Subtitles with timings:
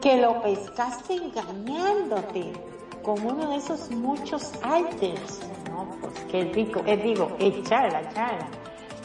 [0.00, 2.52] Que lo pescaste engañándote
[3.02, 5.40] con uno de esos muchos alters.
[5.70, 8.46] No, pues qué rico, es digo, echar la charla.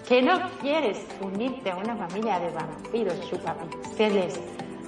[0.07, 4.39] Que no quieres unirte a una familia de vampiros chupapixeles.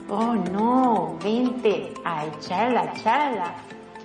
[0.09, 3.55] Oh no, vente a echar la charla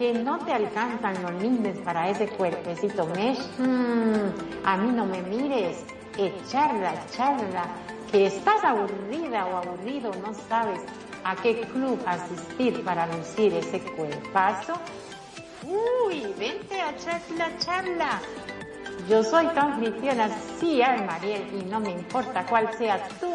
[0.01, 5.21] que no te alcanzan los lindes para ese cuerpecito mesh, hmm, a mí no me
[5.21, 5.85] mires,
[6.17, 7.65] echarla, echarla,
[8.11, 10.81] que estás aburrida o aburrido, no sabes
[11.25, 14.75] a qué club asistir para lucir ese cuerpazo.
[15.65, 18.21] Uy, vente a echar la charla.
[19.09, 20.29] Yo soy tu anfitriona,
[20.59, 23.33] sí, Mariel, y no me importa cuál sea tu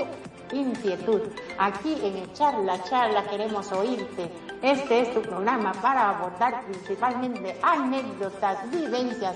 [0.56, 1.22] inquietud.
[1.58, 4.30] Aquí en Echar la Charla queremos oírte
[4.66, 9.36] este es tu programa para abordar principalmente anécdotas, vivencias,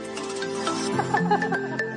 [0.65, 1.90] 哈哈哈哈哈哈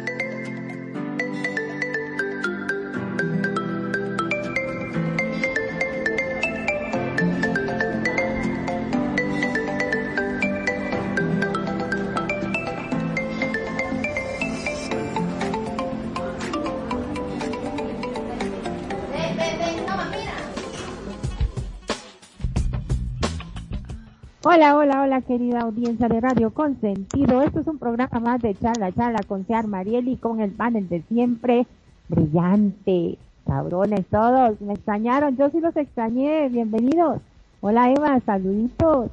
[24.54, 27.42] Hola, hola, hola, querida audiencia de Radio Consentido.
[27.42, 31.02] Esto es un programa más de charla, charla con Sear Marieli con el panel de
[31.08, 31.66] siempre.
[32.06, 34.60] Brillante, cabrones todos.
[34.60, 36.48] Me extrañaron, yo sí los extrañé.
[36.50, 37.20] Bienvenidos.
[37.62, 39.10] Hola, Eva, saluditos.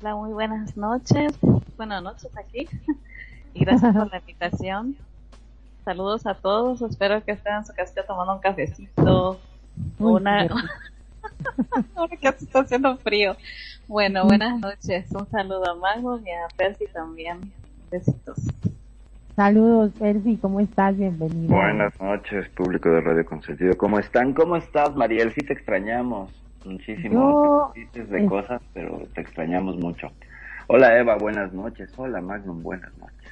[0.00, 1.38] Hola, muy buenas noches.
[1.76, 2.66] Buenas noches aquí.
[3.54, 4.96] Y gracias por la invitación.
[5.84, 6.82] Saludos a todos.
[6.82, 9.38] Espero que estén en su casita tomando un cafecito.
[10.00, 10.48] una.
[11.94, 13.36] Ahora que está haciendo frío.
[13.92, 15.04] Bueno, buenas noches.
[15.12, 17.40] Un saludo a Mago y a Percy también.
[17.90, 18.38] Besitos.
[19.36, 20.38] Saludos, Percy.
[20.38, 20.96] ¿Cómo estás?
[20.96, 21.54] Bienvenido.
[21.54, 23.76] Buenas noches, público de Radio Consentido.
[23.76, 24.32] ¿Cómo están?
[24.32, 25.30] ¿Cómo estás, Mariel?
[25.34, 26.32] Sí te extrañamos
[26.64, 27.70] muchísimo.
[27.94, 30.10] de cosas, pero te extrañamos mucho.
[30.68, 31.18] Hola, Eva.
[31.18, 31.92] Buenas noches.
[31.98, 32.62] Hola, Magnum.
[32.62, 33.30] Buenas noches.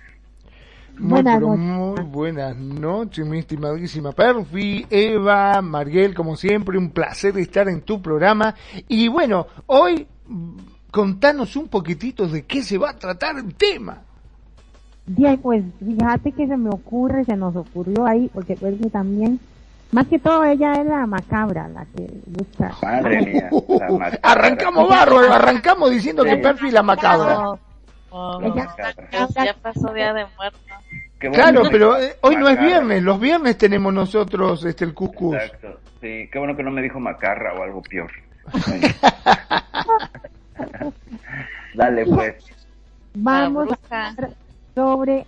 [0.99, 7.81] Muy, muy buenas noches, mi estimadísima Perfi, Eva, Mariel, como siempre, un placer estar en
[7.81, 8.55] tu programa.
[8.89, 10.07] Y bueno, hoy
[10.91, 14.03] contanos un poquitito de qué se va a tratar el tema.
[15.07, 19.41] Bien, pues fíjate que se me ocurre, se nos ocurrió ahí, porque pues también,
[19.91, 22.73] más que todo ella es la macabra, la que busca.
[22.83, 23.51] Madre mía,
[24.23, 27.59] arrancamos barro, arrancamos diciendo que Perfi la macabra.
[29.35, 30.59] ya pasó día de muerto.
[31.19, 35.35] Claro, pero eh, hoy no es viernes, los viernes tenemos nosotros este el cuscús.
[35.35, 38.11] Exacto, sí, qué bueno que no me dijo macarra o algo peor.
[41.75, 42.35] Dale pues.
[43.15, 44.31] Vamos a hablar
[44.75, 45.27] sobre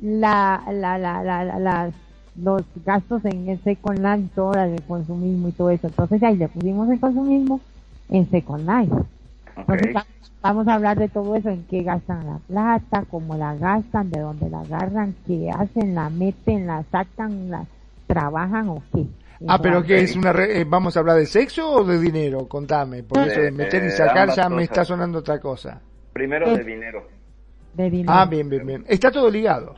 [0.00, 1.90] la, la, la, la,
[2.36, 5.86] los gastos en el Second Life, todo el consumismo y todo eso.
[5.86, 7.60] Entonces ahí le pusimos el consumismo
[8.08, 8.94] en Second Life.
[9.56, 9.94] Entonces
[10.42, 14.20] vamos a hablar de todo eso, en qué gastan la plata, cómo la gastan, de
[14.20, 17.66] dónde la agarran, qué hacen, la meten, la sacan, la
[18.06, 19.06] trabajan o qué.
[19.48, 23.02] Ah, pero que es una eh, vamos a hablar de sexo o de dinero, contame,
[23.02, 25.80] por eso de meter y sacar ya me está sonando otra cosa.
[26.12, 27.06] Primero de dinero.
[27.74, 28.12] De dinero.
[28.12, 28.84] Ah, bien, bien, bien.
[28.86, 29.76] Está todo ligado.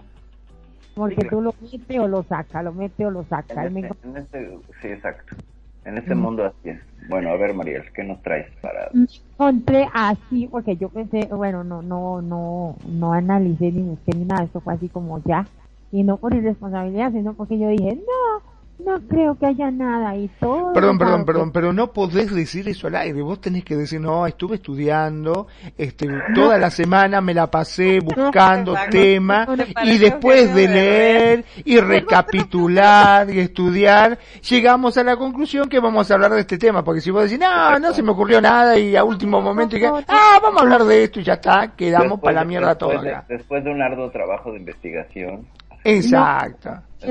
[0.95, 3.67] Porque tú lo metes o lo sacas, lo metes o lo sacas.
[3.67, 5.37] En, este, en este, sí, exacto.
[5.85, 6.81] En este mundo así es.
[7.09, 8.91] Bueno, a ver, Mariel, ¿qué nos traes para...?
[8.93, 14.45] Encontré así, porque yo pensé, bueno, no, no, no, no analicé ni busqué ni nada,
[14.45, 15.47] esto fue así como ya.
[15.91, 20.29] Y no por irresponsabilidad, sino porque yo dije, no, No creo que haya nada y
[20.41, 20.73] todo.
[20.73, 23.23] Perdón, perdón, perdón, pero no podés decir eso al aire.
[23.23, 25.47] Vos tenés que decir, no, estuve estudiando,
[25.79, 29.49] este, toda la semana me la pasé buscando temas
[29.85, 36.15] y después de leer y recapitular y estudiar, llegamos a la conclusión que vamos a
[36.15, 36.83] hablar de este tema.
[36.83, 39.85] Porque si vos decís, no, no se me ocurrió nada y a último momento, y
[39.85, 43.25] ah, vamos a hablar de esto y ya está, quedamos para la mierda toda.
[43.29, 45.47] después de un arduo trabajo de investigación.
[45.85, 46.71] Exacto.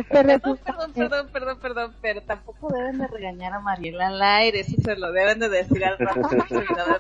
[0.10, 4.96] perdón, perdón, perdón, perdón, pero tampoco deben de regañar a Mariela al aire, eso se
[4.96, 6.08] lo deben de decir al del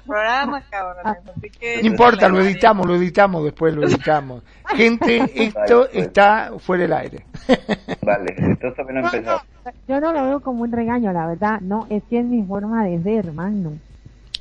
[0.05, 1.17] programa, cabrón.
[1.37, 4.43] Así que no importa, lo editamos, lo editamos, después lo editamos.
[4.75, 7.25] Gente, esto está fuera del aire.
[8.01, 9.41] Vale, entonces también no empezó.
[9.87, 12.85] Yo no lo veo como un regaño, la verdad, no, es que es mi forma
[12.85, 13.73] de ser, hermano.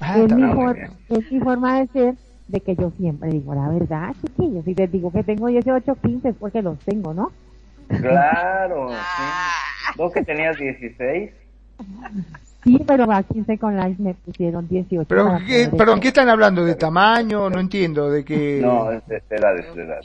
[0.01, 0.45] Ah, es, mi
[1.11, 2.15] es mi forma de ser
[2.51, 4.65] de que yo siempre digo la verdad, chiquillos.
[4.65, 7.31] Si te digo que tengo 18, 15 es porque los tengo, ¿no?
[7.89, 8.91] Claro.
[8.91, 9.97] sí.
[9.97, 11.31] ¿Vos que tenías 16?
[12.63, 15.09] Sí, pero aquí se con Live me pusieron 18.
[15.09, 16.63] Pero, ¿qué, perdón, ¿qué están hablando?
[16.65, 17.49] ¿De tamaño?
[17.49, 18.61] No entiendo, ¿de qué?
[18.63, 20.01] No, es de, edad, de edad,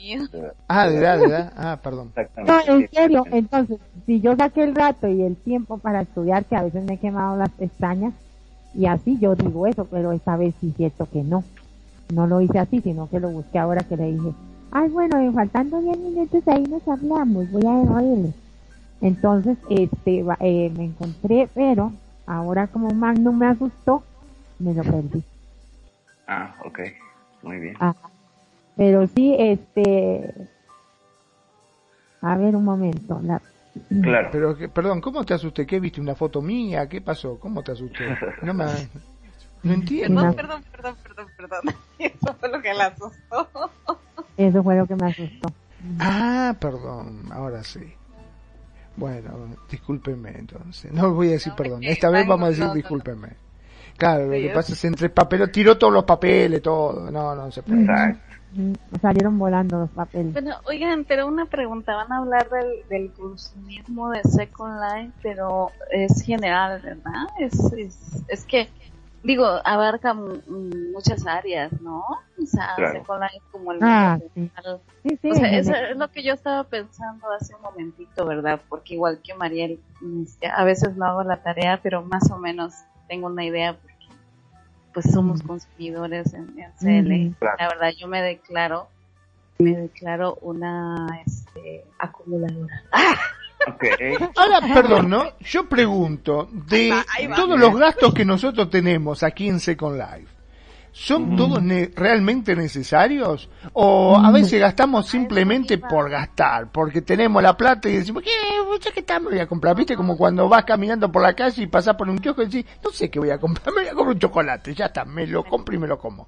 [0.70, 1.54] Ah, de edad, de edad.
[1.58, 2.14] Ah, perdón.
[2.48, 6.56] No, en serio, entonces, si yo saqué el rato y el tiempo para estudiar, que
[6.56, 8.14] a veces me he quemado las pestañas,
[8.74, 11.44] y así yo digo eso, pero esta vez sí siento que no
[12.14, 14.34] no lo hice así, sino que lo busqué ahora que le dije,
[14.72, 18.34] ay, bueno, faltando 10 minutos ahí nos hablamos, voy a verle.
[19.02, 21.92] Entonces, este, eh, me encontré, pero
[22.26, 24.04] ahora como no me asustó,
[24.60, 25.24] me lo perdí.
[26.28, 26.80] Ah, ok,
[27.44, 27.78] muy bien.
[28.76, 30.34] Pero sí, este,
[32.22, 33.20] a ver un momento.
[33.24, 33.42] La...
[34.02, 34.30] Claro.
[34.32, 35.66] Pero, perdón, ¿cómo te asusté?
[35.66, 36.02] ¿Qué viste?
[36.02, 36.88] ¿Una foto mía?
[36.88, 37.40] ¿Qué pasó?
[37.40, 38.06] ¿Cómo te asusté?
[38.42, 38.66] No me...
[39.66, 40.22] No entiendo.
[40.36, 41.76] Perdón, perdón, perdón, perdón, perdón.
[42.00, 43.50] Eso fue lo que la asustó.
[44.38, 45.54] Eso fue lo que me asustó.
[46.00, 47.94] Ah, perdón, ahora sí.
[48.96, 50.92] Bueno, discúlpenme entonces.
[50.94, 51.84] No voy a decir perdón.
[51.84, 53.30] Esta vez vamos a decir discúlpenme.
[53.98, 57.10] Claro, lo que pasa es entre papeles, tiró todos los papeles, todo.
[57.10, 57.88] No, no se puede.
[58.54, 60.32] Mm, salieron volando los papeles.
[60.32, 61.96] Bueno, oigan, pero una pregunta.
[61.96, 67.26] Van a hablar del, del consumismo de Second Life, pero es general, ¿verdad?
[67.40, 68.70] Es, es, es que
[69.26, 72.00] digo, abarca muchas áreas, ¿no?
[72.00, 74.50] O sea, se cola como el ah, sí.
[75.22, 78.62] Sí, o sea, eso es lo que yo estaba pensando hace un momentito, ¿verdad?
[78.70, 79.80] Porque igual que Mariel,
[80.24, 82.74] este, a veces no hago la tarea, pero más o menos
[83.08, 83.96] tengo una idea porque
[84.94, 87.36] pues somos consumidores en, CL.
[87.42, 88.88] La verdad, yo me declaro,
[89.58, 92.84] me declaro una este, acumuladora.
[92.92, 93.16] ¡Ah!
[94.36, 95.24] Ahora, perdón, ¿no?
[95.40, 96.94] Yo pregunto, de
[97.36, 100.32] todos los gastos que nosotros tenemos aquí en Second Life,
[100.92, 101.36] ¿son mm.
[101.36, 101.64] todos
[101.96, 103.50] realmente necesarios?
[103.74, 106.72] ¿O a veces gastamos simplemente por gastar?
[106.72, 108.32] Porque tenemos la plata y decimos, ¿qué?
[108.94, 109.76] ¿Qué tal me voy a comprar?
[109.76, 109.96] ¿Viste?
[109.96, 112.92] Como cuando vas caminando por la calle y pasas por un kiosco y decís, no
[112.92, 115.44] sé qué voy a comprar, me voy a comprar un chocolate, ya está, me lo
[115.44, 116.28] compro y me lo como.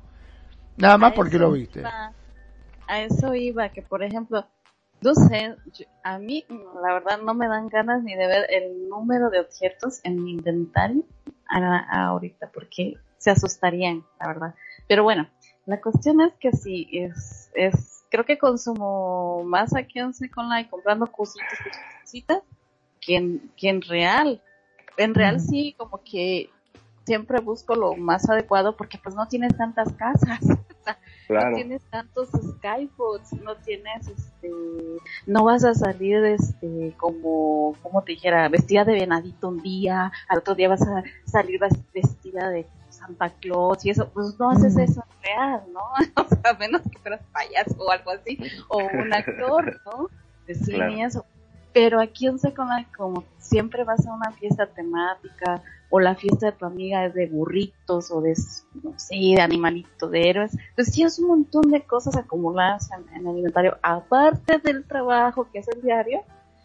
[0.77, 1.83] Nada más porque lo viste.
[2.87, 4.47] A eso iba, que por ejemplo,
[5.01, 5.55] no sé,
[6.03, 6.45] a mí
[6.81, 10.31] la verdad no me dan ganas ni de ver el número de objetos en mi
[10.31, 11.03] inventario
[11.49, 14.55] ahorita porque se asustarían, la verdad.
[14.87, 15.27] Pero bueno,
[15.65, 20.69] la cuestión es que sí, es, es creo que consumo más aquí en Second Life
[20.69, 21.59] comprando cositas,
[22.01, 22.43] cositas
[23.01, 24.41] que en, que en real.
[24.97, 26.49] En real sí, como que
[27.05, 30.39] siempre busco lo más adecuado porque pues no tienes tantas casas.
[31.29, 34.49] No tienes tantos skybots, no tienes, este,
[35.25, 40.39] no vas a salir, este, como, como te dijera, vestida de venadito un día, al
[40.39, 41.59] otro día vas a salir
[41.93, 45.81] vestida de Santa Claus y eso, pues no haces eso en real, ¿no?
[46.23, 48.37] O sea, a menos que fueras payaso o algo así,
[48.69, 50.07] o un actor, ¿no?
[50.45, 51.25] De cine eso.
[51.77, 56.51] Pero aquí en Second como siempre vas a una fiesta temática, o la fiesta de
[56.53, 58.33] tu amiga es de burritos o de,
[58.81, 60.57] no sé, de animalitos, de héroes.
[60.69, 65.67] Entonces tienes un montón de cosas acumuladas en, el inventario, aparte del trabajo que es
[65.67, 66.21] el diario.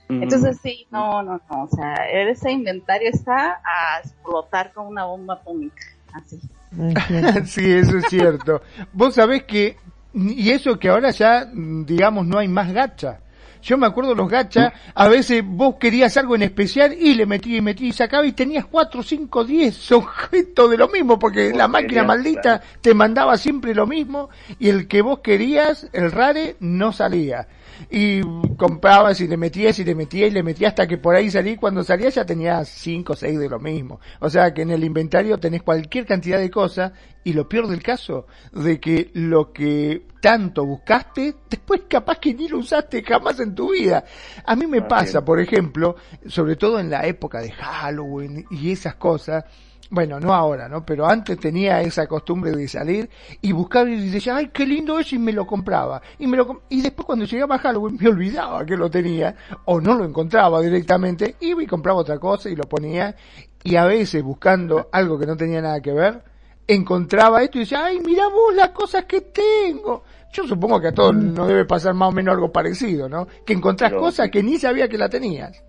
[0.08, 5.34] Entonces sí, no, no, no, o sea, ese inventario está a explotar con una bomba
[5.34, 6.40] atómica, así.
[7.44, 8.62] sí, eso es cierto.
[8.94, 9.76] Vos sabés que,
[10.14, 13.20] y eso que ahora ya, digamos, no hay más gacha
[13.62, 17.56] yo me acuerdo los gachas, a veces vos querías algo en especial y le metí
[17.56, 21.68] y metí y sacaba y tenías 4, 5, 10 objetos de lo mismo, porque la
[21.68, 26.92] máquina maldita te mandaba siempre lo mismo y el que vos querías, el rare, no
[26.92, 27.46] salía.
[27.90, 28.20] Y
[28.56, 31.56] comprabas y le metías y le metías y le metías hasta que por ahí salí,
[31.56, 34.00] cuando salías ya tenías 5 o 6 de lo mismo.
[34.20, 36.92] O sea que en el inventario tenés cualquier cantidad de cosas
[37.24, 42.48] y lo peor del caso, de que lo que tanto buscaste, después capaz que ni
[42.48, 44.04] lo usaste jamás en tu vida.
[44.44, 48.96] A mí me pasa, por ejemplo, sobre todo en la época de Halloween y esas
[48.96, 49.44] cosas,
[49.92, 50.86] bueno, no ahora, ¿no?
[50.86, 53.10] Pero antes tenía esa costumbre de salir
[53.42, 56.00] y buscar y decía, ay, qué lindo es y me lo compraba.
[56.18, 59.82] Y me lo y después cuando llegaba a Halloween me olvidaba que lo tenía o
[59.82, 63.14] no lo encontraba directamente, iba y compraba otra cosa y lo ponía
[63.62, 66.22] y a veces buscando algo que no tenía nada que ver,
[66.66, 70.04] encontraba esto y decía, ay, mira vos las cosas que tengo.
[70.32, 71.34] Yo supongo que a todos mm.
[71.34, 73.28] nos debe pasar más o menos algo parecido, ¿no?
[73.44, 75.62] Que encontrás cosas que ni sabía que la tenías.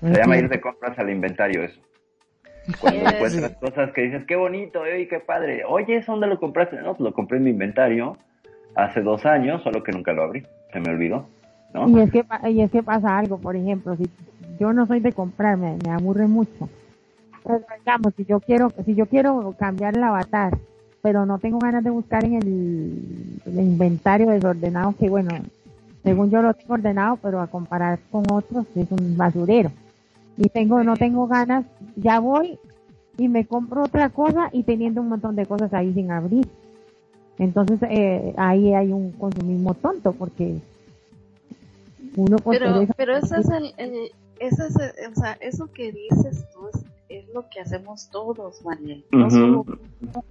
[0.00, 1.80] Se llama ir de compras al inventario eso.
[2.80, 5.64] Cuando encuentras cosas que dices, qué bonito, eh, qué padre.
[5.64, 6.76] Oye, ¿dónde lo compraste?
[6.76, 8.16] No, pues lo compré en mi inventario
[8.74, 10.42] hace dos años, solo que nunca lo abrí.
[10.72, 11.26] Se me olvidó.
[11.72, 11.88] ¿no?
[11.88, 14.08] Y, es que, y es que pasa algo, por ejemplo, si
[14.60, 16.68] yo no soy de comprar, me, aburre mucho.
[17.42, 20.56] Pues, digamos, si yo quiero, si yo quiero cambiar el avatar,
[21.00, 25.30] pero no tengo ganas de buscar en el, el inventario desordenado, que bueno,
[26.02, 29.70] según yo lo tengo ordenado, pero a comparar con otros es un basurero
[30.38, 31.66] y tengo, no tengo ganas,
[31.96, 32.58] ya voy
[33.18, 36.48] y me compro otra cosa y teniendo un montón de cosas ahí sin abrir.
[37.38, 40.60] Entonces eh, ahí hay un consumismo tonto porque
[42.16, 43.72] uno pero pero eso es el,
[44.40, 46.68] eso es o sea eso que dices tú
[47.08, 48.98] es, lo que hacemos todos María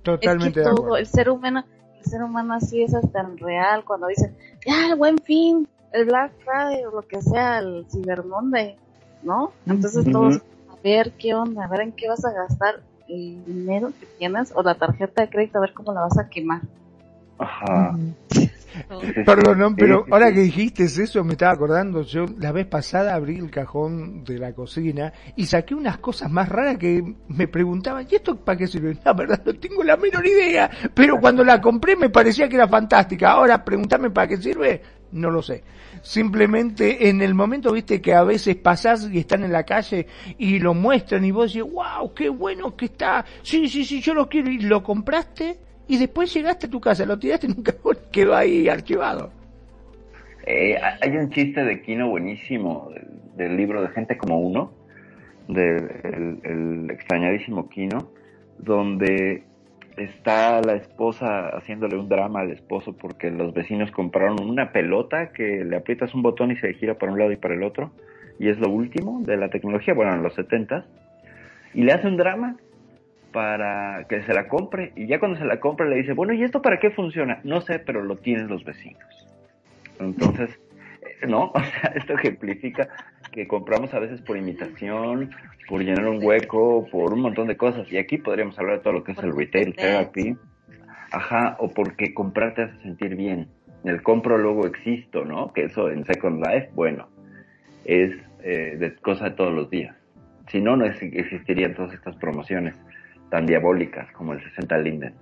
[0.04, 1.64] totalmente todo el ser humano
[2.00, 4.36] el ser humano así es tan real cuando dicen
[4.66, 8.76] ya el buen fin el Black Friday o lo que sea el Cyber Monday
[9.24, 9.52] ¿no?
[9.66, 10.38] Entonces todos,
[10.70, 14.52] a ver qué onda, a ver en qué vas a gastar el dinero que tienes
[14.56, 16.62] o la tarjeta de crédito, a ver cómo la vas a quemar.
[17.38, 17.96] Ajá.
[19.26, 23.50] Perdón, pero ahora que dijiste eso me estaba acordando, yo la vez pasada abrí el
[23.50, 28.36] cajón de la cocina y saqué unas cosas más raras que me preguntaban, ¿y esto
[28.36, 28.98] para qué sirve?
[29.06, 32.68] La verdad no tengo la menor idea, pero cuando la compré me parecía que era
[32.68, 34.82] fantástica, ahora preguntarme para qué sirve,
[35.12, 35.64] no lo sé.
[36.01, 40.60] Simplemente en el momento, viste, que a veces pasás y están en la calle y
[40.60, 44.27] lo muestran y vos decís, wow, qué bueno que está, sí, sí, sí, yo lo
[44.27, 47.74] quiero y lo compraste y después llegaste a tu casa, lo tiraste y nunca
[48.12, 49.32] quedó ahí archivado.
[50.46, 52.89] Eh, hay un chiste de Kino buenísimo
[53.36, 54.72] del, libro de Gente como Uno,
[55.48, 58.12] del el extrañadísimo Kino,
[58.58, 59.44] donde
[59.98, 65.66] está la esposa haciéndole un drama al esposo porque los vecinos compraron una pelota que
[65.66, 67.92] le aprietas un botón y se gira para un lado y para el otro
[68.39, 70.86] y es lo último de la tecnología, bueno, en los 70
[71.74, 72.58] y le hace un drama
[73.32, 76.44] para que se la compre y ya cuando se la compra le dice, bueno, ¿y
[76.44, 77.39] esto para qué funciona?
[77.44, 79.27] No sé, pero lo tienen los vecinos.
[80.00, 80.60] Entonces,
[81.27, 81.51] ¿no?
[81.56, 82.88] O sea, esto ejemplifica
[83.31, 85.31] que compramos a veces por imitación,
[85.67, 87.91] por llenar un hueco, por un montón de cosas.
[87.91, 90.38] Y aquí podríamos hablar de todo lo que es el retail therapy.
[91.12, 93.48] Ajá, o porque comprar te hace sentir bien.
[93.84, 95.53] El compro luego existo, ¿no?
[95.53, 97.07] Que eso en Second Life, bueno,
[97.86, 98.12] es
[98.43, 99.96] eh, de cosa de todos los días.
[100.51, 102.75] Si no, no existirían todas estas promociones
[103.29, 105.13] tan diabólicas como el 60 Linden.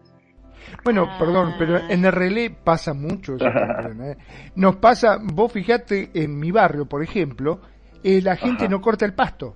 [0.84, 3.36] Bueno, perdón, pero en el relé pasa mucho.
[3.36, 4.18] ¿eh?
[4.56, 7.62] Nos pasa, vos fijate, en mi barrio, por ejemplo,
[8.06, 9.56] eh, la gente no corta el pasto.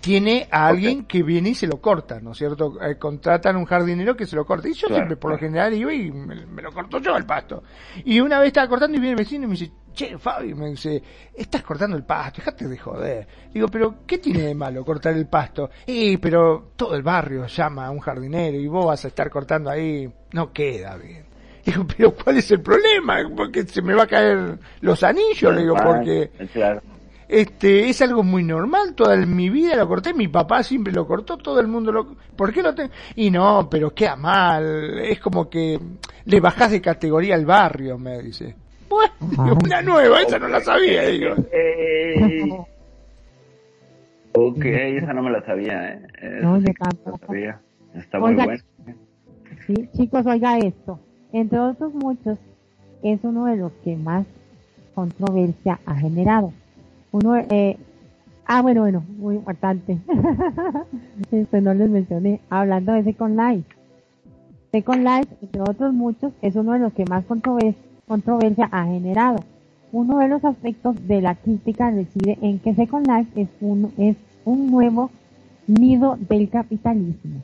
[0.00, 2.82] Tiene a alguien que viene y se lo corta, ¿no es cierto?
[2.82, 4.68] Eh, contratan un jardinero que se lo corta.
[4.68, 7.62] Y yo siempre, por lo general, iba y me, lo corto yo el pasto.
[8.04, 10.70] Y una vez estaba cortando y viene el vecino y me dice, che, Fabi, me
[10.70, 11.00] dice,
[11.32, 13.28] estás cortando el pasto, déjate de joder.
[13.52, 15.70] Digo, pero ¿qué tiene de malo cortar el pasto?
[15.86, 19.70] Y, pero todo el barrio llama a un jardinero y vos vas a estar cortando
[19.70, 21.24] ahí, no queda bien.
[21.64, 23.18] Digo, pero ¿cuál es el problema?
[23.34, 26.30] Porque se me va a caer los anillos, le digo, porque
[27.34, 31.36] este es algo muy normal, toda mi vida lo corté, mi papá siempre lo cortó,
[31.36, 32.90] todo el mundo lo ¿Por qué lo tengo?
[33.16, 35.78] Y no, pero queda mal, es como que
[36.24, 38.54] le bajás de categoría al barrio, me dice.
[38.88, 41.34] Bueno, una nueva, esa no la sabía, digo.
[44.32, 46.02] ok, esa no me la sabía, ¿eh?
[46.40, 47.34] no, tampoco.
[47.94, 48.56] Está muy buena.
[49.66, 51.00] Sí, chicos, oiga esto.
[51.32, 52.38] Entre otros muchos,
[53.02, 54.24] es uno de los que más
[54.94, 56.52] controversia ha generado.
[57.14, 57.76] Uno, eh,
[58.44, 59.98] ah, bueno, bueno, muy importante.
[61.30, 62.40] Esto no les mencioné.
[62.50, 63.76] Hablando de Second Life.
[64.72, 69.44] Second Life, entre otros muchos, es uno de los que más controversia controversia ha generado.
[69.92, 74.16] Uno de los aspectos de la crítica reside en que Second Life es un, es
[74.44, 75.12] un nuevo
[75.68, 77.42] nido del capitalismo.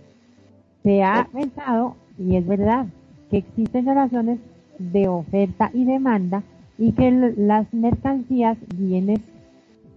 [0.82, 2.86] Se ha pensado, y es verdad,
[3.30, 4.40] que existen relaciones
[4.80, 6.42] de oferta y demanda
[6.76, 9.20] y que las mercancías, bienes,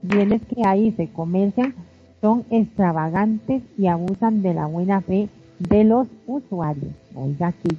[0.04, 1.74] bienes que ahí se comercian,
[2.22, 5.30] son extravagantes y abusan de la buena fe
[5.60, 6.94] de los usuarios.
[7.16, 7.76] Oiga, qué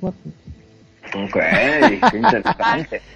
[1.14, 1.36] Ok,
[2.10, 3.02] qué interesante.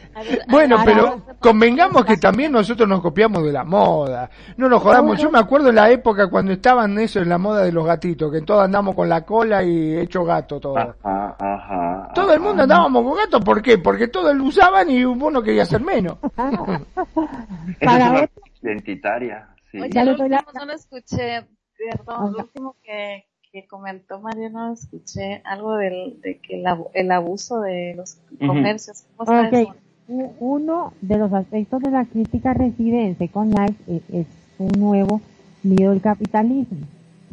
[0.49, 4.28] Bueno, pero convengamos que también nosotros nos copiamos de la moda.
[4.57, 5.21] No nos jodamos.
[5.21, 8.33] Yo me acuerdo en la época cuando estaban eso en la moda de los gatitos,
[8.33, 10.76] que todos andamos con la cola y hecho gato todo.
[10.76, 13.78] Ajá, todo el mundo andábamos con gato, ¿por qué?
[13.78, 16.18] Porque todos lo usaban y uno quería ser menos.
[17.85, 18.30] Para es
[18.62, 19.49] identitaria.
[19.71, 19.80] Sí.
[19.80, 24.75] Oye, lo último no lo escuché, perdón, lo último que, que comentó María no lo
[24.75, 26.61] escuché, algo del, de que
[26.95, 29.05] el, abuso de los comercios.
[29.17, 29.69] Okay
[30.09, 34.26] uno de los aspectos de la crítica reside en Second Life es, es
[34.59, 35.21] un nuevo
[35.62, 36.87] nido del capitalismo.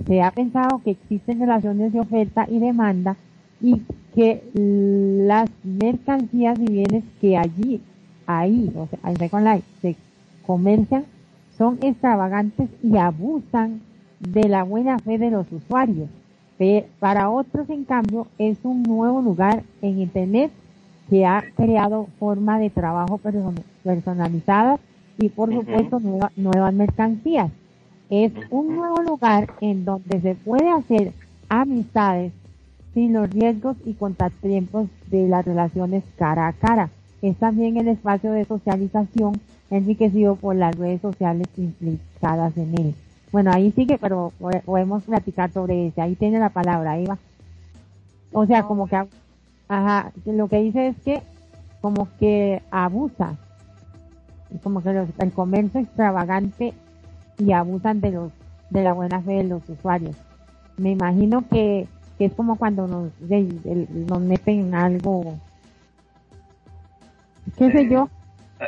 [0.06, 3.16] Se ha pensado que existen relaciones de oferta y demanda
[3.62, 3.82] y
[4.14, 7.82] que las mercancías y bienes que allí,
[8.28, 9.96] ahí, o sea, en Second Life se
[10.46, 11.06] comercian
[11.58, 13.82] son extravagantes y abusan
[14.20, 16.10] de la buena fe de los usuarios.
[17.00, 20.52] Para otros, en cambio, es un nuevo lugar en Internet
[21.10, 23.20] que ha creado formas de trabajo
[23.84, 24.80] personalizadas
[25.18, 26.00] y por supuesto
[26.36, 27.52] nuevas mercancías.
[28.10, 31.12] Es un nuevo lugar en donde se puede hacer
[31.50, 32.32] amistades
[32.94, 36.90] sin los riesgos y contratiempos de las relaciones cara a cara.
[37.22, 42.96] Es también el espacio de socialización enriquecido por las redes sociales implicadas en él.
[43.36, 44.32] Bueno, ahí sigue, pero
[44.64, 46.02] podemos platicar sobre ese.
[46.02, 47.18] Ahí tiene la palabra, Eva.
[48.32, 48.96] O sea, como que
[49.68, 51.22] Ajá, lo que dice es que
[51.82, 53.36] como que abusa,
[54.64, 56.74] como que el comercio extravagante
[57.38, 58.32] y abusan de los
[58.70, 60.16] de la buena fe de los usuarios.
[60.78, 65.36] Me imagino que, que es como cuando nos, nos meten algo,
[67.58, 68.08] qué sé yo.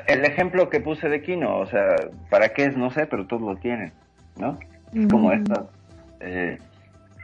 [0.07, 1.95] El ejemplo que puse de Kino, o sea,
[2.29, 2.75] ¿para qué es?
[2.75, 3.93] No sé, pero todos lo tienen,
[4.39, 4.57] ¿no?
[4.93, 5.65] Es como estas
[6.19, 6.57] eh,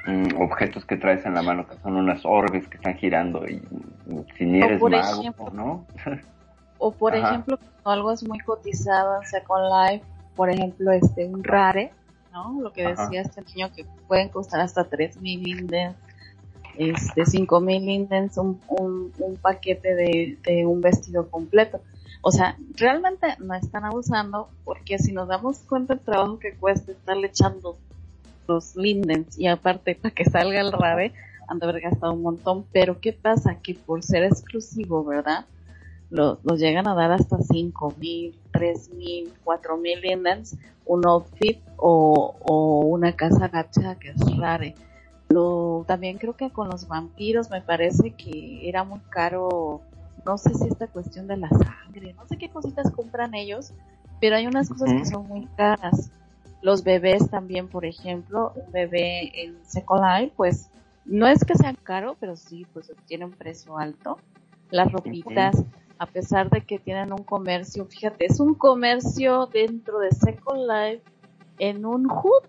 [0.06, 3.62] Mm, objetos que traes en la mano, que son unas orbes que están girando y
[4.38, 5.86] si ni eres mago, ¿no?
[6.78, 10.06] o por ejemplo, algo es muy cotizado en Second Life,
[10.36, 11.94] por ejemplo, este un rare,
[12.34, 12.60] ¿no?
[12.62, 15.96] Lo que decía este niño que pueden costar hasta 3000 lindens,
[16.76, 21.80] este 5000 lindens, un, un, un paquete de, de un vestido completo.
[22.26, 26.94] O sea, realmente no están abusando porque si nos damos cuenta el trabajo que cuesta
[26.94, 27.76] estarle echando
[28.48, 31.14] los lindens y aparte para que salga el rave
[31.50, 33.60] han de haber gastado un montón, pero ¿qué pasa?
[33.62, 35.46] Que por ser exclusivo, ¿verdad?
[36.10, 41.60] Lo, los llegan a dar hasta cinco mil, tres mil, cuatro mil lindens, un outfit
[41.76, 44.76] o, o una casa gacha que es rare.
[45.28, 49.82] Lo, también creo que con los vampiros me parece que era muy caro,
[50.26, 53.74] no sé si esta cuestión de la sangre, no sé qué cositas compran ellos,
[54.20, 56.12] pero hay unas cosas que son muy caras
[56.64, 60.70] los bebés también, por ejemplo, un bebé en Second pues
[61.06, 64.18] no es que sean caro, pero sí, pues tiene un precio alto.
[64.72, 65.62] Las ropitas,
[66.00, 71.04] a pesar de que tienen un comercio, fíjate, es un comercio dentro de Second Life
[71.60, 72.46] en un hood.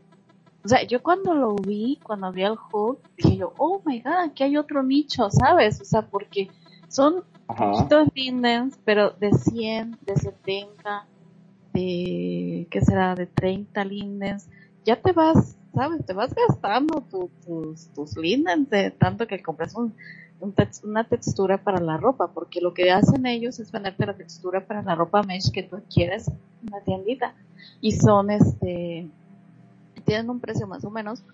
[0.64, 4.28] O sea, yo cuando lo vi, cuando vi el hood, dije yo, oh my god,
[4.30, 5.80] aquí hay otro nicho, ¿sabes?
[5.80, 6.48] O sea, porque
[6.86, 11.06] son poquitos lindens, pero de 100, de 70,
[11.72, 13.14] de, ¿qué será?
[13.14, 14.48] De 30 lindens,
[14.84, 16.04] ya te vas, ¿sabes?
[16.06, 19.94] Te vas gastando tus, tus lindens de tanto que compras un,
[20.82, 24.82] una textura para la ropa, porque lo que hacen ellos es venderte la textura para
[24.82, 27.34] la ropa mesh que tú quieres en la tiendita.
[27.80, 29.08] Y son, este,
[30.04, 31.24] tienen un precio más o menos,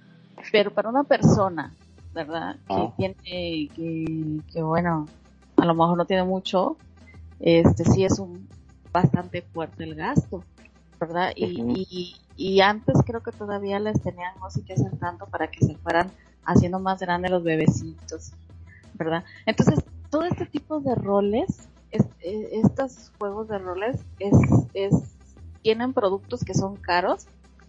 [0.52, 1.74] pero para una persona,
[2.14, 2.56] ¿verdad?
[2.66, 2.94] Que ah.
[2.96, 5.06] tiene, que, que bueno,
[5.60, 6.76] a lo mejor no tiene mucho,
[7.38, 8.48] este sí es un
[8.92, 10.44] bastante fuerte el gasto,
[10.98, 11.32] ¿verdad?
[11.36, 15.64] Y, y, antes creo que todavía les tenían no sé qué hacer tanto para que
[15.64, 16.10] se fueran
[16.44, 18.32] haciendo más grandes los bebecitos,
[18.94, 19.24] ¿verdad?
[19.46, 24.34] Entonces, todo este tipo de roles, es, e, estos juegos de roles, es,
[24.74, 24.94] es,
[25.62, 27.26] tienen productos que son caros,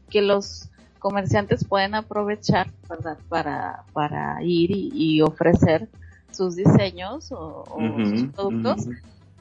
[0.10, 3.18] que los comerciantes pueden aprovechar, ¿verdad?
[3.28, 5.90] Para, para ir y, ofrecer
[6.32, 7.66] sus diseños o,
[8.10, 8.88] sus productos.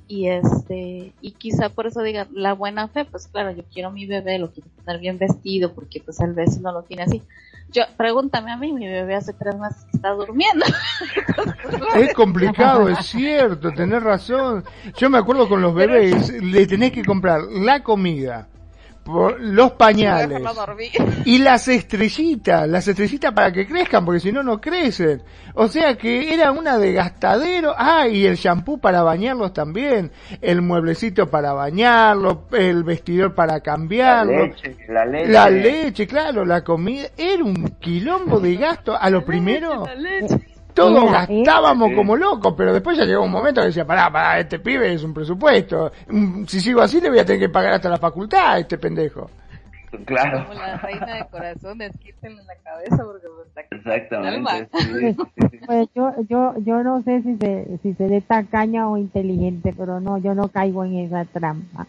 [0.09, 4.07] Y este y quizá por eso diga la buena fe pues claro yo quiero mi
[4.07, 7.22] bebé lo quiero tener bien vestido porque pues el vecino lo tiene así.
[7.70, 10.64] Yo pregúntame a mí mi bebé hace tres meses que está durmiendo.
[11.94, 14.64] Es complicado es cierto tenés razón.
[14.96, 18.48] Yo me acuerdo con los bebés le tenés que comprar la comida
[19.06, 20.40] los pañales
[21.24, 25.22] y las estrellitas, las estrellitas para que crezcan, porque si no, no crecen.
[25.54, 27.74] O sea que era una de gastadero.
[27.76, 34.32] Ah, y el shampoo para bañarlos también, el mueblecito para bañarlos, el vestidor para cambiarlo,
[34.32, 37.08] la leche, la leche, la leche claro, la comida.
[37.16, 38.96] Era un quilombo de gasto.
[38.96, 39.86] A lo primero,
[40.74, 44.59] todos gastábamos como locos, pero después ya llegó un momento que decía, pará, pará, este
[44.59, 45.92] pibe es un presupuesto.
[46.09, 48.78] Mm, si sigo así le voy a tener que pagar hasta la facultad a este
[48.78, 49.30] pendejo.
[50.04, 50.46] Claro.
[50.46, 54.68] Como la reina de corazones, quítenle la cabeza porque está Exactamente.
[55.66, 60.00] Pues yo, yo, yo no sé si se, si se de tacaña o inteligente, pero
[60.00, 61.87] no, yo no caigo en esa trampa.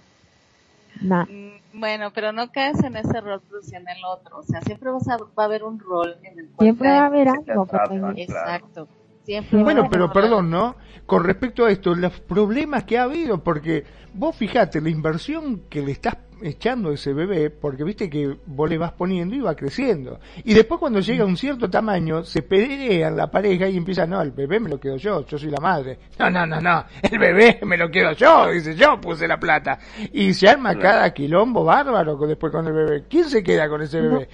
[1.02, 1.26] Nah.
[1.26, 4.40] Mm, bueno, pero no caes en ese rol plus en el otro.
[4.40, 7.00] O sea, siempre vas a, va a haber un rol en el cual Siempre va
[7.00, 7.68] a haber algo.
[8.16, 8.88] Exacto.
[9.24, 10.76] Siempre bueno, pero perdón, ¿no?
[11.06, 15.82] Con respecto a esto, los problemas que ha habido, porque vos fijate, la inversión que
[15.82, 20.20] le estás echando ese bebé, porque viste que vos le vas poniendo y va creciendo.
[20.44, 24.22] Y después cuando llega a un cierto tamaño, se pelean la pareja y empieza, no,
[24.22, 26.00] el bebé me lo quedo yo, yo soy la madre.
[26.20, 29.80] No, no, no, no, el bebé me lo quedo yo, dice, yo puse la plata.
[30.12, 33.04] Y se arma cada quilombo bárbaro después con el bebé.
[33.10, 34.30] ¿Quién se queda con ese bebé?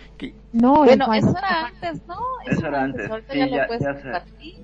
[0.53, 2.17] No, bueno, eso era antes, ¿no?
[2.45, 3.09] Eso, era antes.
[3.29, 4.55] Sí, ya, lo puedes compartir.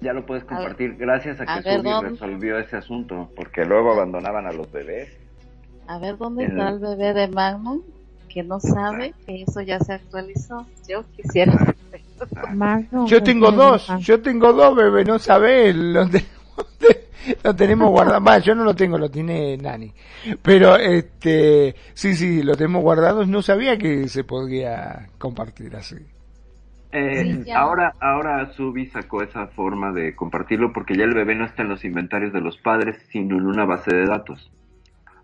[0.00, 4.52] Ya lo puedes compartir gracias a que Subi resolvió ese asunto, porque luego abandonaban a
[4.52, 5.21] los bebés
[5.86, 7.82] a ver dónde está el bebé de Magnum
[8.28, 10.66] que no sabe que eso ya se actualizó.
[10.88, 11.74] Yo quisiera.
[12.54, 16.08] Magnum, yo tengo dos, yo tengo dos bebés, no sabe lo,
[17.44, 18.38] lo tenemos guardado.
[18.38, 19.92] yo no lo tengo, lo tiene Nani.
[20.40, 23.26] Pero este, sí, sí, lo tenemos guardado.
[23.26, 25.96] No sabía que se podía compartir así.
[26.94, 31.62] Eh, ahora, ahora Subi sacó esa forma de compartirlo porque ya el bebé no está
[31.62, 34.50] en los inventarios de los padres, sino en una base de datos.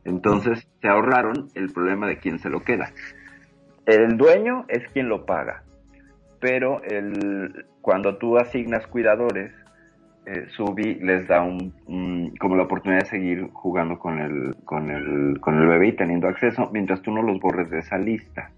[0.05, 2.93] Entonces se ahorraron el problema de quién se lo queda.
[3.87, 5.63] El dueño es quien lo paga,
[6.41, 9.53] pero el, cuando tú asignas cuidadores,
[10.27, 11.73] eh, Subi les da un,
[12.39, 16.29] como la oportunidad de seguir jugando con el, con, el, con el bebé y teniendo
[16.29, 18.51] acceso mientras tú no los borres de esa lista.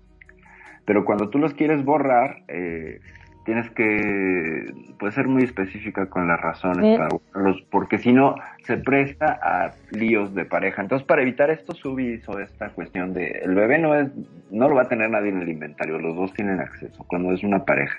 [0.84, 2.98] Pero cuando tú los quieres borrar, eh,
[3.50, 8.76] tienes que puede ser muy específica con las razones para los, porque si no se
[8.76, 10.82] presta a líos de pareja.
[10.82, 14.08] Entonces, para evitar esto, Subi hizo esta cuestión de el bebé no es
[14.52, 17.42] no lo va a tener nadie en el inventario, los dos tienen acceso cuando es
[17.42, 17.98] una pareja.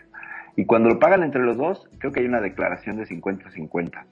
[0.55, 4.05] Y cuando lo pagan entre los dos, creo que hay una declaración de 50-50.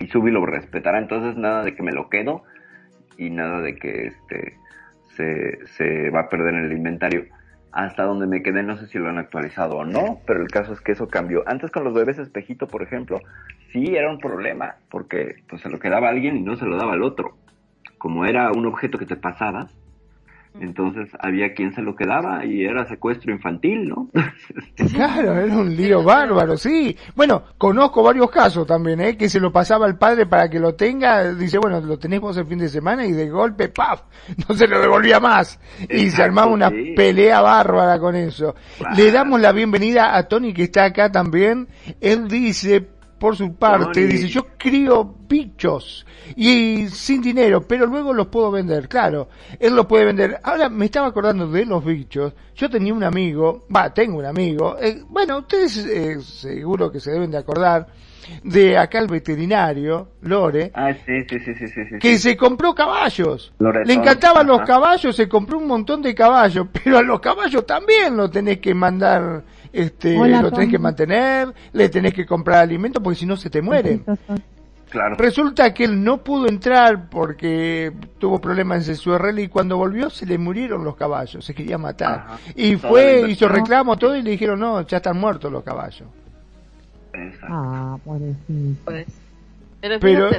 [0.00, 2.44] Y Subi lo respetará, entonces nada de que me lo quedo
[3.18, 4.56] y nada de que este
[5.16, 7.26] se, se va a perder en el inventario
[7.72, 10.72] hasta donde me quedé, no sé si lo han actualizado o no, pero el caso
[10.72, 11.42] es que eso cambió.
[11.46, 13.20] Antes con los bebés espejito, por ejemplo,
[13.72, 16.92] sí era un problema, porque pues se lo quedaba alguien y no se lo daba
[16.92, 17.36] al otro.
[17.96, 19.74] Como era un objeto que te pasabas,
[20.60, 24.08] entonces había quien se lo quedaba y era secuestro infantil, ¿no?
[24.94, 26.96] claro, era un lío bárbaro, sí.
[27.14, 29.16] Bueno, conozco varios casos también, ¿eh?
[29.16, 32.36] Que se lo pasaba al padre para que lo tenga, dice, bueno, lo tenés vos
[32.36, 34.02] el fin de semana y de golpe, ¡paf!
[34.48, 35.58] No se lo devolvía más.
[35.88, 38.54] y se armaba una pelea bárbara con eso.
[38.96, 41.68] Le damos la bienvenida a Tony que está acá también.
[42.00, 42.88] Él dice,
[43.22, 46.04] por su parte, dice, yo crío bichos
[46.34, 49.28] y sin dinero, pero luego los puedo vender, claro,
[49.60, 50.40] él los puede vender.
[50.42, 54.76] Ahora me estaba acordando de los bichos, yo tenía un amigo, va, tengo un amigo,
[54.76, 57.86] eh, bueno, ustedes eh, seguro que se deben de acordar,
[58.42, 63.52] de acá el veterinario, Lore, ah, sí, sí, sí, sí, que se compró caballos.
[63.84, 68.16] Le encantaban los caballos, se compró un montón de caballos, pero a los caballos también
[68.16, 73.18] lo tenés que mandar este, lo tenés que mantener, le tenés que comprar alimento porque
[73.20, 74.04] si no se te mueren.
[74.90, 75.16] Claro.
[75.16, 80.10] Resulta que él no pudo entrar porque tuvo problemas en su RL y cuando volvió
[80.10, 82.26] se le murieron los caballos, se quería matar.
[82.54, 86.08] Y fue, hizo reclamo todo y le dijeron, no, ya están muertos los caballos.
[87.42, 89.06] Ah, Pues,
[89.98, 90.30] pero,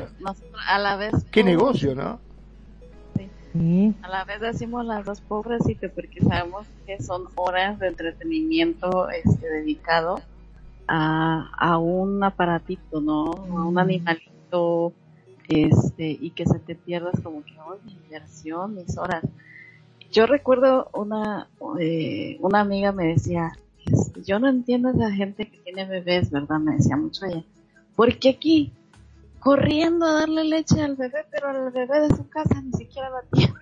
[0.67, 1.13] a la vez...
[1.31, 2.19] Qué negocio, ¿no?
[4.01, 9.47] A la vez decimos las dos pobrecitas porque sabemos que son horas de entretenimiento este,
[9.47, 10.19] dedicado
[10.87, 13.25] a, a un aparatito, ¿no?
[13.31, 14.93] A un animalito
[15.49, 19.23] este, y que se te pierdas como que, oh, mi inversión, mis horas.
[20.11, 21.47] Yo recuerdo una,
[21.79, 23.51] eh, una amiga me decía,
[23.85, 26.59] este, yo no entiendo a esa gente que tiene bebés, ¿verdad?
[26.59, 27.43] Me decía mucho ella.
[27.95, 28.71] Porque aquí
[29.43, 33.21] corriendo a darle leche al bebé, pero al bebé de su casa ni siquiera la
[33.31, 33.53] tiene.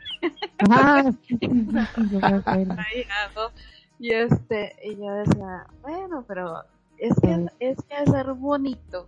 [0.70, 1.12] Ah,
[4.00, 6.63] y este, y yo decía, bueno, pero
[6.98, 9.08] es que es que ha de ser bonito,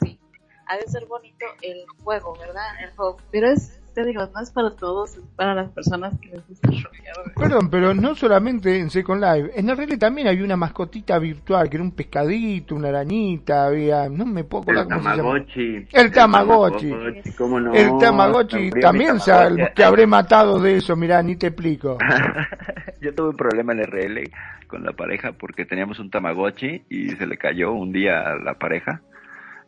[0.00, 0.20] sí,
[0.66, 2.66] ha de ser bonito el juego, ¿verdad?
[2.82, 6.28] El juego, pero es te digo, no es para todos, es para las personas que
[6.30, 7.16] les gusta rolear.
[7.36, 11.76] Perdón, pero no solamente en Second Life, en RL también había una mascotita virtual, que
[11.76, 15.52] era un pescadito, una arañita, había, no me puedo acordar cómo Tamagotchi.
[15.54, 15.88] se llama.
[15.92, 16.92] El Tamagotchi.
[17.36, 17.74] ¿cómo no?
[17.74, 19.32] El Tamagotchi también, se,
[19.74, 21.98] te habré matado de eso, mirá, ni te explico.
[23.00, 24.30] Yo tuve un problema en RL
[24.68, 28.54] con la pareja porque teníamos un Tamagotchi y se le cayó un día a la
[28.54, 29.02] pareja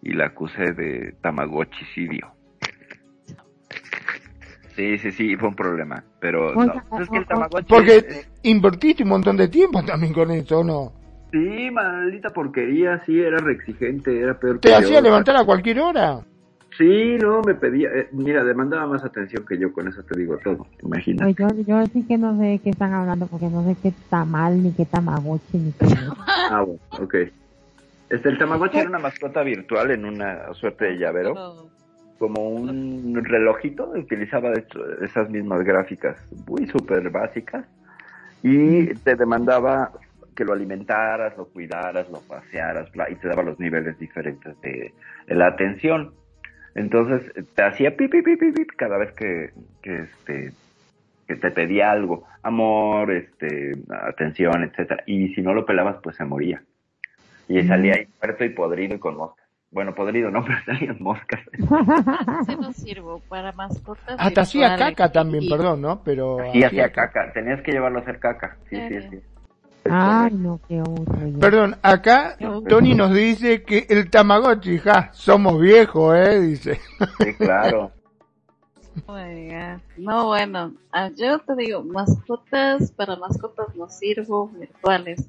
[0.02, 2.33] y la acusé de Tamagotchicidio.
[4.76, 9.10] Sí, sí, sí, fue un problema, pero no, es que el Tamagotchi Porque invertiste un
[9.10, 10.92] montón de tiempo también con esto, ¿no?
[11.30, 14.58] Sí, maldita porquería, sí, era reexigente, era peor.
[14.58, 16.20] ¿Te hacía levantar a cualquier hora?
[16.76, 20.38] Sí, no, me pedía, eh, mira, demandaba más atención que yo, con eso te digo
[20.38, 21.34] todo, imagínate.
[21.34, 24.60] Yo, yo sí que no sé de qué están hablando, porque no sé qué tamal,
[24.60, 25.86] ni qué tamagotchi, ni qué...
[26.50, 27.14] ah, bueno, ok.
[28.10, 31.70] Este, el tamagotchi era una mascota virtual en una suerte de llavero
[32.18, 34.52] como un relojito, utilizaba
[35.02, 37.66] esas mismas gráficas muy súper básicas
[38.42, 39.92] y te demandaba
[40.34, 44.92] que lo alimentaras, lo cuidaras, lo pasearas y te daba los niveles diferentes de,
[45.28, 46.12] la atención.
[46.74, 50.52] Entonces te hacía pip, pip, pip, cada vez que, que, este,
[51.26, 55.04] que te pedía algo, amor, este, atención, etcétera.
[55.06, 56.62] Y si no lo pelabas, pues se moría.
[57.48, 59.43] Y salía ahí muerto y podrido y con moscas.
[59.74, 61.40] Bueno, podrido no, pero salían moscas.
[62.46, 64.16] Se nos sirvo para mascotas.
[64.18, 66.00] Hasta hacía caca también, perdón, ¿no?
[66.04, 67.32] Pero sí, hacía caca.
[67.34, 68.56] Tenías que llevarlo a hacer caca.
[68.70, 69.20] Sí, sí, sí.
[69.90, 71.38] Ay, no, qué horror.
[71.38, 72.36] Perdón, acá
[72.68, 76.40] Tony nos dice que el Tamagotchi, ja, somos viejos, ¿eh?
[76.40, 76.80] Dice.
[77.18, 77.90] Sí, claro.
[79.98, 85.28] no, bueno, ah, yo te digo, mascotas, para mascotas no sirvo, virtuales.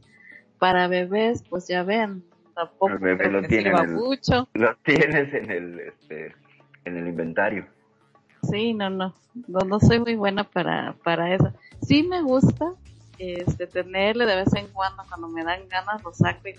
[0.60, 2.24] Para bebés, pues ya ven,
[2.56, 4.48] tampoco lo, mucho.
[4.54, 6.36] lo tienes en el este
[6.86, 7.68] en el inventario
[8.50, 9.14] sí no no
[9.46, 12.74] no soy muy buena para para eso sí me gusta
[13.20, 16.56] este tenerle de vez en cuando cuando me dan ganas lo saco y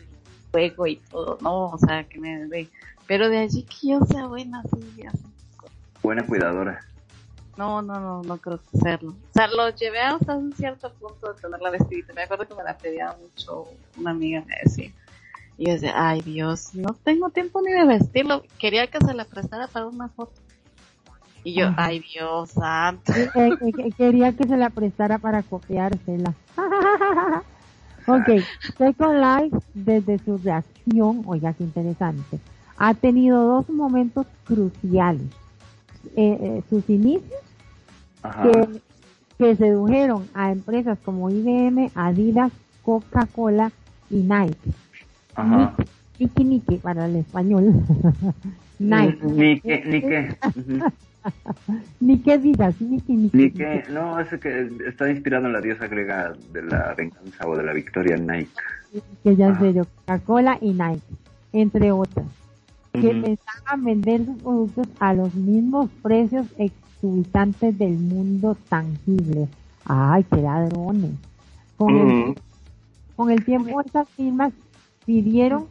[0.51, 2.69] juego y todo no o sea que me dé
[3.07, 5.05] pero de allí que yo sea buena sí
[6.03, 6.81] buena cuidadora
[7.57, 9.11] no, no, no, no creo que serlo.
[9.11, 12.13] O sea, lo llevé hasta un cierto punto de tener la vestidita.
[12.13, 14.91] Me acuerdo que me la pedía mucho una amiga, me decía,
[15.59, 18.43] y yo decía, ay Dios, no tengo tiempo ni de vestirlo.
[18.59, 20.33] Quería que se le prestara para una foto.
[21.45, 23.13] Y yo, ay Dios santo.
[23.97, 26.35] Quería que se la prestara para copiársela.
[28.07, 28.43] ok,
[28.77, 32.41] Second Life, desde su reacción, oiga qué interesante,
[32.77, 35.29] ha tenido dos momentos cruciales.
[36.17, 37.41] Eh, eh, sus inicios,
[38.43, 38.81] que,
[39.39, 42.53] que sedujeron a empresas como IBM, Adidas,
[42.85, 43.73] Coca-Cola
[44.11, 44.73] y Nike
[45.37, 45.75] Ajá.
[46.19, 47.75] Nike, Nike para el español.
[48.79, 49.19] Nike.
[49.27, 50.37] Nike, Nike.
[52.01, 53.37] Nike digas, Nike, Nike.
[53.37, 57.65] Nike, no, ese que está inspirado en la diosa griega de la venganza o de
[57.65, 58.51] la victoria Nike.
[59.23, 61.03] Que ya sé yo, Coca-Cola y Nike,
[61.53, 62.27] entre otras.
[62.93, 69.49] Que pensaban vender sus productos a los mismos precios exorbitantes del mundo tangible.
[69.85, 71.11] Ay, qué ladrones.
[71.77, 72.35] Con, el,
[73.15, 74.55] con el tiempo estas firmas
[75.07, 75.69] pidieron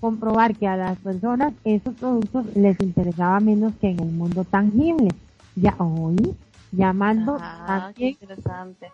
[0.00, 5.10] comprobar que a las personas esos productos les interesaba menos que en el mundo tangible.
[5.54, 6.36] Ya hoy
[6.72, 8.90] llamando ah, también, interesante.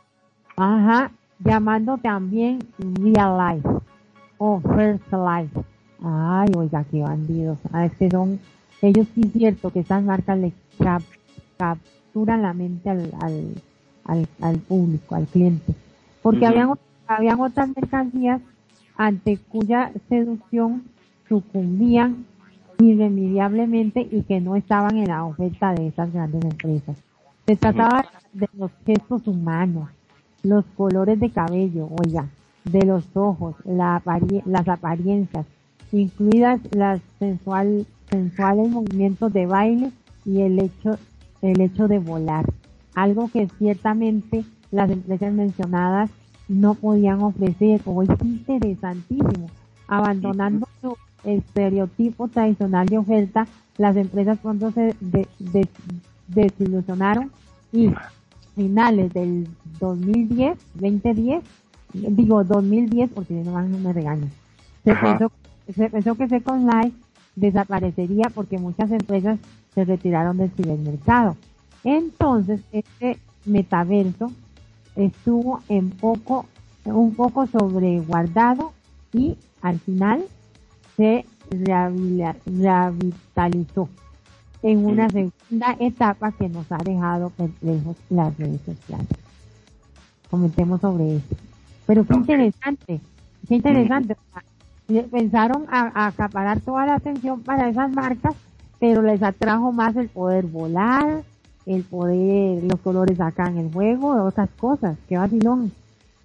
[0.56, 3.68] Ajá, llamando también real life
[4.38, 5.60] o first life.
[6.02, 7.58] Ay, oiga, qué bandidos.
[7.72, 8.40] Ah, es que son,
[8.82, 10.52] ellos sí es cierto que estas marcas le
[11.56, 13.10] capturan la mente al,
[14.04, 15.74] al, al, público, al cliente.
[16.22, 16.72] Porque habían,
[17.06, 18.40] habían otras mercancías
[18.96, 20.84] ante cuya seducción
[21.28, 22.26] sucumbían
[22.78, 26.96] irremediablemente y que no estaban en la oferta de esas grandes empresas.
[27.46, 29.90] Se trataba de los gestos humanos,
[30.42, 32.28] los colores de cabello, oiga,
[32.64, 34.02] de los ojos, la
[34.46, 35.46] las apariencias,
[35.92, 39.92] incluidas las sensual, sensuales movimientos de baile
[40.24, 40.98] y el hecho,
[41.42, 42.46] el hecho de volar.
[42.94, 46.10] Algo que ciertamente las empresas mencionadas
[46.48, 49.48] no podían ofrecer, o es interesantísimo,
[49.88, 53.46] abandonando su estereotipo tradicional de oferta,
[53.78, 54.94] las empresas pronto se
[56.28, 57.30] desilusionaron
[57.72, 57.90] y
[58.54, 59.48] finales del
[59.80, 61.42] 2010, 2010,
[61.92, 64.28] digo 2010 porque no me regaño,
[64.84, 65.32] se pensó,
[65.74, 66.96] se pensó que Second Life
[67.36, 69.38] desaparecería porque muchas empresas
[69.74, 71.36] se retiraron del cibermercado.
[71.82, 74.30] Entonces, este metaverso
[74.96, 76.46] estuvo en poco,
[76.84, 78.72] un poco sobreguardado
[79.12, 80.24] y al final
[80.96, 82.38] se revitalizó.
[84.62, 89.08] en una segunda etapa que nos ha dejado perplejos las redes sociales.
[90.30, 91.36] Comentemos sobre eso.
[91.86, 93.00] Pero qué interesante,
[93.46, 94.16] qué interesante.
[95.10, 98.34] Pensaron a, acaparar toda la atención para esas marcas,
[98.80, 101.24] pero les atrajo más el poder volar,
[101.66, 104.96] el poder, los colores acá en el juego, otras cosas.
[105.08, 105.72] Qué vacilón.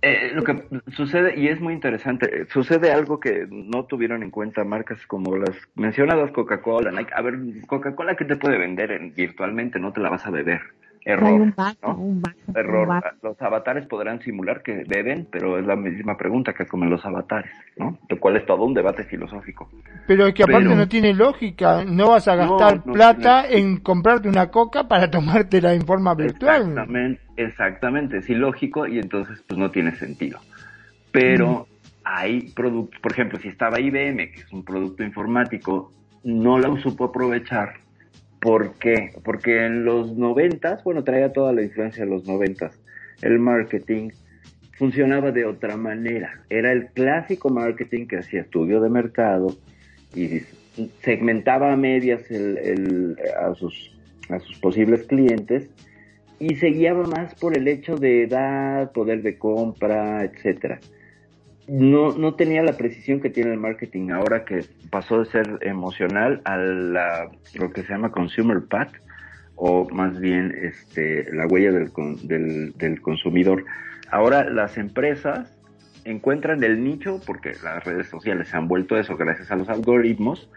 [0.01, 0.63] Eh, lo que
[0.95, 5.55] sucede, y es muy interesante, sucede algo que no tuvieron en cuenta marcas como las
[5.75, 7.11] mencionadas Coca-Cola, Nike.
[7.13, 9.77] A ver, Coca-Cola, ¿qué te puede vender virtualmente?
[9.77, 10.61] No te la vas a beber.
[11.05, 11.53] Error.
[12.55, 13.03] Error.
[13.23, 17.51] Los avatares podrán simular que beben, pero es la misma pregunta que comen los avatares,
[17.77, 17.97] ¿no?
[18.07, 19.69] Lo cual es todo un debate filosófico.
[20.07, 21.83] Pero es que aparte no tiene lógica.
[21.85, 26.69] No vas a gastar plata en comprarte una coca para tomártela en forma virtual.
[26.69, 28.17] Exactamente, exactamente.
[28.17, 30.39] Es ilógico y entonces pues no tiene sentido.
[31.11, 31.67] Pero
[32.03, 35.91] hay productos, por ejemplo, si estaba IBM, que es un producto informático,
[36.23, 37.73] no lo supo aprovechar
[38.41, 39.11] ¿Por qué?
[39.23, 42.79] Porque en los noventas, bueno, traía toda la influencia de los noventas,
[43.21, 44.11] el marketing
[44.77, 46.41] funcionaba de otra manera.
[46.49, 49.57] Era el clásico marketing que hacía estudio de mercado
[50.15, 50.41] y
[51.01, 52.21] segmentaba a medias
[53.41, 53.91] a, sus,
[54.29, 55.69] a sus posibles clientes
[56.39, 60.79] y se guiaba más por el hecho de edad, poder de compra, etcétera
[61.69, 66.41] no, no tenía la precisión que tiene el marketing ahora que pasó de ser emocional
[66.45, 68.93] a la, lo que se llama consumer path
[69.55, 71.91] o más bien este, la huella del,
[72.23, 73.65] del, del consumidor.
[74.09, 75.55] Ahora las empresas
[76.05, 80.49] encuentran el nicho porque las redes sociales se han vuelto eso gracias a los algoritmos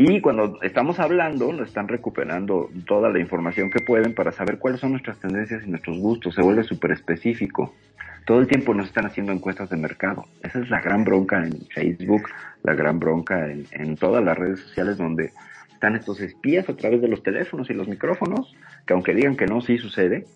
[0.00, 4.80] y cuando estamos hablando, nos están recuperando toda la información que pueden para saber cuáles
[4.80, 6.36] son nuestras tendencias y nuestros gustos.
[6.36, 7.74] Se vuelve súper específico.
[8.28, 10.26] Todo el tiempo nos están haciendo encuestas de mercado.
[10.42, 12.28] Esa es la gran bronca en Facebook,
[12.62, 15.32] la gran bronca en, todas las redes sociales donde
[15.72, 18.54] están estos espías a través de los teléfonos y los micrófonos,
[18.86, 20.26] que aunque digan que no, sí sucede,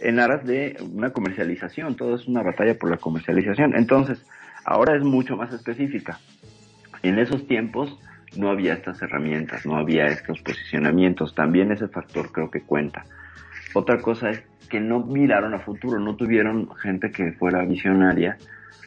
[0.00, 1.94] en aras de una comercialización.
[1.94, 3.76] Todo es una batalla por la comercialización.
[3.76, 4.26] Entonces,
[4.64, 6.18] ahora es mucho más específica.
[7.04, 8.00] En esos tiempos,
[8.36, 11.36] no había estas herramientas, no había estos posicionamientos.
[11.36, 13.04] También ese factor creo que cuenta.
[13.74, 18.36] Otra cosa es que no miraron a futuro, no tuvieron gente que fuera visionaria,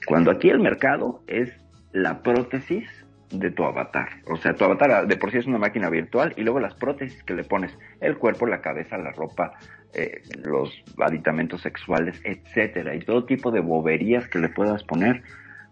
[0.05, 1.51] cuando aquí el mercado es
[1.91, 2.87] la prótesis
[3.31, 4.09] de tu avatar.
[4.27, 7.23] O sea, tu avatar de por sí es una máquina virtual y luego las prótesis
[7.23, 9.53] que le pones, el cuerpo, la cabeza, la ropa,
[9.93, 15.23] eh, los aditamentos sexuales, etcétera, y todo tipo de boberías que le puedas poner,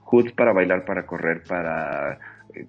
[0.02, 2.19] hoods para bailar, para correr, para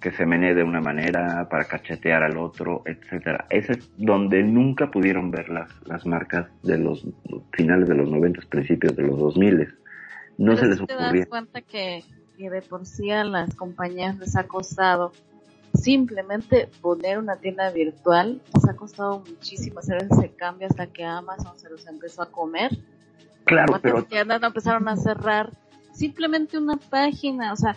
[0.00, 3.46] que se menee de una manera para cachetear al otro, etcétera.
[3.50, 7.06] Ese es donde nunca pudieron ver las, las marcas de los
[7.52, 9.74] finales de los 90, principios de los 2000.
[10.38, 11.10] No se les ocurría.
[11.10, 12.02] Te das cuenta que,
[12.38, 15.12] de por sí a las compañías les ha costado
[15.74, 21.58] simplemente poner una tienda virtual, les ha costado muchísimo hacer ese cambio hasta que Amazon
[21.58, 22.78] se los empezó a comer.
[23.44, 25.50] Claro, pero tiendas empezaron a cerrar
[25.92, 27.76] simplemente una página, o sea,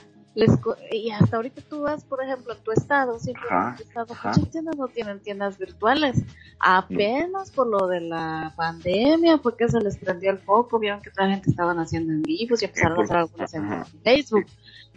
[0.91, 3.43] y hasta ahorita tú vas, por ejemplo, a tu estado, siempre
[3.76, 6.23] tu estado, muchas tiendas no tienen tiendas virtuales.
[6.60, 11.10] Apenas por lo de la pandemia fue que se les prendió el foco, vieron que
[11.10, 14.45] otra gente estaban haciendo en vivos y empezaron a hacer algunas en Facebook.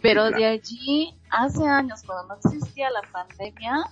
[0.01, 3.85] Pero de allí, hace años, cuando no existía la pandemia,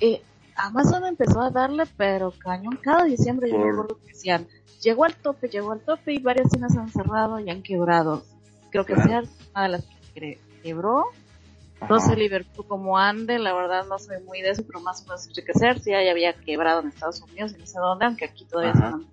[0.00, 0.22] eh,
[0.56, 4.46] Amazon empezó a darle, pero cañón, cada diciembre yo me acuerdo que decían,
[4.82, 8.22] llegó al tope, llegó al tope y varias tiendas han cerrado y han quebrado.
[8.70, 9.22] Creo que sea
[9.54, 11.06] una de las que quebró.
[11.88, 15.04] No sé Liverpool como ande, la verdad no soy muy de eso, pero más o
[15.06, 18.26] menos que ser, si ya había quebrado en Estados Unidos y no sé dónde, aunque
[18.26, 19.06] aquí todavía están.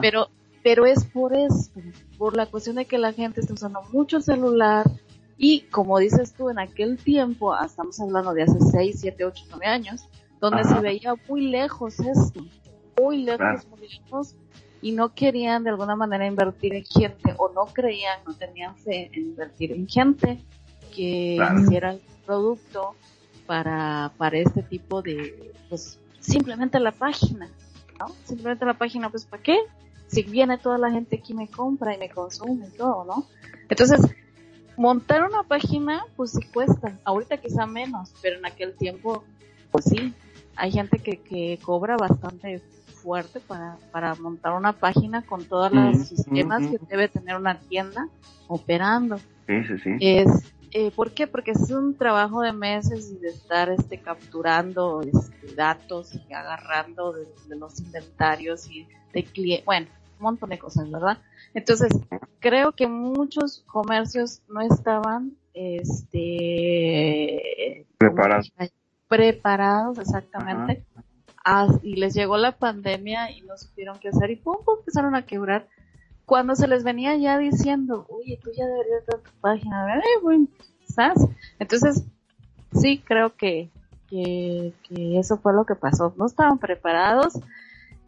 [0.00, 0.28] Pero,
[0.62, 1.70] pero es por eso,
[2.16, 4.86] por la cuestión de que la gente está usando mucho el celular
[5.36, 9.44] y como dices tú, en aquel tiempo, ah, estamos hablando de hace 6, 7, 8,
[9.50, 10.08] 9 años,
[10.40, 12.44] donde se veía muy lejos esto,
[13.00, 14.36] muy lejos, muy lejos,
[14.84, 19.08] y no querían de alguna manera invertir en gente o no creían, no tenían fe
[19.14, 20.44] en invertir en gente
[20.94, 22.94] que hiciera el producto
[23.46, 27.48] para, para este tipo de, pues simplemente la página,
[27.98, 28.08] ¿no?
[28.24, 29.56] Simplemente la página, pues ¿para qué?
[30.06, 33.26] Si viene toda la gente aquí me compra y me consume y todo, ¿no?
[33.70, 34.02] Entonces,
[34.76, 39.24] montar una página, pues sí cuesta, ahorita quizá menos, pero en aquel tiempo,
[39.72, 40.12] pues sí,
[40.56, 42.60] hay gente que, que cobra bastante
[43.04, 48.08] fuerte para, para montar una página con todos los sistemas que debe tener una tienda
[48.48, 49.18] operando.
[49.46, 49.90] Sí, sí, sí.
[50.00, 51.26] Es, eh, ¿Por qué?
[51.26, 57.12] Porque es un trabajo de meses y de estar este, capturando este, datos y agarrando
[57.12, 59.86] de, los inventarios y de clientes, bueno,
[60.18, 61.18] un montón de cosas, ¿verdad?
[61.52, 61.92] Entonces,
[62.40, 66.26] creo que muchos comercios no estaban este
[67.96, 68.50] preparados
[69.06, 70.84] preparados exactamente
[71.82, 75.26] y les llegó la pandemia y no supieron qué hacer y pum, pum, empezaron a
[75.26, 75.66] quebrar.
[76.24, 80.46] Cuando se les venía ya diciendo, oye, tú ya deberías dar tu página, eh, bueno,
[80.88, 81.18] ¿sabes?
[81.58, 82.04] Entonces,
[82.72, 83.68] sí, creo que,
[84.08, 86.14] que, que eso fue lo que pasó.
[86.16, 87.34] No estaban preparados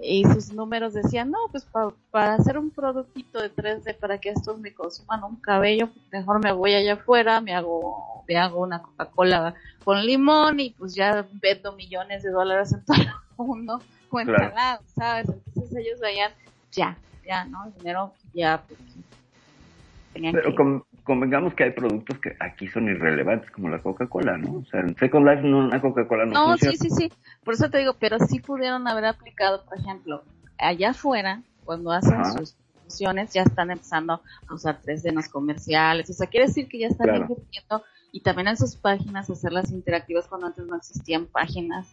[0.01, 1.67] y sus números decían, no, pues
[2.11, 6.53] para hacer un productito de 3D para que estos me consuman un cabello, mejor me
[6.53, 11.73] voy allá afuera, me hago, me hago una Coca-Cola con limón y pues ya vendo
[11.73, 12.97] millones de dólares en todo
[13.45, 13.81] el mundo
[14.11, 15.29] cuenta ¿sabes?
[15.29, 16.33] Entonces ellos veían,
[16.73, 17.67] ya, ya, ¿no?
[17.67, 18.79] El dinero ya, pues,
[20.13, 20.55] tenían Pero
[21.05, 24.59] convengamos que hay productos que aquí son irrelevantes, como la Coca-Cola, ¿no?
[24.59, 27.13] O sea, en Second Life no, una Coca-Cola no No, sí, sí, sí.
[27.45, 30.25] Por eso te digo, pero sí pudieron haber aplicado, por ejemplo,
[30.59, 36.11] allá afuera, cuando hacen sus funciones, ya están empezando a usar 3D en los comerciales.
[36.11, 40.27] O sea, quiere decir que ya están invirtiendo y también en sus páginas hacerlas interactivas
[40.27, 41.87] cuando antes no existían páginas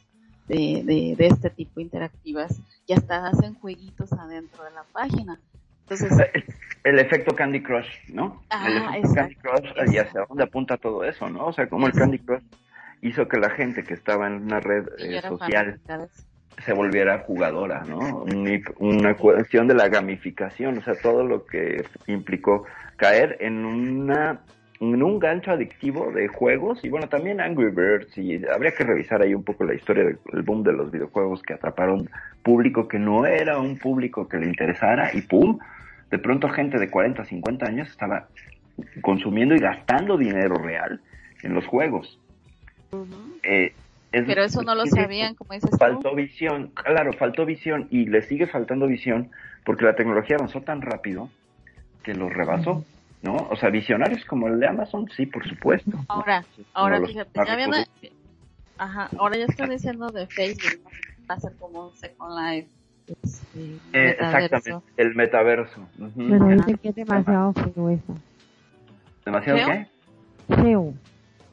[0.48, 2.60] de, de, de este tipo interactivas.
[2.88, 5.40] Ya están, hacen jueguitos adentro de la página.
[5.82, 6.12] Entonces,
[6.84, 8.42] el efecto Candy Crush, ¿no?
[8.66, 11.48] el efecto Candy Crush y hacia dónde apunta todo eso, ¿no?
[11.48, 12.44] O sea, como el Candy Crush
[13.02, 15.80] hizo que la gente que estaba en una red eh, social
[16.64, 18.26] se volviera jugadora, ¿no?
[18.80, 22.66] Una cuestión de la gamificación, o sea, todo lo que implicó
[22.96, 24.42] caer en una
[24.92, 29.22] en un gancho adictivo de juegos y bueno, también Angry Birds y habría que revisar
[29.22, 32.10] ahí un poco la historia del boom de los videojuegos que atraparon
[32.44, 35.58] público que no era un público que le interesara y pum,
[36.12, 38.28] de pronto gente de 40, 50 años estaba
[39.02, 41.00] consumiendo y gastando dinero real
[41.44, 42.20] en los juegos.
[43.44, 43.74] Eh,
[44.12, 48.48] Pero eso no lo sabían, como dices Faltó visión, claro, faltó visión y le sigue
[48.48, 49.30] faltando visión
[49.64, 51.30] porque la tecnología avanzó tan rápido
[52.04, 52.84] que los rebasó.
[53.24, 53.36] ¿No?
[53.50, 55.92] O sea, visionarios como el de Amazon, sí, por supuesto.
[56.10, 57.88] Ahora, ahora fíjate, ya viene,
[58.78, 60.82] ajá, ahora ya estoy diciendo de Facebook,
[61.30, 62.70] va a ser como un Second Life.
[63.08, 63.60] Este,
[63.94, 65.88] eh, exactamente, el metaverso.
[66.16, 68.18] Pero dice que es demasiado feo eso.
[69.26, 69.88] ¿Demasiado qué?
[70.56, 70.94] Feo.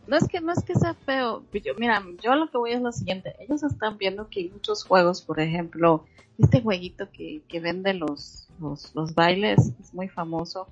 [0.08, 1.44] No es que no es que sea feo.
[1.52, 3.34] Yo, mira, yo lo que voy es lo siguiente.
[3.38, 6.04] Ellos están viendo que hay muchos juegos, por ejemplo,
[6.36, 10.66] este jueguito que, que vende los, los, los bailes es muy famoso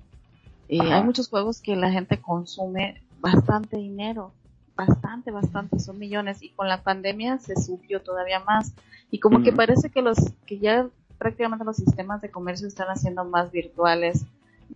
[0.69, 4.31] hay muchos juegos que la gente consume bastante dinero,
[4.75, 8.73] bastante, bastante, son millones y con la pandemia se subió todavía más.
[9.11, 13.25] Y como que parece que los que ya prácticamente los sistemas de comercio están haciendo
[13.25, 14.25] más virtuales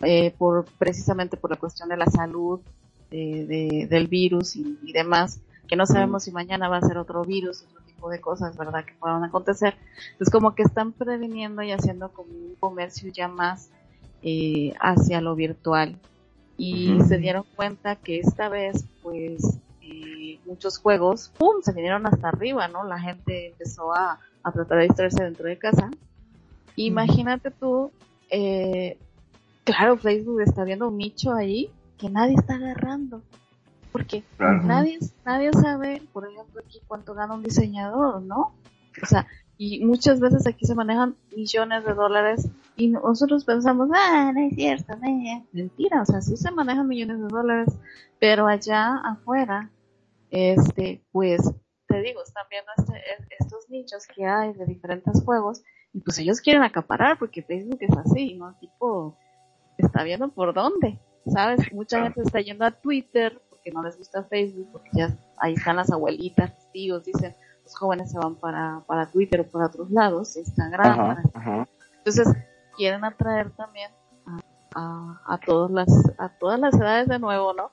[0.01, 2.59] eh, por precisamente por la cuestión de la salud
[3.09, 7.61] de, del virus y, demás que no sabemos si mañana va a ser otro virus
[7.61, 9.75] otro tipo de cosas verdad que puedan acontecer.
[10.11, 13.69] Entonces como que están previniendo y haciendo como un comercio ya más
[14.23, 15.97] eh, hacia lo virtual.
[16.57, 21.61] Y se dieron cuenta que esta vez pues eh, muchos juegos ¡pum!
[21.61, 25.57] se vinieron hasta arriba no la gente empezó a, a tratar de distraerse dentro de
[25.57, 25.89] casa.
[26.75, 27.91] Imagínate tú
[28.29, 28.97] eh,
[29.63, 33.21] claro Facebook está viendo un nicho ahí que nadie está agarrando
[33.91, 38.53] porque nadie nadie sabe por ejemplo aquí cuánto gana un diseñador no
[39.01, 39.27] o sea
[39.57, 44.55] y muchas veces aquí se manejan millones de dólares y nosotros pensamos, ah, no es
[44.55, 47.73] cierto, no mentira, o sea, sí se manejan millones de dólares,
[48.19, 49.69] pero allá afuera,
[50.31, 51.41] este, pues,
[51.87, 53.01] te digo, están viendo este,
[53.39, 55.61] estos nichos que hay de diferentes juegos
[55.93, 58.55] y pues ellos quieren acaparar porque Facebook es así, ¿no?
[58.59, 59.15] Tipo,
[59.77, 61.71] está viendo por dónde, ¿sabes?
[61.71, 65.75] Mucha gente está yendo a Twitter porque no les gusta Facebook, porque ya ahí están
[65.75, 70.35] las abuelitas, tíos, dicen, los jóvenes se van para, para Twitter o para otros lados,
[70.35, 71.17] Instagram.
[71.97, 72.27] Entonces,
[72.75, 73.91] quieren atraer también
[74.75, 77.71] a, a, todas las, a todas las edades de nuevo, ¿no?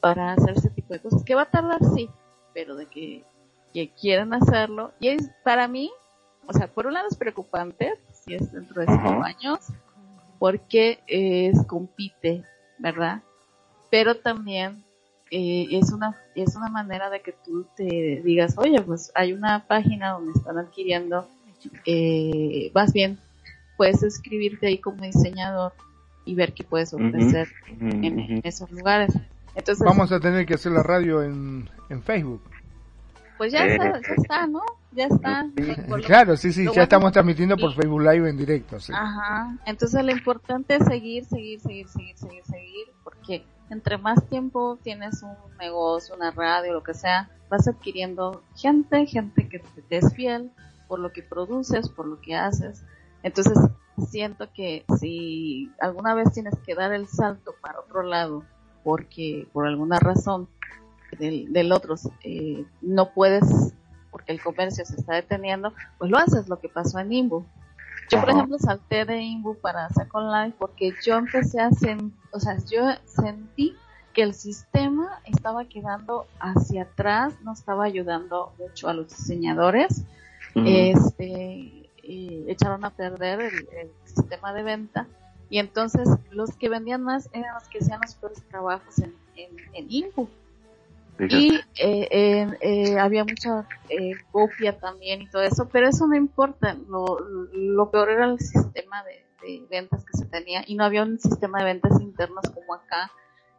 [0.00, 1.22] Para hacer ese tipo de cosas.
[1.24, 2.10] Que va a tardar, sí,
[2.54, 3.24] pero de que,
[3.72, 4.92] que quieren hacerlo.
[4.98, 5.90] Y es, para mí,
[6.46, 9.60] o sea, por un lado es preocupante, si es dentro de cinco años,
[10.38, 12.44] porque es, compite,
[12.78, 13.22] ¿verdad?
[13.90, 14.84] Pero también
[15.30, 19.66] eh, es una es una manera de que tú te digas, oye, pues hay una
[19.66, 21.28] página donde están adquiriendo,
[21.84, 23.18] eh, más bien
[23.76, 25.72] puedes escribirte ahí como diseñador
[26.24, 27.48] y ver qué puedes ofrecer
[27.80, 29.14] en, esos lugares.
[29.54, 32.42] Entonces, Vamos a tener que hacer la radio en, en Facebook.
[33.38, 34.62] Pues ya está, ya está, ¿no?
[34.92, 35.46] Ya está.
[36.06, 38.80] claro, sí, sí, ya estamos transmitiendo por Facebook Live en directo.
[38.80, 38.92] Sí.
[38.94, 39.56] Ajá.
[39.64, 45.22] Entonces lo importante es seguir, seguir, seguir, seguir, seguir, seguir, porque entre más tiempo tienes
[45.22, 50.50] un negocio, una radio, lo que sea, vas adquiriendo gente, gente que te es fiel
[50.86, 52.84] por lo que produces, por lo que haces.
[53.22, 53.58] Entonces,
[54.08, 58.44] siento que si alguna vez tienes que dar el salto para otro lado,
[58.84, 60.48] porque por alguna razón
[61.18, 63.74] del, del otro eh, no puedes
[64.10, 67.44] porque el comercio se está deteniendo, pues lo haces, lo que pasó en Imbu.
[68.10, 72.40] Yo, por ejemplo, salté de Imbu para Second Life porque yo empecé a sentir, o
[72.40, 73.76] sea, yo sentí
[74.14, 80.04] que el sistema estaba quedando hacia atrás, no estaba ayudando mucho a los diseñadores.
[80.54, 85.06] Este, echaron a perder el, sistema de venta
[85.50, 89.50] y entonces los que vendían más eran los que hacían los peores trabajos en, en,
[89.74, 90.28] en Imbu.
[91.18, 96.76] Y eh, eh, había mucha eh, copia también y todo eso, pero eso no importa.
[96.88, 97.18] Lo,
[97.52, 99.24] lo peor era el sistema de,
[99.70, 103.10] ventas que se tenía y no había un sistema de ventas internos como acá,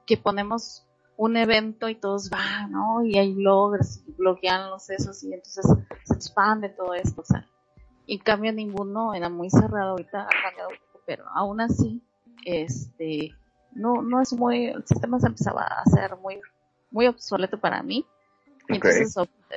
[0.05, 0.86] que ponemos
[1.18, 3.03] un evento y todos van, ¿no?
[3.03, 5.66] Y hay y bloquean los esos y entonces
[6.03, 7.45] se expande todo esto, o sea.
[8.07, 10.70] En cambio ninguno era muy cerrado, ahorita ha cambiado,
[11.05, 12.01] pero aún así,
[12.45, 13.36] este,
[13.74, 16.39] no, no es muy, el sistema se empezaba a hacer muy
[16.91, 18.05] muy obsoleto para mí.
[18.67, 19.15] Entonces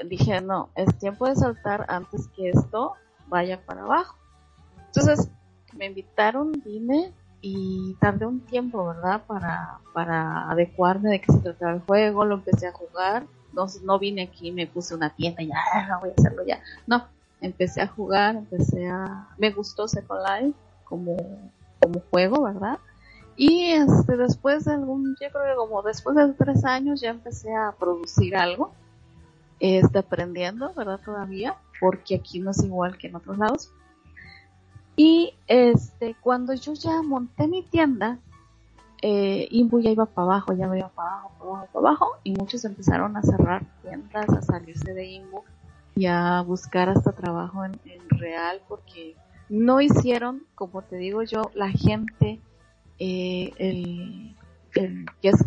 [0.09, 2.95] dije, no, es tiempo de saltar antes que esto
[3.29, 4.17] vaya para abajo.
[4.87, 5.29] Entonces
[5.75, 9.23] me invitaron, vine y tardé un tiempo, ¿verdad?
[9.27, 13.27] Para, para adecuarme de qué se trataba el juego, lo empecé a jugar.
[13.53, 16.61] No, no vine aquí, me puse una tienda y ya, ah, voy a hacerlo ya.
[16.87, 17.07] No,
[17.43, 19.29] empecé a jugar, empecé a...
[19.37, 21.17] Me gustó Second Life como,
[21.81, 22.79] como juego, ¿verdad?
[23.37, 27.55] Y este, después de algún, yo creo que como después de tres años ya empecé
[27.55, 28.73] a producir algo,
[29.59, 31.01] este, aprendiendo, ¿verdad?
[31.05, 33.73] Todavía, porque aquí no es igual que en otros lados.
[34.97, 38.19] Y este, cuando yo ya monté mi tienda,
[39.01, 42.07] eh, Imbu ya iba para abajo, ya me iba para abajo, para abajo, para abajo,
[42.23, 45.43] y muchos empezaron a cerrar tiendas, a salirse de Imbu
[45.95, 49.17] y a buscar hasta trabajo en, en real, porque
[49.49, 52.41] no hicieron, como te digo yo, la gente
[52.99, 54.37] eh, el,
[54.75, 55.45] el, que es,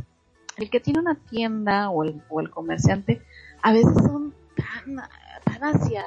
[0.58, 3.22] el que tiene una tienda o el, o el comerciante,
[3.62, 4.96] a veces son tan,
[5.44, 6.04] tan hacia,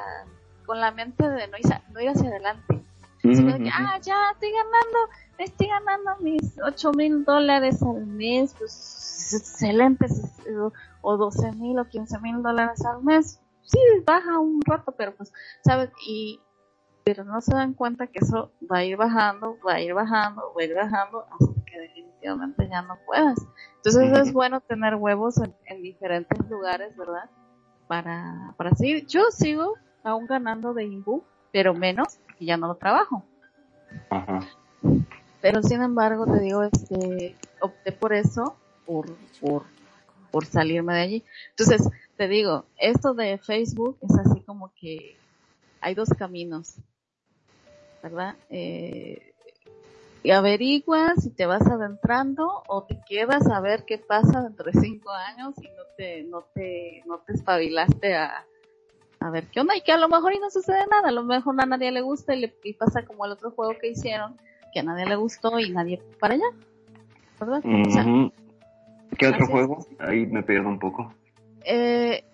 [0.66, 2.82] con la mente de no ir, no ir hacia adelante.
[3.20, 4.98] Sino que, ah, ya estoy ganando,
[5.38, 10.22] estoy ganando mis 8 mil dólares al mes, pues excelentes,
[11.02, 13.40] o 12 mil o 15 mil dólares al mes.
[13.62, 15.32] Sí, baja un rato, pero pues,
[15.64, 15.90] ¿sabes?
[16.06, 16.40] Y,
[17.08, 20.52] pero no se dan cuenta que eso va a ir bajando, va a ir bajando,
[20.54, 23.38] va a ir bajando hasta que definitivamente ya no puedas.
[23.76, 27.30] Entonces es bueno tener huevos en, diferentes lugares, ¿verdad?
[27.86, 29.06] Para, para seguir.
[29.06, 29.72] Yo sigo
[30.04, 33.24] aún ganando de Imbu, pero menos y ya no lo trabajo.
[35.40, 38.54] Pero sin embargo, te digo, este, opté por eso,
[38.84, 39.06] por,
[39.40, 39.62] por,
[40.30, 41.24] por salirme de allí.
[41.56, 41.88] Entonces,
[42.18, 45.16] te digo, esto de Facebook es así como que
[45.80, 46.76] hay dos caminos.
[48.02, 48.36] ¿Verdad?
[48.50, 49.32] Eh,
[50.22, 54.80] y averiguas si te vas adentrando o te quedas a ver qué pasa dentro de
[54.80, 58.44] cinco años y no te, no te, no te espabilaste a,
[59.20, 61.24] a ver qué onda y que a lo mejor y no sucede nada, a lo
[61.24, 64.36] mejor a nadie le gusta y, le, pasa como el otro juego que hicieron,
[64.72, 66.50] que a nadie le gustó y nadie para allá,
[67.40, 67.62] ¿verdad?
[69.16, 69.86] ¿Qué otro juego?
[69.98, 71.12] Ahí me pierdo un poco.
[71.64, 72.24] Eh,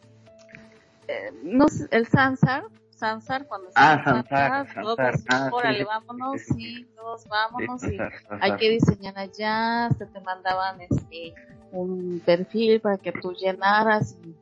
[1.08, 2.64] eh, no el Sansar,
[2.96, 7.98] Sansar, cuando ah, Sansar, todos, ah, órale, vámonos, sí, todos vámonos, y
[8.40, 11.34] hay que diseñar allá, se te mandaban este
[11.72, 14.34] un perfil para que tú llenaras y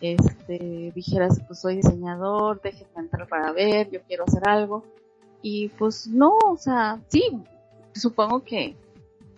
[0.00, 4.84] este dijeras pues soy diseñador, déjenme entrar para ver, yo quiero hacer algo
[5.42, 7.38] y pues no, o sea, sí,
[7.94, 8.76] supongo que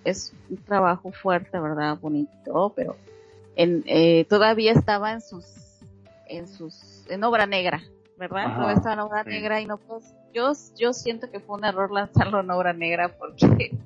[0.05, 2.97] es un trabajo fuerte, verdad, bonito, pero
[3.55, 5.45] en, eh, todavía estaba en sus
[6.27, 7.83] en sus en obra negra,
[8.23, 8.47] ¿verdad?
[8.47, 11.91] Ajá, estaba en obra negra y no pues yo yo siento que fue un error
[11.91, 13.77] lanzarlo en obra negra porque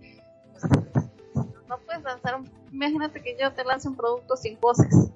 [1.69, 5.11] no puedes lanzar un, imagínate que yo te lance un producto sin voces.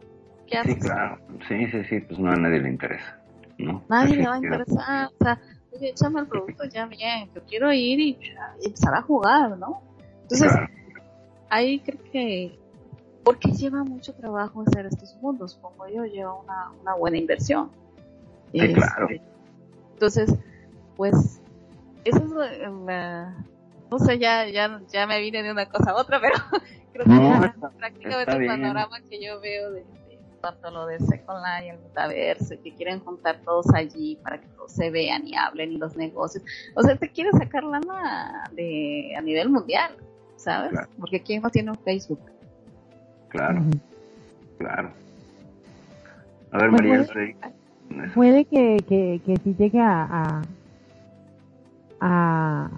[0.47, 0.75] ¿Qué haces?
[0.75, 1.19] Sí, claro.
[1.47, 3.21] Sí, sí, sí, pues no a nadie le interesa,
[3.59, 3.85] ¿no?
[3.89, 5.41] Nadie le va a interesar, o sea,
[5.73, 8.19] oye, échame el producto ya bien, yo quiero ir y,
[8.65, 9.83] empezar a jugar, ¿no?
[10.23, 10.51] Entonces,
[11.51, 12.59] ahí creo que
[13.23, 17.71] porque lleva mucho trabajo hacer estos mundos, como yo, lleva una, una buena inversión.
[18.53, 19.09] Sí, claro.
[19.11, 19.23] Este,
[19.95, 20.35] entonces,
[20.97, 21.41] pues,
[22.05, 23.37] eso es la,
[23.91, 26.35] no sé, ya, ya, ya me vine de una cosa a otra, pero
[26.93, 29.85] creo que es prácticamente el panorama que yo veo de,
[30.41, 34.73] cuanto lo de Second Life, el metaverso, que quieren juntar todos allí para que todos
[34.73, 36.45] se vean y hablen y los negocios.
[36.75, 39.97] O sea, te quieren sacar lana de, a nivel mundial,
[40.37, 40.73] ¿sabes?
[40.99, 42.21] Porque ¿quién no tiene un Facebook?
[43.29, 43.61] Claro,
[44.59, 44.91] claro.
[46.53, 47.53] A ver, pues María,
[48.15, 50.43] puede que, que, que si llegue a,
[52.01, 52.71] a,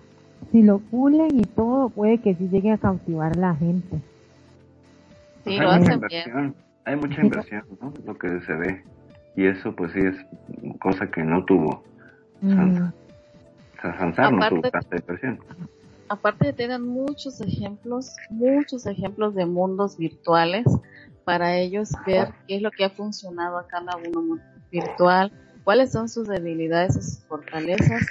[0.51, 4.01] si lo pulen y todo, puede que si llegue a cautivar la gente.
[5.45, 6.55] Sí, lo hacen bien.
[6.85, 7.93] Hay mucha inversión, ¿no?
[8.05, 8.83] Lo que se ve.
[9.37, 10.17] Y eso pues sí es
[10.81, 11.83] cosa que no tuvo.
[13.81, 15.39] Sansar no tuvo tanta inversión
[16.13, 20.67] aparte de tener muchos ejemplos, muchos ejemplos de mundos virtuales
[21.25, 24.39] para ellos ver qué es lo que ha funcionado a cada uno
[24.71, 25.33] virtual,
[25.65, 28.03] cuáles son sus debilidades y sus fortalezas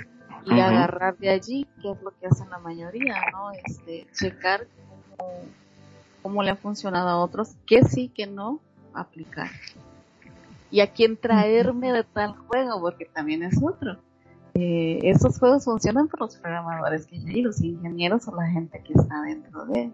[0.45, 3.51] y agarrar de allí qué es lo que hacen la mayoría, ¿no?
[3.51, 4.68] Este, checar
[6.22, 8.59] cómo, le ha funcionado a otros, qué sí, qué no
[8.93, 9.49] aplicar.
[10.72, 13.97] Y a quién traerme de tal juego, porque también es otro
[14.53, 18.93] eh, estos juegos funcionan por los programadores que hay, los ingenieros o la gente que
[18.93, 19.91] está dentro de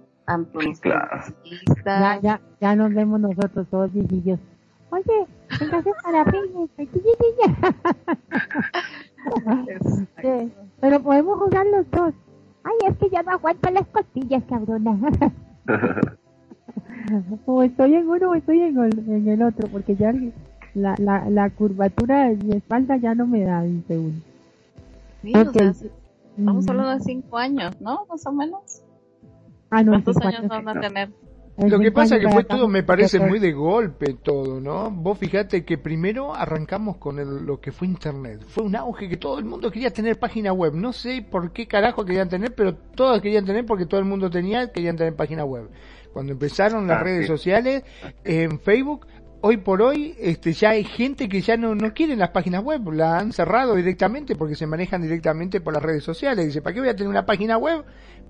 [1.85, 4.39] ya, ya, ya nos vemos nosotros todos viejillos.
[4.89, 5.27] Oye,
[5.59, 6.25] véngase para
[10.21, 12.13] sí, Pero podemos jugar los dos.
[12.63, 14.97] Ay, es que ya no aguanto las costillas, cabrona.
[17.45, 20.13] o estoy en uno o estoy en el, en el otro, porque ya
[20.73, 24.21] la, la, la curvatura de mi espalda ya no me da, dice uno.
[25.21, 25.33] Sí,
[26.37, 28.05] estamos hablando de cinco años, ¿no?
[28.09, 28.83] Más o menos.
[29.69, 31.09] Ah, ¿Cuántos años van a tener?
[31.57, 34.91] Lo que pasa es que fue todo, me parece muy de golpe todo, ¿no?
[34.91, 38.43] Vos fíjate que primero arrancamos con lo que fue Internet.
[38.47, 40.75] Fue un auge que todo el mundo quería tener página web.
[40.75, 44.29] No sé por qué carajo querían tener, pero todos querían tener porque todo el mundo
[44.29, 45.67] tenía, querían tener página web.
[46.13, 47.83] Cuando empezaron las ah, redes sociales,
[48.23, 49.07] en Facebook,
[49.41, 52.91] hoy por hoy este, ya hay gente que ya no, no quiere las páginas web,
[52.91, 56.45] la han cerrado directamente porque se manejan directamente por las redes sociales.
[56.45, 57.83] Dice, ¿para qué voy a tener una página web?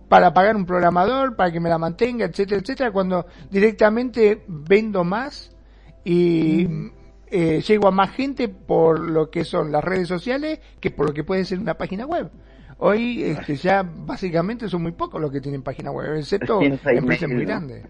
[0.09, 5.55] Para pagar un programador, para que me la mantenga, etcétera, etcétera, cuando directamente vendo más
[6.03, 6.91] y mm.
[7.27, 11.13] eh, llego a más gente por lo que son las redes sociales que por lo
[11.13, 12.31] que puede ser una página web.
[12.79, 17.45] Hoy este, ya básicamente son muy pocos los que tienen página web, excepto empresas muy
[17.45, 17.85] grandes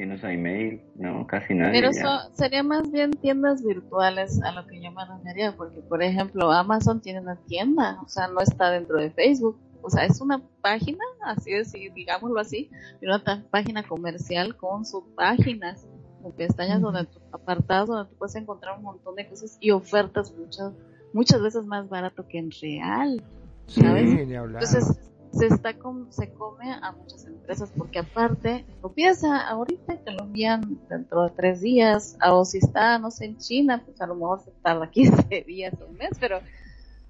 [0.00, 1.72] tienes email, no, casi nadie.
[1.72, 6.02] Pero eso sería más bien tiendas virtuales a lo que yo me refería, porque por
[6.02, 10.20] ejemplo Amazon tiene una tienda, o sea, no está dentro de Facebook, o sea, es
[10.20, 12.70] una página, así es, digámoslo así,
[13.02, 15.86] una página comercial con sus páginas,
[16.22, 20.72] con pestañas donde apartados donde tú puedes encontrar un montón de cosas y ofertas muchas
[21.12, 23.22] muchas veces más barato que en real,
[23.66, 24.20] ¿sabes?
[24.20, 24.98] Entonces
[25.32, 25.74] se está
[26.10, 31.30] se come a muchas empresas porque aparte lo pides ahorita te lo envían dentro de
[31.30, 34.90] tres días o si está no sé en China pues a lo mejor se tarda
[34.90, 36.40] 15 días o un mes pero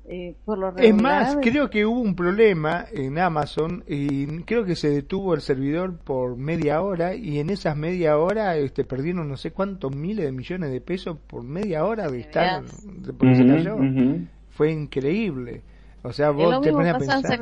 [0.08, 4.74] eh, por lo es más creo que hubo un problema en Amazon y creo que
[4.74, 9.36] se detuvo el servidor por media hora y en esas media hora este perdieron no
[9.36, 15.62] sé cuántos miles de millones de pesos por media hora de estar de fue increíble.
[16.02, 17.40] O sea vos te pones a pensar.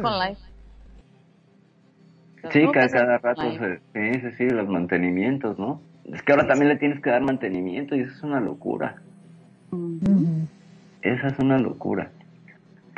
[2.52, 5.80] Sí, cada, cada rato se, sí, sí, los mantenimientos, ¿no?
[6.04, 8.96] Es que ahora también le tienes que dar mantenimiento y eso es una locura.
[11.02, 12.10] Esa es una locura.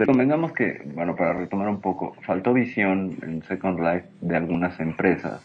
[0.00, 4.80] Pero convengamos que, bueno, para retomar un poco, faltó visión en Second Life de algunas
[4.80, 5.42] empresas,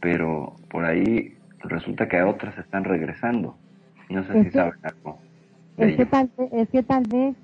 [0.00, 3.56] pero por ahí resulta que otras están regresando.
[4.10, 5.18] No sé si saben algo.
[5.78, 7.36] Es que, tal, es que tal vez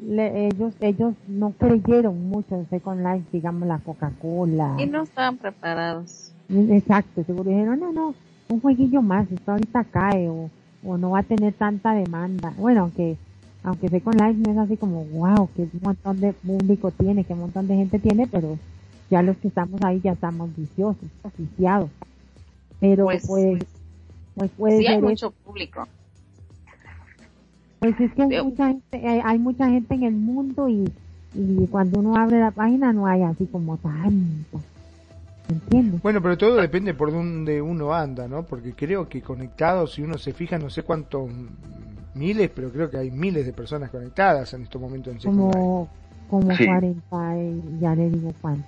[0.00, 4.74] ellos ellos no creyeron mucho en Second Life, digamos la Coca-Cola.
[4.80, 6.34] Y no estaban preparados.
[6.48, 8.14] Exacto, seguro dijeron, no, no,
[8.48, 10.50] un jueguillo más, esto ahorita cae o,
[10.84, 12.52] o no va a tener tanta demanda.
[12.58, 13.16] Bueno, aunque
[13.64, 17.34] aunque Second Life no es así como, wow, que un montón de público tiene, que
[17.34, 18.58] montón de gente tiene, pero
[19.10, 21.90] ya los que estamos ahí ya estamos viciosos, oficiados.
[22.78, 23.64] Pero pues, pues,
[24.34, 25.88] pues puede sí hay mucho público.
[27.80, 30.84] Pues es que hay mucha gente, hay, mucha gente en el mundo y,
[31.34, 34.60] y cuando uno abre la página no hay así como tanto.
[35.48, 36.02] ¿Entiendes?
[36.02, 38.44] Bueno, pero todo depende por dónde uno anda, ¿no?
[38.44, 41.30] Porque creo que conectados, si uno se fija, no sé cuántos
[42.14, 45.88] miles, pero creo que hay miles de personas conectadas en estos momentos en Como,
[46.30, 48.66] como 40, y ya le digo cuánto.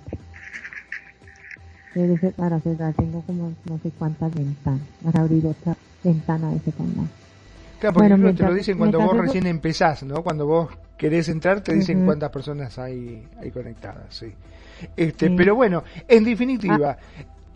[2.35, 7.07] Para cerrar, tengo como no sé cuántas ventanas, para abrir otra ventana de canal.
[7.79, 10.23] Claro, porque te lo dicen cuando vos recién empezás, ¿no?
[10.23, 14.31] Cuando vos querés entrar, te dicen cuántas personas hay, hay conectadas, sí.
[14.95, 16.97] Este, Pero bueno, en definitiva,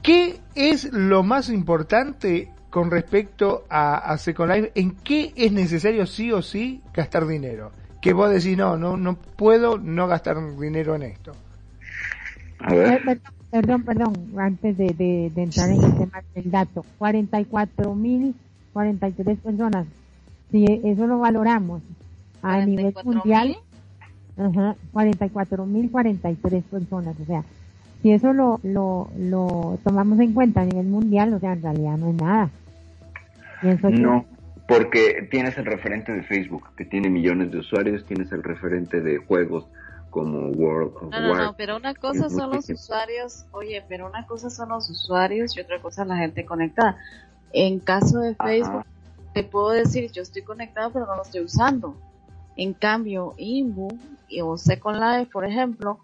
[0.02, 4.72] ¿qué es lo más importante con respecto a, a Second Life?
[4.74, 7.72] ¿En qué es necesario sí o sí gastar dinero?
[8.02, 11.34] Que vos decís, no, no, no puedo no gastar dinero en esto.
[12.58, 13.04] A ver.
[13.08, 13.20] Eh,
[13.52, 16.84] perdón, perdón, antes de, de, de entrar en el tema del dato.
[16.98, 18.34] 44 mil
[18.74, 19.86] 43 personas
[20.52, 21.82] si eso lo valoramos
[22.42, 23.58] a nivel mundial,
[24.38, 27.44] ajá, 44.043 personas, o sea,
[28.02, 31.98] si eso lo, lo, lo tomamos en cuenta a nivel mundial, o sea, en realidad
[31.98, 32.50] no es nada.
[33.62, 34.26] No,
[34.68, 39.18] porque tienes el referente de Facebook, que tiene millones de usuarios, tienes el referente de
[39.18, 39.68] juegos
[40.10, 44.28] como World of no, no, No, pero una cosa son los usuarios, oye, pero una
[44.28, 46.98] cosa son los usuarios y otra cosa es la gente conectada.
[47.54, 48.86] En caso de Facebook,
[49.34, 51.96] te puedo decir, yo estoy conectado, pero no lo estoy usando.
[52.58, 53.88] En cambio, Inbu
[54.44, 56.00] o Second Life, por ejemplo,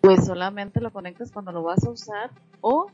[0.00, 2.30] pues solamente lo conectas cuando lo vas a usar
[2.60, 2.90] o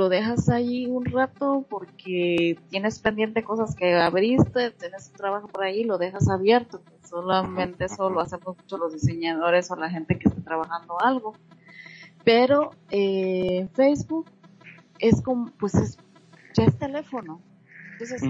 [0.00, 5.62] lo dejas ahí un rato porque tienes pendiente cosas que abriste, tienes un trabajo por
[5.62, 6.80] ahí, lo dejas abierto.
[7.06, 11.34] Solamente eso lo hacemos mucho los diseñadores o la gente que está trabajando algo.
[12.24, 14.30] Pero eh, Facebook
[14.98, 15.98] es como, pues es,
[16.54, 17.42] ya es teléfono.
[17.92, 18.22] Entonces,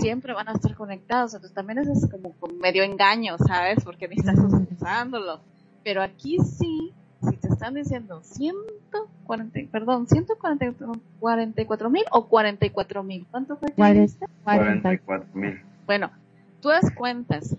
[0.00, 1.34] siempre van a estar conectados.
[1.34, 3.84] Entonces también es como medio engaño, ¿sabes?
[3.84, 5.42] Porque ni estás usándolo.
[5.84, 13.56] Pero aquí sí si te están diciendo 140, perdón, 144 mil o 44 mil, ¿cuánto
[13.56, 13.70] fue?
[13.72, 15.60] 44 mil.
[15.86, 16.10] Bueno,
[16.60, 17.56] tú das cuentas,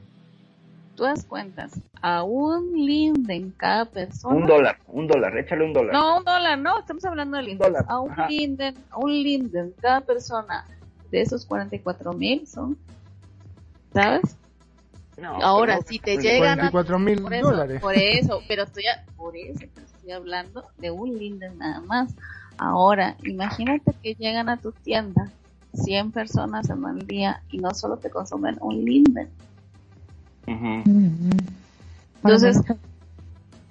[0.95, 4.35] tú das cuentas a un linden cada persona.
[4.35, 5.93] Un dólar, un dólar, échale un dólar.
[5.93, 7.73] No, un dólar, no, estamos hablando de linden.
[7.87, 10.65] A un linden, a un linden cada persona
[11.11, 12.77] de esos 44 mil son,
[13.93, 14.37] ¿sabes?
[15.23, 16.97] Ahora, si te llegan a...
[16.97, 17.81] mil dólares.
[17.81, 18.83] Por eso, pero estoy,
[19.15, 22.13] por eso estoy hablando de un Linden nada más.
[22.57, 25.31] Ahora, imagínate que llegan a tu tienda
[25.73, 29.29] 100 personas en un día y no solo te consumen un Linden.
[30.47, 32.61] Entonces,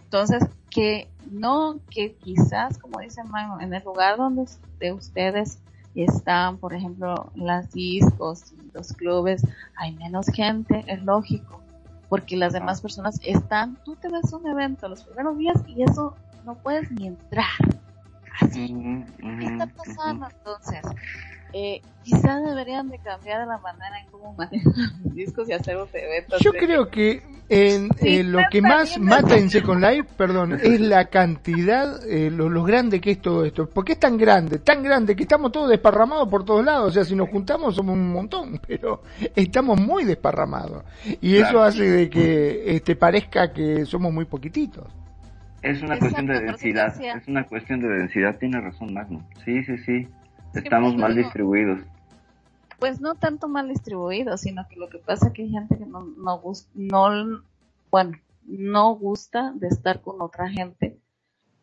[0.05, 4.47] entonces, que no, que quizás, como dice Mago, en el lugar donde
[4.79, 5.59] de ustedes
[5.95, 9.43] están, por ejemplo, las discos, los clubes,
[9.77, 11.61] hay menos gente, es lógico,
[12.09, 16.15] porque las demás personas están, tú te ves un evento los primeros días y eso
[16.45, 17.47] no puedes ni entrar.
[18.41, 18.75] Así,
[19.19, 20.81] ¿qué está pasando entonces?
[21.53, 24.73] Eh, quizás deberían de cambiar la manera en cómo manejan
[25.05, 26.41] los discos y hacer los eventos.
[26.41, 32.01] Yo creo que en, lo que más mata en Second Life, perdón, es la cantidad,
[32.09, 33.69] eh, lo, lo, grande que es todo esto.
[33.69, 36.89] Porque es tan grande, tan grande que estamos todos desparramados por todos lados.
[36.89, 39.03] O sea, si nos juntamos somos un montón, pero
[39.35, 40.85] estamos muy desparramados.
[41.21, 44.87] Y eso hace de que este, parezca que somos muy poquititos.
[45.63, 49.27] Es una cuestión de densidad, es una cuestión de densidad, tiene razón Magno.
[49.45, 50.09] Sí, sí, sí.
[50.55, 51.81] Estamos mal distribuidos.
[52.79, 55.87] Pues no tanto mal distribuidos, sino que lo que pasa es que hay gente que
[55.87, 56.41] no, no,
[56.75, 57.43] no
[57.91, 60.99] bueno, no gusta de estar con otra gente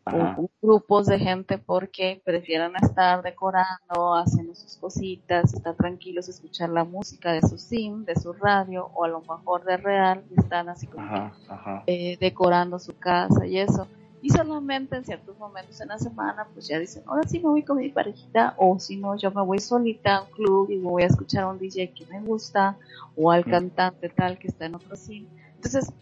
[0.04, 6.70] o con grupos de gente porque prefieren estar decorando, haciendo sus cositas, estar tranquilos, escuchar
[6.70, 10.40] la música de su sim, de su radio o a lo mejor de real y
[10.40, 11.32] están así como
[11.86, 13.86] eh, decorando su casa y eso
[14.20, 17.62] y solamente en ciertos momentos en la semana pues ya dicen, ahora sí me voy
[17.62, 21.04] con mi parejita o si no yo me voy solita a un club y voy
[21.04, 22.76] a escuchar a un DJ que me gusta
[23.16, 25.28] o al cantante tal que está en otro cine.
[25.56, 25.92] Entonces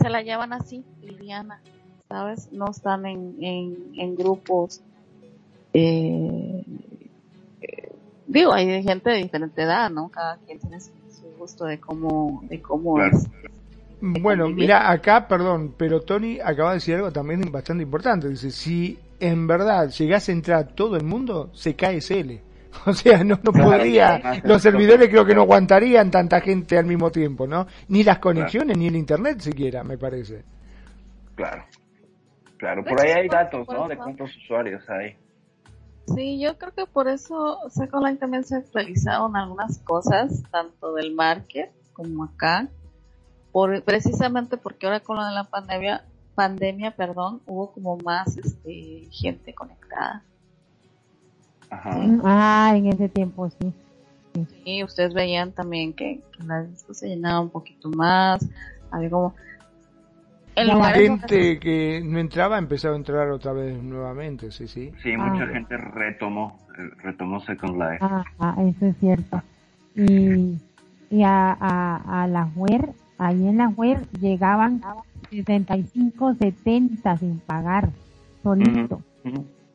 [0.00, 1.60] se la llevan así, liviana,
[2.08, 2.52] ¿sabes?
[2.52, 4.80] No están en, en, grupos.
[5.72, 6.64] Eh,
[8.26, 10.08] digo, hay gente de diferente edad, ¿no?
[10.08, 10.90] Cada quien tiene su,
[11.38, 13.26] gusto de cómo, de cómo es
[14.00, 18.28] bueno, mira, acá, perdón, pero Tony acaba de decir algo también bastante importante.
[18.28, 22.32] Dice, si en verdad llegase a entrar todo el mundo, se cae SL.
[22.86, 27.08] O sea, no, no podría, los servidores creo que no aguantarían tanta gente al mismo
[27.12, 27.68] tiempo, ¿no?
[27.86, 30.42] Ni las conexiones, ni el internet siquiera, me parece.
[31.36, 31.64] Claro,
[32.56, 33.86] claro, por ahí hay datos, ¿no?
[33.86, 35.16] De cuántos usuarios hay.
[36.06, 41.14] Sí, yo creo que por eso Second Line también se actualizaron algunas cosas, tanto del
[41.14, 42.68] market como acá,
[43.84, 49.54] precisamente porque ahora con lo de la pandemia, pandemia, perdón, hubo como más este, gente
[49.54, 50.22] conectada.
[51.70, 51.90] Ajá.
[52.24, 53.72] Ah, en ese tiempo sí.
[54.64, 58.44] Sí, ustedes veían también que, la disco se llenaba un poquito más,
[58.90, 59.34] algo
[60.56, 64.92] la gente que no entraba empezaba a entrar otra vez nuevamente, sí, sí.
[65.02, 65.48] Sí, mucha ah.
[65.48, 66.60] gente retomó,
[67.02, 67.98] retomó Second Life.
[68.00, 69.42] Ah, ah, eso es cierto.
[69.96, 70.58] Y,
[71.10, 74.82] y a, a, a la web ahí en la web llegaban
[75.30, 77.90] 65, 70 sin pagar,
[78.42, 79.00] solito.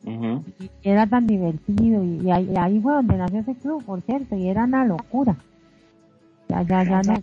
[0.05, 4.63] Y era tan divertido y, ahí, fue donde nació ese club, por cierto, y era
[4.63, 5.35] una locura.
[6.47, 7.21] Ya, ya, ya no,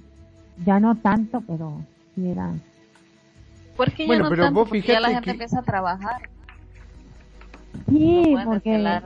[0.65, 1.81] ya no tanto, pero
[2.15, 2.53] sí era.
[3.77, 6.29] Porque bueno, no pero tanto, vos porque ya la gente empieza a trabajar.
[7.89, 9.03] Sí, porque...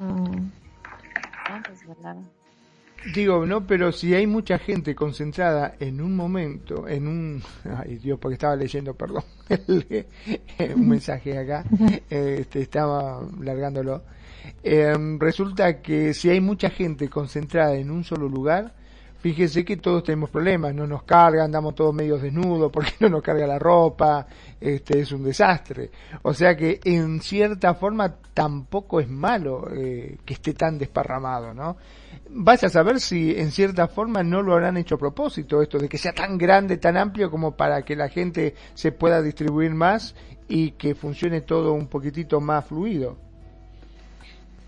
[0.00, 0.30] Ah.
[3.12, 7.42] Digo, no, pero si hay mucha gente concentrada en un momento, en un...
[7.84, 9.24] Ay Dios, porque estaba leyendo, perdón,
[10.74, 11.64] un mensaje acá,
[12.10, 14.02] este, estaba largándolo.
[14.62, 18.74] Em, resulta que si hay mucha gente concentrada en un solo lugar,
[19.24, 23.22] fíjese que todos tenemos problemas, no nos carga, andamos todos medios desnudos, porque no nos
[23.22, 24.26] carga la ropa,
[24.60, 25.90] este es un desastre.
[26.20, 31.78] O sea que en cierta forma tampoco es malo eh, que esté tan desparramado, ¿no?
[32.28, 35.88] Vaya a saber si en cierta forma no lo habrán hecho a propósito, esto de
[35.88, 40.14] que sea tan grande, tan amplio como para que la gente se pueda distribuir más
[40.48, 43.16] y que funcione todo un poquitito más fluido.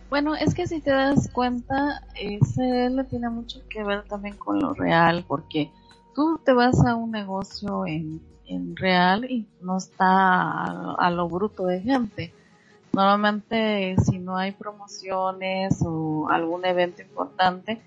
[0.08, 4.72] Bueno, es que si te das cuenta, le tiene mucho que ver también con lo
[4.72, 5.70] real, porque
[6.14, 10.62] tú te vas a un negocio en, en real y no está
[10.94, 12.32] a, lo bruto de gente.
[12.92, 17.80] Normalmente si no hay promociones o algún evento importante,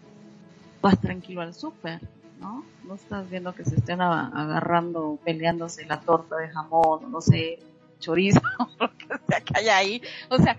[0.82, 2.02] vas tranquilo al súper,
[2.40, 2.64] ¿no?
[2.86, 7.60] No estás viendo que se estén agarrando, peleándose la torta de jamón, no sé,
[8.00, 8.42] chorizo,
[8.80, 10.02] lo que sea que haya ahí.
[10.30, 10.58] O sea,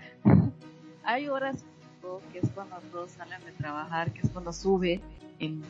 [1.03, 1.63] hay horas
[2.33, 4.99] que es cuando todos salen de trabajar, que es cuando sube
[5.39, 5.63] en,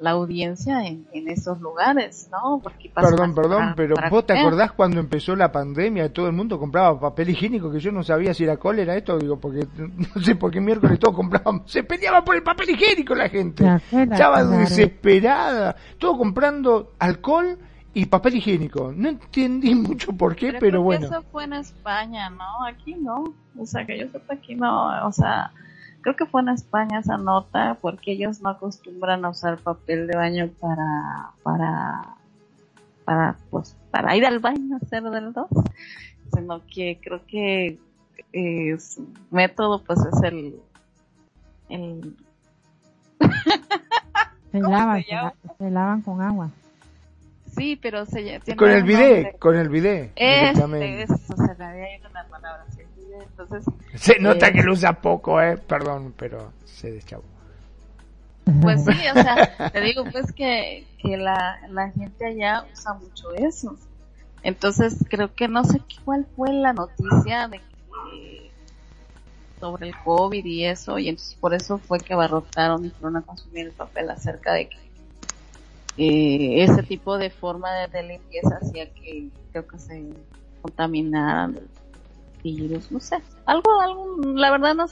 [0.00, 2.60] la, audiencia en, esos lugares, ¿no?
[2.62, 6.98] Porque perdón, perdón, pero vos te acordás cuando empezó la pandemia, todo el mundo compraba
[6.98, 10.50] papel higiénico, que yo no sabía si era cólera esto, digo, porque no sé por
[10.50, 16.18] qué miércoles todos compraban, se peleaba por el papel higiénico la gente, estaba desesperada, todo
[16.18, 17.58] comprando alcohol
[17.96, 18.92] y papel higiénico.
[18.94, 21.06] No entendí mucho por qué, pero, bueno.
[21.06, 22.66] Eso fue en España, ¿no?
[22.66, 23.32] Aquí no.
[23.58, 25.06] O sea, que yo sepa aquí no.
[25.06, 25.50] O sea,
[26.02, 30.14] creo que fue en España esa nota porque ellos no acostumbran a usar papel de
[30.14, 32.16] baño para, para,
[33.06, 35.48] para, pues, para ir al baño, hacer del dos.
[36.34, 37.78] Sino que creo que
[38.34, 40.60] eh, su método, pues, es el,
[41.70, 42.14] el...
[44.52, 45.02] se lavan,
[45.56, 46.50] se lavan con agua.
[47.56, 50.12] Sí, pero se con el bidet, con el bidet.
[50.16, 52.08] Este, eso, se había ido.
[53.18, 57.24] Entonces, se nota que lo usa poco, eh, perdón, pero se deschavó.
[58.62, 63.34] Pues sí, o sea, te digo pues que, que la, la gente allá usa mucho
[63.34, 63.76] eso.
[64.42, 68.50] Entonces creo que no sé cuál fue la noticia de que
[69.58, 73.22] sobre el COVID y eso, y entonces por eso fue que abarrotaron y fueron a
[73.22, 74.85] consumir el papel acerca de que
[75.98, 80.04] eh, ese tipo de forma de, limpieza hacía que creo que se
[80.62, 81.58] contaminaran
[82.42, 84.86] virus, no sé, algo, algo, la verdad no,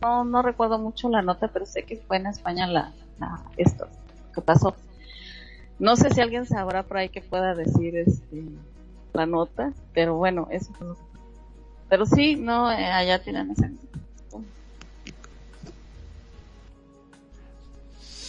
[0.00, 2.92] no, no recuerdo mucho la nota, pero sé que fue en España la,
[3.56, 3.86] esto
[4.34, 4.74] que pasó.
[5.78, 8.44] No sé si alguien sabrá por ahí que pueda decir este,
[9.12, 10.72] la nota, pero bueno, eso
[11.88, 13.70] Pero sí, no, eh, allá tienen ese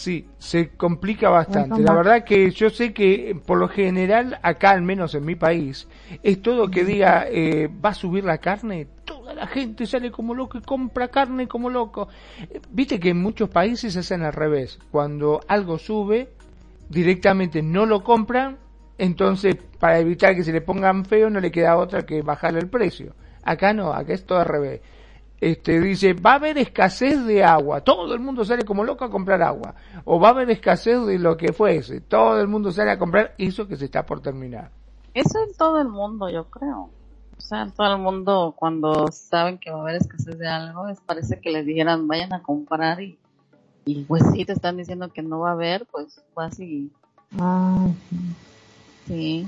[0.02, 1.80] Sí, se complica bastante.
[1.80, 5.88] La verdad que yo sé que por lo general, acá al menos en mi país,
[6.24, 10.34] es todo que diga, eh, va a subir la carne, toda la gente sale como
[10.34, 12.08] loco y compra carne como loco.
[12.72, 14.80] Viste que en muchos países se hacen al revés.
[14.90, 16.30] Cuando algo sube,
[16.90, 18.58] directamente no lo compran,
[18.98, 22.70] entonces para evitar que se le pongan feo no le queda otra que bajarle el
[22.70, 23.14] precio.
[23.44, 24.82] Acá no, acá es todo al revés
[25.42, 29.10] este, dice, va a haber escasez de agua, todo el mundo sale como loco a
[29.10, 29.74] comprar agua,
[30.06, 33.34] o va a haber escasez de lo que fuese, todo el mundo sale a comprar
[33.40, 34.70] eso que se está por terminar.
[35.16, 36.90] Eso en todo el mundo, yo creo.
[37.38, 40.88] O sea, en todo el mundo, cuando saben que va a haber escasez de algo,
[40.88, 43.18] les parece que les dijeran, vayan a comprar y,
[43.84, 46.92] y pues si te están diciendo que no va a haber, pues vas y...
[47.40, 47.88] Ah,
[49.08, 49.48] sí.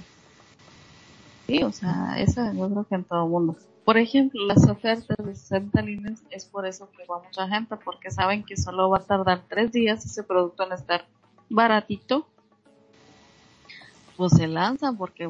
[1.45, 3.55] Sí, o sea, eso yo creo que en todo el mundo.
[3.85, 8.11] Por ejemplo, las ofertas de 60 líneas es por eso que va mucha gente, porque
[8.11, 11.05] saben que solo va a tardar tres días ese producto en estar
[11.49, 12.25] baratito.
[14.15, 15.29] Pues se lanzan, porque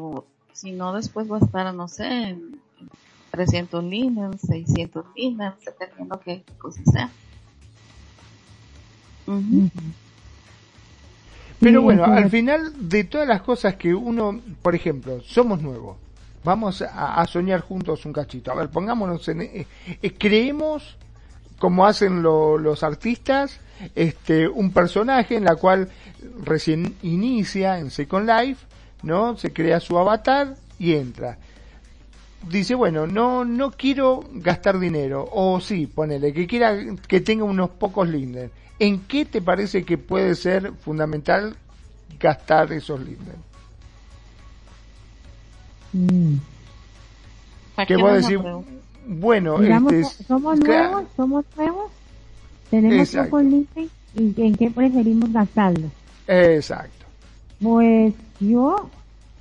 [0.52, 2.60] si no, después va a estar, no sé, en
[3.32, 7.10] 300 líneas, 600 líneas, dependiendo qué cosa sea.
[11.60, 15.98] Pero bueno, al final de todas las cosas que uno, por ejemplo, somos nuevos,
[16.44, 18.52] Vamos a, soñar juntos un cachito.
[18.52, 19.42] A ver, pongámonos en...
[19.42, 19.68] Eh,
[20.02, 20.98] eh, creemos,
[21.58, 23.60] como hacen los artistas,
[23.96, 25.90] este, un personaje en la cual
[26.44, 28.66] recién inicia en Second Life,
[29.04, 29.38] ¿no?
[29.38, 31.38] Se crea su avatar y entra.
[32.50, 35.30] Dice, bueno, no, no quiero gastar dinero.
[35.32, 36.78] O sí, ponele, que quiera
[37.08, 38.52] que tenga unos pocos lindens.
[38.80, 41.56] ¿En qué te parece que puede ser fundamental
[42.20, 43.53] gastar esos lindens?
[45.94, 46.36] Mm.
[47.88, 48.40] ¿Qué voy a decir?
[49.06, 51.92] Bueno, este somos nuevos, somos nuevos,
[52.70, 55.90] tenemos pocos límites y en qué preferimos gastarlo.
[56.28, 57.06] Exacto.
[57.62, 58.90] Pues yo,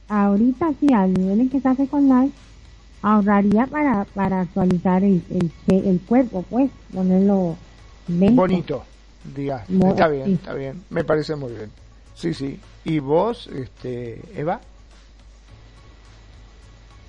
[0.08, 2.32] ahorita sí, al nivel en que se hace con Live,
[3.02, 7.56] ahorraría para, para actualizar el, el, el cuerpo, pues, ponerlo
[8.08, 8.84] Bonito.
[9.34, 9.68] digas.
[9.68, 11.70] está bien, está bien, me parece muy bien.
[12.14, 12.58] Sí, sí.
[12.84, 14.60] ¿Y vos, este, Eva?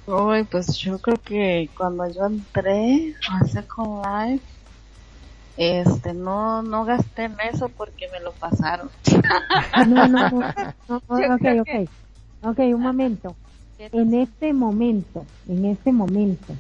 [0.06, 4.44] Uy, pues yo creo que cuando yo entré a Second Life,
[5.56, 8.90] este, no, no gasté en eso porque me lo pasaron.
[9.88, 10.40] no, no, no,
[10.88, 11.90] ok, ok,
[12.44, 13.36] ok, un momento.
[13.78, 16.54] En este momento, en este momento.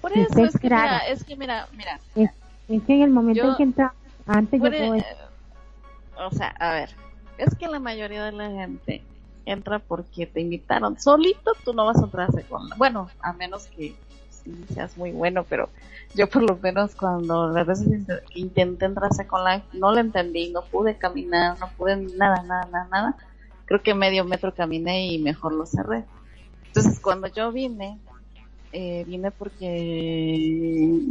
[0.00, 2.00] Por eso es que, mira, es que mira, mira.
[2.14, 2.30] Es,
[2.68, 3.94] que en el momento en que entra,
[4.26, 4.96] antes yo puedo...
[6.20, 6.90] O sea, a ver,
[7.36, 9.02] es que la mayoría de la gente
[9.50, 10.98] entra porque te invitaron.
[10.98, 13.94] Solito tú no vas a entrar a con Bueno, a menos que
[14.72, 15.68] seas muy bueno, pero
[16.14, 17.88] yo por lo menos cuando las veces
[18.34, 22.66] intenté entrar a con la no lo entendí, no pude caminar, no pude nada, nada,
[22.66, 23.16] nada, nada.
[23.66, 26.04] Creo que medio metro caminé y mejor lo cerré.
[26.66, 27.98] Entonces cuando yo vine,
[28.72, 29.66] eh, vine porque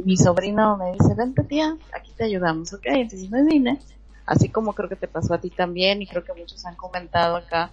[0.05, 3.79] mi sobrino me dice, vente tía, aquí te ayudamos, ok, entonces me vine,
[4.25, 7.35] así como creo que te pasó a ti también y creo que muchos han comentado
[7.35, 7.71] acá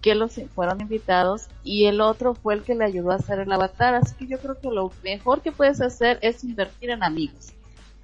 [0.00, 3.52] que los fueron invitados y el otro fue el que le ayudó a hacer el
[3.52, 3.94] avatar.
[3.94, 7.52] Así que yo creo que lo mejor que puedes hacer es invertir en amigos.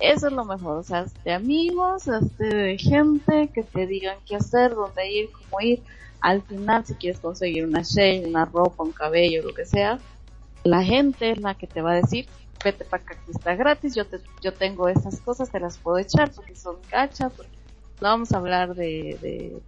[0.00, 4.36] Eso es lo mejor, o sea, de amigos, este, de gente que te digan qué
[4.36, 5.82] hacer, dónde ir, cómo ir.
[6.20, 9.98] Al final, si quieres conseguir una shade, una ropa, un cabello, lo que sea,
[10.64, 12.26] la gente es la que te va a decir,
[12.64, 15.98] vete para acá que está gratis, yo te, yo tengo esas cosas, te las puedo
[15.98, 17.32] echar porque son gachas,
[18.00, 19.60] no vamos a hablar de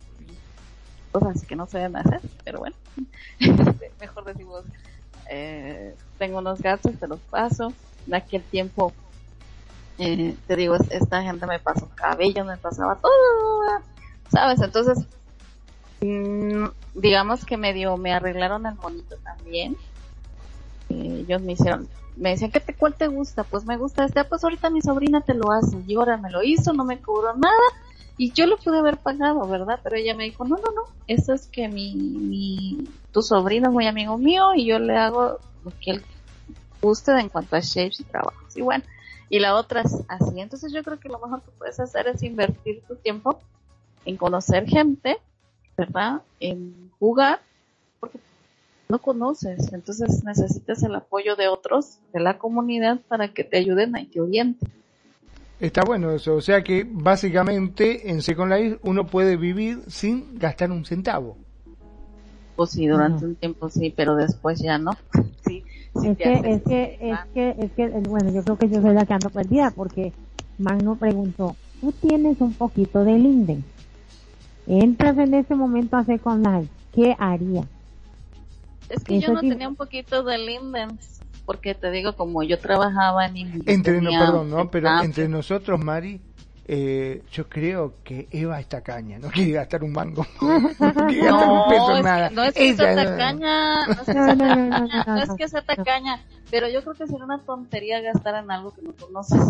[1.25, 2.77] así que no se deben hacer, pero bueno,
[3.39, 4.65] este, mejor decimos,
[5.31, 7.73] eh, tengo unos gastos, te los paso,
[8.07, 8.93] de aquel tiempo,
[9.99, 13.83] eh, te digo, esta gente me pasó cabello, me pasaba todo,
[14.31, 14.61] ¿sabes?
[14.61, 15.07] Entonces,
[16.01, 19.77] mm, digamos que medio me arreglaron el monito también,
[20.91, 23.45] eh, ellos me hicieron, me decían, ¿qué te, ¿cuál te gusta?
[23.45, 26.31] Pues me gusta este, ah, pues ahorita mi sobrina te lo hace, y ahora me
[26.31, 27.55] lo hizo, no me cobró nada,
[28.19, 29.81] y yo lo pude haber pagado, ¿verdad?
[29.83, 33.73] Pero ella me dijo, no, no, no, eso es que mi, mi, tu sobrino es
[33.73, 36.03] muy amigo mío y yo le hago lo que él
[36.81, 38.57] guste en cuanto a shapes y trabajos.
[38.57, 38.85] Y bueno,
[39.29, 40.41] y la otra es así.
[40.41, 43.41] Entonces yo creo que lo mejor que puedes hacer es invertir tu tiempo
[44.05, 45.19] en conocer gente,
[45.77, 46.23] ¿verdad?
[46.41, 47.41] En jugar,
[48.01, 48.19] porque
[48.89, 53.97] no conoces, entonces necesitas el apoyo de otros, de la comunidad, para que te ayuden
[53.99, 54.71] y te orienten.
[55.59, 60.71] Está bueno eso, o sea que básicamente en Second Life uno puede vivir sin gastar
[60.71, 61.39] un centavo.
[62.57, 64.93] Pues sí, durante un tiempo sí, pero después ya no.
[65.47, 68.93] sí, es, que, es, que, es que, es que, bueno, yo creo que yo soy
[68.93, 70.13] la que ando perdida porque
[70.59, 73.65] Magno preguntó, tú tienes un poquito de Linden,
[74.67, 77.65] entras en ese momento a Second Life, ¿qué haría?
[78.91, 80.99] Es que yo no tenía un poquito de Linden
[81.47, 83.63] porque te digo, como yo trabajaba en...
[83.67, 84.71] Entre, no, perdón, ¿no?
[84.71, 86.21] Pero entre nosotros, Mari,
[86.67, 91.49] eh, yo creo que Eva está caña, no quiere gastar un mango, no quiere gastar
[91.49, 92.31] un peso, nada.
[92.31, 96.21] No es que sea tacaña, no es que sea no es que sea tacaña,
[96.51, 99.41] pero yo creo que sería una tontería gastar en algo que no conoces.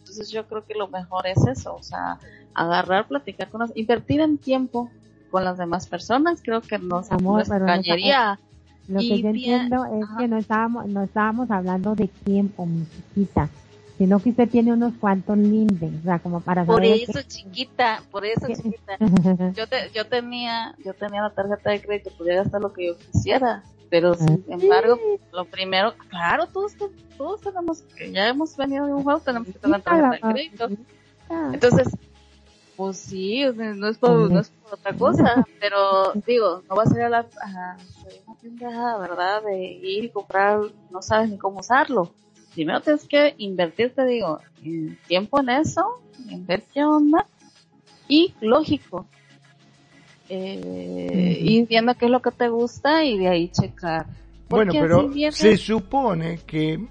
[0.00, 2.18] Entonces yo creo que lo mejor es eso, o sea,
[2.54, 4.90] agarrar, platicar con las, invertir en tiempo
[5.30, 8.40] con las demás personas, creo que nos, Amor, nos cañería.
[8.88, 13.48] Lo que yo entiendo es que no estábamos, no estábamos hablando de tiempo, mi chiquita,
[13.96, 18.26] sino que usted tiene unos cuantos lindes, o sea, como para Por eso, chiquita, por
[18.26, 18.98] eso, chiquita.
[19.54, 22.96] Yo, te, yo tenía, yo tenía la tarjeta de crédito, podía gastar lo que yo
[22.98, 24.98] quisiera, pero sin embargo,
[25.32, 26.74] lo primero, claro, todos,
[27.16, 30.68] todos tenemos, que ya hemos venido de un juego, tenemos que tener tarjeta de crédito.
[31.52, 31.88] Entonces,
[32.76, 36.96] pues sí, no es por, no es por otra cosa, pero digo, no vas a
[36.96, 37.76] ir a la a
[38.26, 39.42] una tienda, ¿verdad?
[39.42, 40.60] De ir y comprar,
[40.90, 42.10] no sabes ni cómo usarlo.
[42.54, 44.40] Primero tienes que invertir, te digo,
[45.06, 47.12] tiempo en eso, inversión
[48.08, 49.06] y lógico.
[50.28, 54.06] Eh, Ir viendo qué es lo que te gusta y de ahí checar.
[54.48, 56.82] bueno, pero se supone que,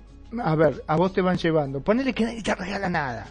[0.42, 1.82] a ver, a vos te van llevando.
[1.82, 3.28] Ponele que nadie te regala nada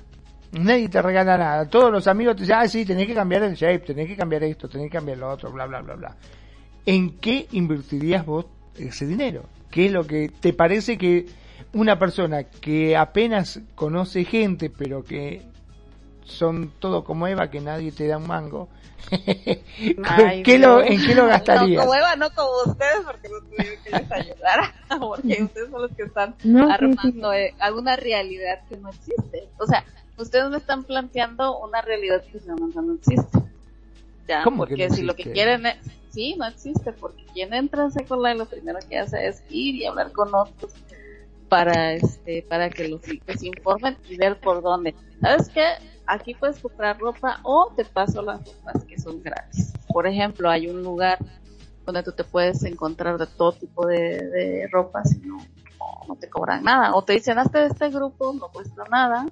[0.53, 1.69] Nadie te regala nada.
[1.69, 4.45] Todos los amigos te dicen, ah, sí, tenés que cambiar el shape, tenés que cambiar
[4.45, 6.17] esto, tenés que cambiar lo otro, bla, bla, bla, bla.
[6.85, 8.47] ¿En qué invertirías vos
[8.77, 9.45] ese dinero?
[9.71, 11.27] ¿Qué es lo que te parece que
[11.73, 15.43] una persona que apenas conoce gente, pero que
[16.25, 18.69] son todo como Eva, que nadie te da un mango,
[20.45, 21.85] ¿Qué lo, ¿en qué lo gastarías?
[21.85, 25.83] No, como Eva, no como ustedes, porque no tuvieron que les ayudara, porque ustedes son
[25.83, 26.35] los que están
[26.71, 29.49] armando eh, alguna realidad que no existe.
[29.59, 29.85] O sea,
[30.17, 33.39] ustedes me están planteando una realidad que no existe.
[34.29, 35.77] Ya, porque si lo que quieren es,
[36.11, 39.87] sí, no existe, porque quien entra a Second lo primero que hace es ir y
[39.87, 40.73] hablar con otros
[41.49, 44.95] para este, para que los se informen y ver por dónde.
[45.21, 45.65] ¿Sabes qué?
[46.07, 49.73] aquí puedes comprar ropa o te paso las ropas que son gratis.
[49.89, 51.19] Por ejemplo, hay un lugar
[51.85, 55.39] donde tú te puedes encontrar de todo tipo de, ropa si no,
[56.07, 56.95] no, te cobran nada.
[56.95, 59.27] O te dicen, hazte de este grupo, no cuesta nada.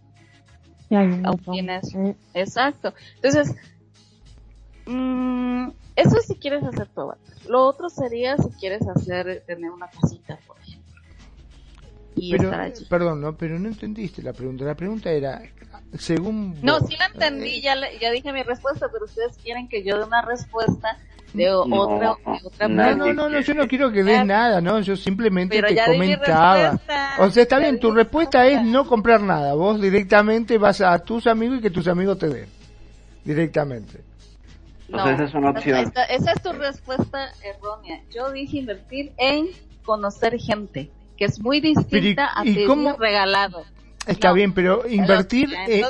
[2.34, 2.95] exacto.
[3.16, 3.55] Entonces,
[4.86, 7.16] mmm, eso si quieres hacer todo.
[7.49, 10.80] Lo otro sería si quieres hacer, tener una casita, por ejemplo.
[12.16, 12.51] Y pero,
[12.88, 14.64] Perdón, no, pero no entendiste la pregunta.
[14.64, 15.43] La pregunta era,
[15.99, 16.59] según...
[16.62, 20.05] No, sí la entendí, ya, ya dije mi respuesta, pero ustedes quieren que yo dé
[20.05, 20.99] una respuesta
[21.33, 24.81] de otra, otra no, no, no, no, yo no quiero que des nada, ¿no?
[24.81, 26.78] Yo simplemente te comentaba.
[27.18, 29.55] O sea, está bien, tu respuesta es no comprar nada.
[29.55, 32.49] Vos directamente vas a tus amigos y que tus amigos te den.
[33.24, 34.01] Directamente.
[34.89, 35.93] No, esa es una opción.
[36.09, 38.01] Esa, es tu respuesta errónea.
[38.12, 39.49] Yo dije invertir en
[39.85, 42.68] conocer gente, que es muy distinta a pedir
[42.99, 43.64] regalado.
[44.07, 45.85] Está bien, pero invertir, eh,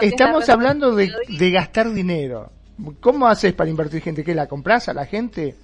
[0.00, 2.50] estamos hablando de, de gastar dinero.
[3.00, 4.24] ¿Cómo haces para invertir gente?
[4.24, 5.56] ¿Qué la compras a la gente?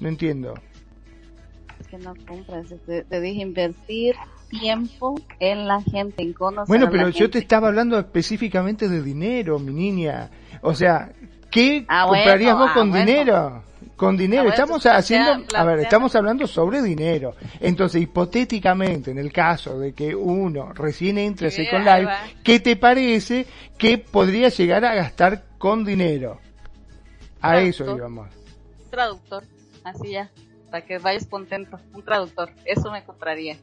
[0.00, 0.54] No entiendo.
[1.80, 4.16] Es que no compras, te, dije invertir
[4.48, 9.58] tiempo en la gente, en conocer Bueno, pero yo te estaba hablando específicamente de dinero,
[9.58, 10.30] mi niña.
[10.62, 11.10] O sea,
[11.50, 13.62] ¿qué ah, comprarías vos ah, con dinero?
[13.96, 17.34] Con dinero, ah, estamos haciendo, a ver, estamos hablando sobre dinero.
[17.60, 22.76] Entonces, hipotéticamente, en el caso de que uno recién entre a Second Life, ¿qué te
[22.76, 23.46] parece
[23.78, 26.40] que podría llegar a gastar con dinero?
[27.50, 28.28] A eso íbamos.
[28.90, 29.44] Traductor,
[29.84, 30.30] así ya,
[30.70, 31.78] para que vayas contento.
[31.92, 33.56] Un traductor, eso me compraría.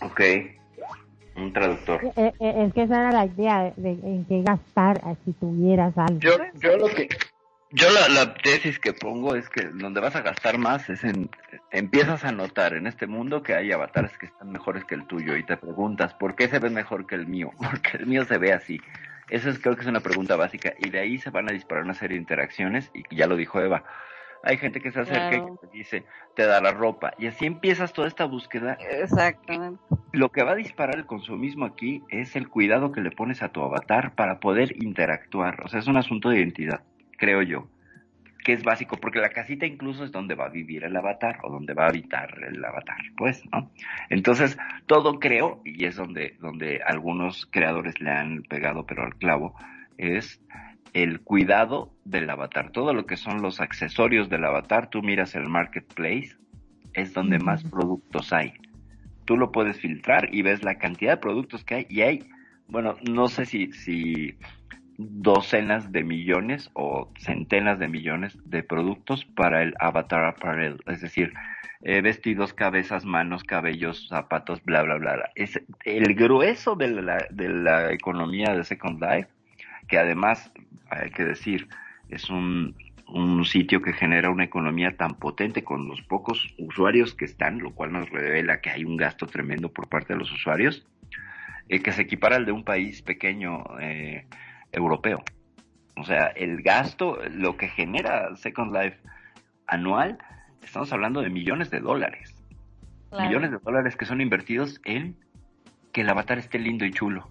[0.00, 0.20] Ok,
[1.36, 2.04] un traductor.
[2.04, 5.96] Eh, eh, eh, es que esa era la idea de, en qué gastar si tuvieras
[5.96, 6.18] algo.
[6.20, 7.08] Yo, yo lo que
[7.74, 11.30] yo la, la, tesis que pongo es que donde vas a gastar más es en
[11.70, 15.36] empiezas a notar en este mundo que hay avatares que están mejores que el tuyo
[15.36, 18.36] y te preguntas por qué se ve mejor que el mío porque el mío se
[18.36, 18.78] ve así
[19.32, 21.84] esa es, creo que es una pregunta básica y de ahí se van a disparar
[21.84, 23.82] una serie de interacciones y ya lo dijo Eva.
[24.44, 26.04] Hay gente que se acerca y te dice,
[26.34, 28.74] te da la ropa y así empiezas toda esta búsqueda.
[28.74, 29.80] Exactamente.
[30.12, 33.48] Lo que va a disparar el consumismo aquí es el cuidado que le pones a
[33.48, 35.62] tu avatar para poder interactuar.
[35.64, 36.82] O sea, es un asunto de identidad,
[37.16, 37.68] creo yo
[38.44, 41.50] que es básico, porque la casita incluso es donde va a vivir el avatar o
[41.50, 43.70] donde va a habitar el avatar, pues, ¿no?
[44.10, 49.54] Entonces, todo creo, y es donde, donde algunos creadores le han pegado pero al clavo,
[49.98, 50.40] es
[50.92, 52.70] el cuidado del avatar.
[52.70, 56.36] Todo lo que son los accesorios del avatar, tú miras el marketplace,
[56.94, 58.52] es donde más productos hay.
[59.24, 62.28] Tú lo puedes filtrar y ves la cantidad de productos que hay y hay,
[62.68, 64.36] bueno, no sé si, si
[64.98, 71.32] docenas de millones o centenas de millones de productos para el avatar apparel, es decir,
[71.82, 75.30] eh, vestidos, cabezas, manos, cabellos, zapatos, bla, bla, bla.
[75.34, 79.28] Es el grueso de la, de la economía de Second Life,
[79.88, 80.52] que además,
[80.90, 81.68] hay que decir,
[82.08, 82.76] es un,
[83.08, 87.72] un sitio que genera una economía tan potente con los pocos usuarios que están, lo
[87.72, 90.86] cual nos revela que hay un gasto tremendo por parte de los usuarios,
[91.68, 94.26] eh, que se equipara al de un país pequeño eh,
[94.72, 95.22] europeo.
[95.96, 98.98] O sea, el gasto, lo que genera Second Life
[99.66, 100.18] anual,
[100.62, 102.34] estamos hablando de millones de dólares.
[103.12, 105.16] Millones de dólares que son invertidos en
[105.92, 107.28] que el avatar esté lindo y chulo.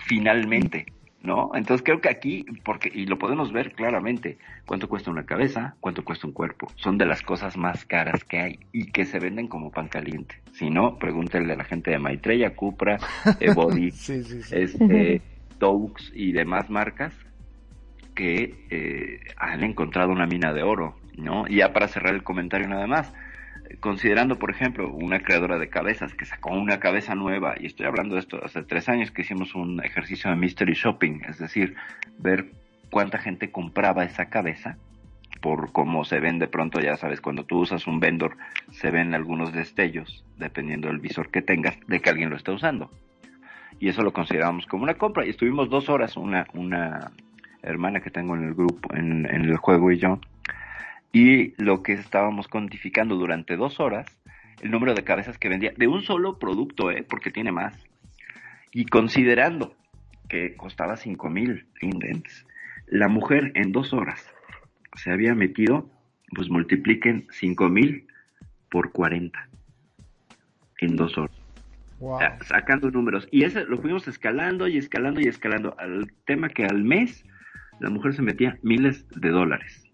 [0.00, 0.86] Finalmente.
[1.22, 1.52] ¿No?
[1.54, 6.04] Entonces creo que aquí, porque, y lo podemos ver claramente, cuánto cuesta una cabeza, cuánto
[6.04, 6.66] cuesta un cuerpo.
[6.74, 10.42] Son de las cosas más caras que hay y que se venden como pan caliente.
[10.52, 12.98] Si no, pregúntenle a la gente de Maitreya, Cupra,
[13.54, 13.90] Body,
[14.50, 15.22] este,
[15.62, 17.14] Stokes y demás marcas
[18.16, 21.44] que eh, han encontrado una mina de oro, ¿no?
[21.46, 23.14] Y ya para cerrar el comentario nada más,
[23.78, 28.16] considerando, por ejemplo, una creadora de cabezas que sacó una cabeza nueva, y estoy hablando
[28.16, 31.76] de esto hace tres años que hicimos un ejercicio de mystery shopping, es decir,
[32.18, 32.50] ver
[32.90, 34.78] cuánta gente compraba esa cabeza
[35.40, 38.36] por cómo se ven de pronto, ya sabes, cuando tú usas un vendor,
[38.72, 42.90] se ven algunos destellos, dependiendo del visor que tengas, de que alguien lo está usando
[43.80, 45.26] y eso lo consideramos como una compra.
[45.26, 47.12] Y estuvimos dos horas, una, una
[47.62, 50.20] hermana que tengo en el grupo, en, el juego y yo,
[51.12, 54.06] y lo que estábamos cuantificando durante dos horas,
[54.62, 57.04] el número de cabezas que vendía, de un solo producto, ¿eh?
[57.08, 57.76] porque tiene más.
[58.72, 59.74] Y considerando
[60.28, 62.46] que costaba cinco mil indents,
[62.86, 64.32] la mujer en dos horas
[64.94, 65.90] se había metido,
[66.34, 68.06] pues multipliquen cinco mil
[68.70, 69.48] por 40
[70.80, 71.41] en dos horas
[72.46, 73.28] sacando números.
[73.30, 77.24] Y eso lo fuimos escalando y escalando y escalando al tema que al mes
[77.80, 79.84] la mujer se metía miles de dólares.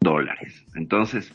[0.00, 0.64] Dólares.
[0.74, 1.34] Entonces,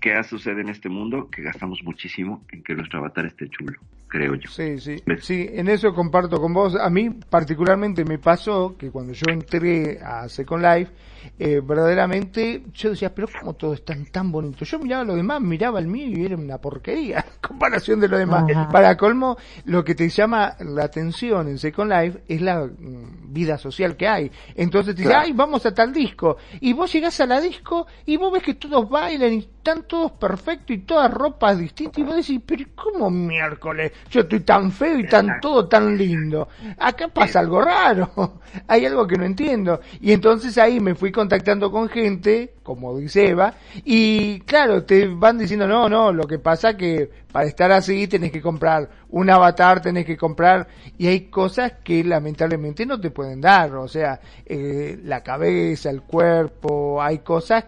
[0.00, 1.28] ¿qué sucede en este mundo?
[1.30, 3.78] Que gastamos muchísimo en que nuestro avatar esté chulo.
[4.08, 4.48] creo yo.
[4.50, 6.74] Sí, sí, sí, en eso comparto con vos.
[6.74, 10.92] A mí particularmente me pasó que cuando yo entré a Second Life,
[11.38, 14.64] eh, verdaderamente yo decía, pero como todo es tan, tan bonito.
[14.64, 18.18] Yo miraba lo demás, miraba el mío y era una porquería en comparación de lo
[18.18, 18.44] demás.
[18.72, 23.58] Para colmo, lo que te llama la atención en Second Life es la mm, vida
[23.58, 24.30] social que hay.
[24.54, 26.38] Entonces te dice, ay, vamos a tal disco.
[26.60, 30.12] Y vos llegás a la disco y vos ves que todos bailan y están todos
[30.12, 31.98] perfectos y todas ropas distintas.
[31.98, 33.92] Y vos decís, pero ¿cómo miércoles?
[34.10, 36.48] Yo estoy tan feo y tan todo tan lindo.
[36.78, 38.40] Acá pasa algo raro.
[38.66, 39.80] hay algo que no entiendo.
[40.00, 43.54] Y entonces ahí me fui contactando con gente, como dice Eva,
[43.84, 48.32] y claro, te van diciendo, no, no, lo que pasa que para estar así tenés
[48.32, 50.66] que comprar un avatar, tenés que comprar,
[50.96, 56.02] y hay cosas que lamentablemente no te pueden dar, o sea, eh, la cabeza, el
[56.02, 57.64] cuerpo, hay cosas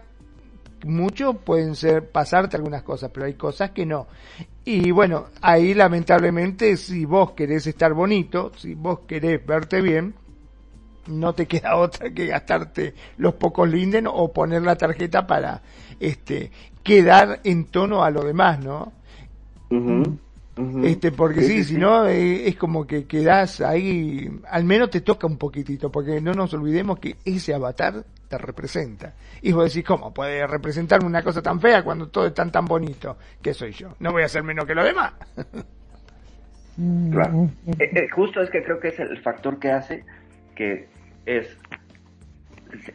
[0.85, 4.07] mucho pueden ser pasarte algunas cosas, pero hay cosas que no.
[4.65, 10.13] Y bueno, ahí lamentablemente si vos querés estar bonito, si vos querés verte bien,
[11.07, 15.61] no te queda otra que gastarte los pocos linden o poner la tarjeta para
[15.99, 16.51] este
[16.83, 18.91] quedar en tono a lo demás, ¿no?
[20.83, 25.25] Este, porque sí, si no, eh, es como que quedas ahí, al menos te toca
[25.25, 29.13] un poquitito, porque no nos olvidemos que ese avatar te representa.
[29.41, 32.65] Y vos decís, ¿cómo puede representarme una cosa tan fea cuando todo es tan tan
[32.65, 33.17] bonito?
[33.41, 33.89] que soy yo?
[33.99, 35.13] No voy a ser menos que lo demás.
[37.11, 37.49] claro.
[37.67, 40.05] Eh, eh, justo es que creo que es el factor que hace
[40.55, 40.87] que
[41.25, 41.57] es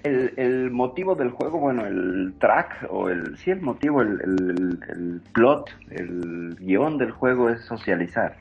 [0.04, 5.20] el, el, motivo del juego, bueno, el track o el, sí, el motivo, el, el,
[5.34, 8.36] plot, el guion del juego es socializar.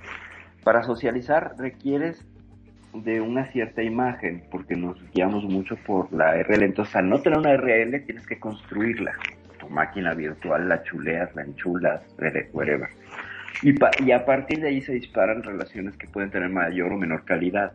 [0.63, 2.25] Para socializar requieres
[3.03, 6.63] de una cierta imagen, porque nos guiamos mucho por la RL.
[6.63, 9.13] Entonces, al no tener una RL, tienes que construirla.
[9.59, 12.01] Tu máquina virtual la chuleas, la enchulas,
[12.53, 12.89] whatever.
[13.61, 17.25] Y, y a partir de ahí se disparan relaciones que pueden tener mayor o menor
[17.25, 17.73] calidad.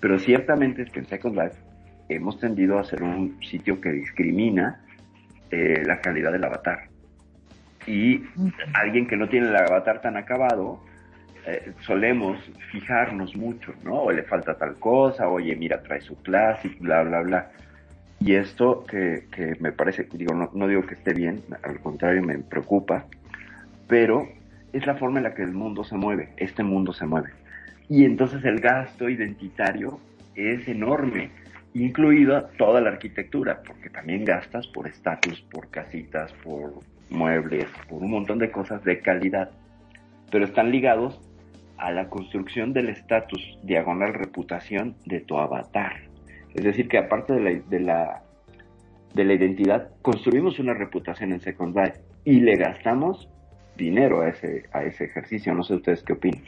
[0.00, 1.56] Pero ciertamente es que en Second Life
[2.08, 4.80] hemos tendido a ser un sitio que discrimina
[5.50, 6.88] eh, la calidad del avatar.
[7.86, 8.22] Y
[8.74, 10.80] alguien que no tiene el avatar tan acabado,
[11.46, 12.38] eh, solemos
[12.70, 14.02] fijarnos mucho, ¿no?
[14.02, 17.50] O le falta tal cosa, oye, mira, trae su clase, bla, bla, bla.
[18.20, 22.22] Y esto que, que me parece, digo, no, no, digo que esté bien, al contrario,
[22.22, 23.06] me preocupa,
[23.88, 24.28] pero
[24.72, 27.30] es la forma en la que el mundo se mueve, este mundo se mueve.
[27.88, 29.98] Y entonces el gasto identitario
[30.36, 31.30] es enorme,
[31.74, 36.74] incluida toda la arquitectura, porque también gastas por estatus, por casitas, por
[37.10, 39.50] muebles, por un montón de cosas de calidad,
[40.30, 41.20] pero están ligados
[41.82, 45.96] a la construcción del estatus diagonal reputación de tu avatar.
[46.54, 48.22] Es decir, que aparte de la, de la,
[49.14, 53.28] de la identidad, construimos una reputación en Second Life y le gastamos
[53.76, 55.52] dinero a ese, a ese ejercicio.
[55.54, 56.44] No sé ustedes qué opinan.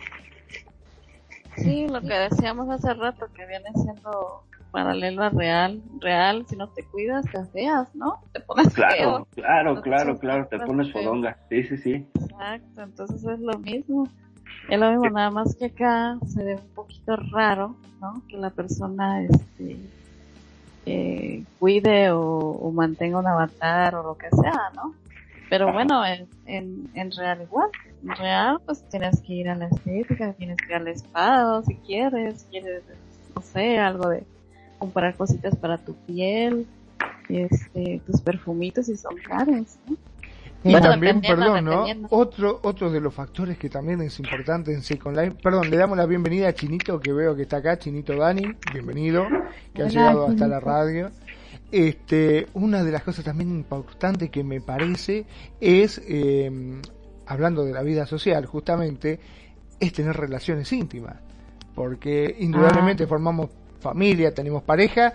[1.57, 6.69] Sí, lo que decíamos hace rato, que viene siendo paralelo a real, real, si no
[6.69, 8.21] te cuidas, te feas, ¿no?
[8.33, 12.07] Te pones Claro, claro, claro, claro, te pones fodonga, sí, sí, sí.
[12.15, 14.09] Exacto, entonces es lo mismo.
[14.69, 18.23] Es lo mismo, nada más que acá se ve un poquito raro, ¿no?
[18.29, 19.77] Que la persona, este,
[20.87, 24.95] eh, cuide o, o mantenga un avatar o lo que sea, ¿no?
[25.51, 27.71] Pero bueno, en, en, en real igual.
[28.03, 31.75] En real, pues tienes que ir a la estética, tienes que ir al espada si
[31.77, 32.83] quieres, quieres,
[33.35, 34.25] no sé, algo de
[34.79, 36.67] comprar cositas para tu piel,
[37.29, 39.97] este, tus perfumitos y son caros, ¿no?
[40.65, 41.85] Y también, perdón, ¿no?
[42.09, 45.99] Otro, otro de los factores que también es importante en Second Life, perdón, le damos
[45.99, 49.27] la bienvenida a Chinito, que veo que está acá, Chinito Dani, bienvenido,
[49.75, 51.11] que ha llegado hasta la radio.
[51.71, 55.27] Este, una de las cosas también importantes que me parece
[55.61, 56.51] es, eh,
[57.27, 59.21] hablando de la vida social, justamente,
[59.79, 61.17] es tener relaciones íntimas.
[61.75, 63.07] Porque indudablemente ah.
[63.07, 63.51] formamos
[63.81, 65.13] familia, tenemos pareja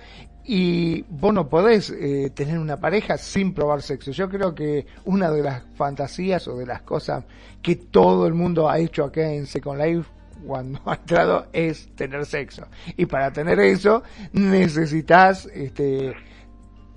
[0.51, 4.09] y vos no podés eh, tener una pareja sin probar sexo.
[4.09, 7.23] Yo creo que una de las fantasías o de las cosas
[7.61, 10.09] que todo el mundo ha hecho acá en Second Life
[10.43, 12.65] cuando ha entrado es tener sexo.
[12.97, 14.01] Y para tener eso
[14.33, 16.15] necesitas este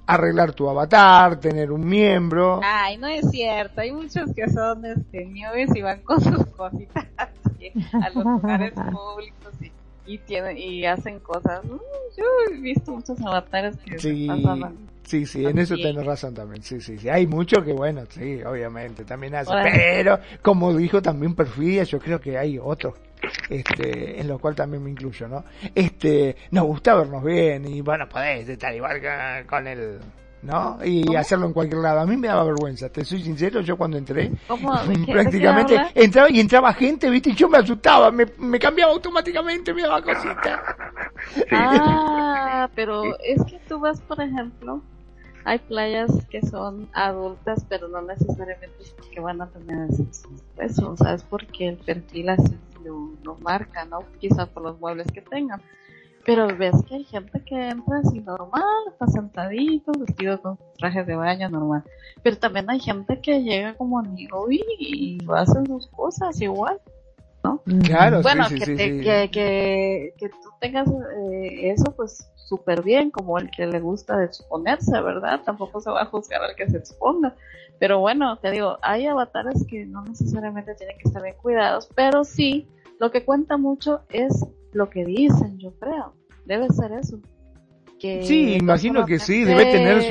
[0.06, 2.58] arreglar tu avatar, tener un miembro.
[2.64, 8.08] Ay, no es cierto, hay muchos que son este y van con sus cositas a
[8.14, 9.70] los lugares públicos y
[10.06, 11.64] y tienen y hacen cosas.
[11.64, 11.78] Mm,
[12.16, 14.28] yo he visto muchos avatares que sí,
[15.04, 16.62] Sí, sí, en eso tienes razón también.
[16.62, 17.08] Sí, sí, sí.
[17.08, 19.52] Hay mucho que, bueno, sí, obviamente, también hace.
[19.62, 22.94] Pero, como dijo también Perfidia, yo creo que hay otros,
[23.50, 25.44] este, en lo cual también me incluyo, ¿no?
[25.74, 29.00] Este, nos gusta vernos bien y, bueno, podés estar igual
[29.46, 29.98] con el
[30.42, 30.78] ¿no?
[30.84, 32.00] Y hacerlo en cualquier lado.
[32.00, 34.32] A mí me daba vergüenza, te soy sincero, yo cuando entré,
[35.06, 37.30] prácticamente entraba y entraba gente, ¿viste?
[37.30, 40.62] Y yo me asustaba, me, me cambiaba automáticamente, me daba cosita.
[41.52, 44.82] Ah, pero es que tú vas, por ejemplo,
[45.44, 49.88] hay playas que son adultas, pero no necesariamente es porque van a tener
[50.58, 54.00] eso, o sea, es porque el perfil así lo, lo marca, ¿no?
[54.18, 55.60] Quizás por los muebles que tengan.
[56.24, 61.16] Pero ves que hay gente que entra así normal, está sentadito, vestido con trajes de
[61.16, 61.82] baño normal.
[62.22, 66.80] Pero también hay gente que llega como amigo y, y hace sus cosas igual.
[67.42, 67.60] ¿no?
[67.84, 69.00] Claro, bueno, sí, que, sí, te, sí.
[69.00, 74.22] Que, que, que tú tengas eh, eso, pues súper bien, como el que le gusta
[74.22, 75.40] exponerse, ¿verdad?
[75.44, 77.34] Tampoco se va a juzgar al que se exponga.
[77.78, 82.24] Pero bueno, te digo, hay avatares que no necesariamente tienen que estar bien cuidados, pero
[82.24, 82.68] sí,
[83.00, 86.14] lo que cuenta mucho es lo que dicen, yo creo.
[86.44, 87.18] Debe ser eso.
[88.00, 90.08] Que Sí, imagino que sí, debe tener su,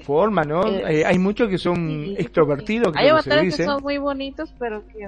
[0.00, 0.66] su forma, ¿no?
[0.66, 1.76] eh, hay muchos que son
[2.06, 3.56] sí, extrovertidos, Hay que se avatares dice.
[3.58, 5.06] que son muy bonitos, pero que,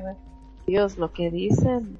[0.67, 1.97] Dios, lo que dicen.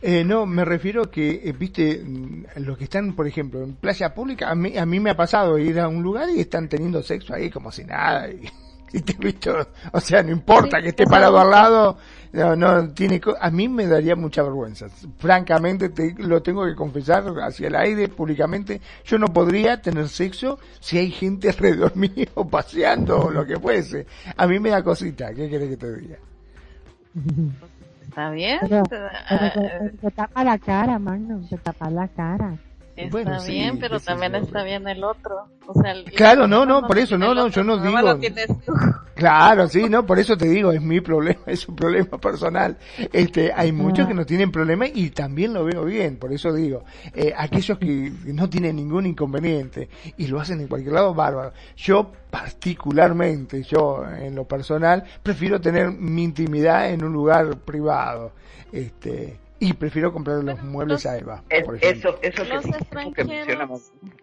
[0.00, 4.14] Eh, no, me refiero que, eh, viste, mm, los que están, por ejemplo, en playa
[4.14, 7.02] pública, a mí, a mí me ha pasado ir a un lugar y están teniendo
[7.02, 8.28] sexo ahí como si nada.
[8.28, 8.48] Y,
[8.98, 9.54] y te he visto,
[9.92, 11.98] o sea, no importa que esté es parado al lado,
[12.32, 14.86] no, no, tiene, co- a mí me daría mucha vergüenza.
[15.18, 20.58] Francamente, te, lo tengo que confesar hacia el aire, públicamente, yo no podría tener sexo
[20.80, 24.06] si hay gente alrededor mío paseando o lo que fuese.
[24.36, 26.16] A mí me da cosita, ¿qué querés que te diga?
[28.08, 28.58] Está bien.
[28.60, 28.82] Pero,
[29.28, 32.56] ah, tapa la cara, mano, se tapa la cara.
[32.94, 35.48] Está Bueno, sí, bien, pero también está bien el otro.
[35.66, 38.46] O sea, el- Claro, no, no, por eso, no, no, yo no digo- lo tienes
[38.66, 38.72] tú.
[39.14, 42.76] Claro, sí, no, por eso te digo, es mi problema, es un problema personal.
[43.12, 44.08] Este, hay muchos Ah.
[44.08, 48.12] que no tienen problema y también lo veo bien, por eso digo, eh, aquellos que
[48.26, 51.52] no tienen ningún inconveniente y lo hacen en cualquier lado, bárbaro.
[51.76, 58.32] Yo particularmente, yo en lo personal, prefiero tener mi intimidad en un lugar privado,
[58.72, 63.12] este, y prefiero comprar los muebles a Eva, Es- por eso, eso que, Los eso
[63.14, 63.68] que menciona,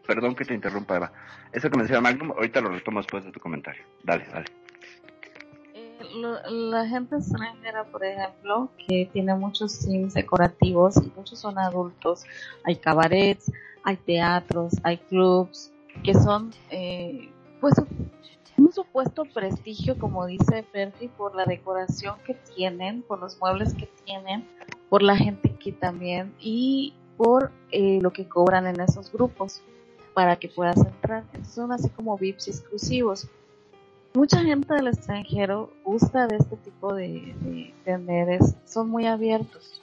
[0.06, 1.14] perdón que te interrumpa Eva,
[1.54, 3.82] eso que menciona Malcolm, ahorita lo retomo después de tu comentario.
[4.04, 4.48] Dale, dale.
[5.74, 6.42] Eh, lo-
[6.72, 12.26] la gente extranjera, por ejemplo, que tiene muchos sims decorativos y muchos son adultos,
[12.66, 13.50] hay cabarets,
[13.86, 15.72] hay teatros, hay clubs
[16.04, 17.30] que son, eh,
[17.62, 17.76] pues,
[18.60, 23.90] un supuesto prestigio, como dice Perfi, por la decoración que tienen, por los muebles que
[24.06, 24.48] tienen,
[24.90, 29.62] por la gente que también y por eh, lo que cobran en esos grupos
[30.14, 31.24] para que puedas entrar.
[31.44, 33.30] Son así como VIPs exclusivos
[34.14, 39.82] mucha gente del extranjero gusta de este tipo de, de teneres, son muy abiertos.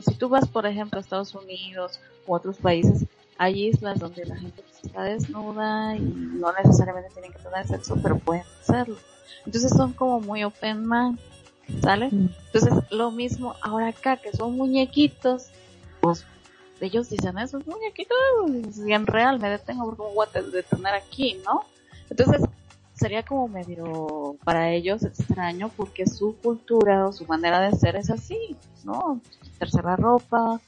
[0.00, 3.06] Si tú vas, por ejemplo, a Estados Unidos u otros países,
[3.38, 7.98] hay islas donde la gente pues, está desnuda y no necesariamente tienen que tener sexo,
[8.02, 8.96] pero pueden hacerlo.
[9.46, 11.18] Entonces son como muy open mind,
[11.82, 12.08] ¿sale?
[12.10, 12.28] Mm.
[12.46, 15.48] Entonces lo mismo ahora acá, que son muñequitos,
[16.00, 16.24] pues
[16.80, 21.64] ellos dicen esos muñequitos, bien real, me detengo porque me voy a detener aquí, ¿no?
[22.10, 22.42] Entonces
[22.94, 28.10] sería como medio para ellos extraño porque su cultura o su manera de ser es
[28.10, 29.20] así, ¿no?
[29.82, 30.60] La ropa,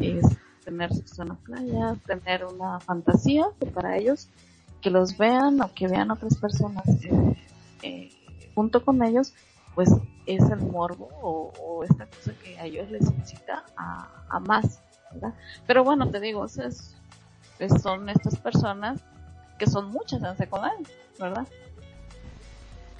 [0.00, 0.24] es
[0.64, 4.28] tener sexo en la playa, tener una fantasía que para ellos
[4.80, 7.36] que los vean o que vean otras personas eh,
[7.82, 8.10] eh,
[8.54, 9.32] junto con ellos,
[9.74, 9.90] pues
[10.26, 14.80] es el morbo o, esta cosa que a ellos les incita a, más,
[15.12, 15.34] ¿verdad?
[15.66, 16.96] Pero bueno, te digo, es-
[17.80, 19.00] son estas personas
[19.58, 20.86] que son muchas en secundaria,
[21.18, 21.46] ¿verdad?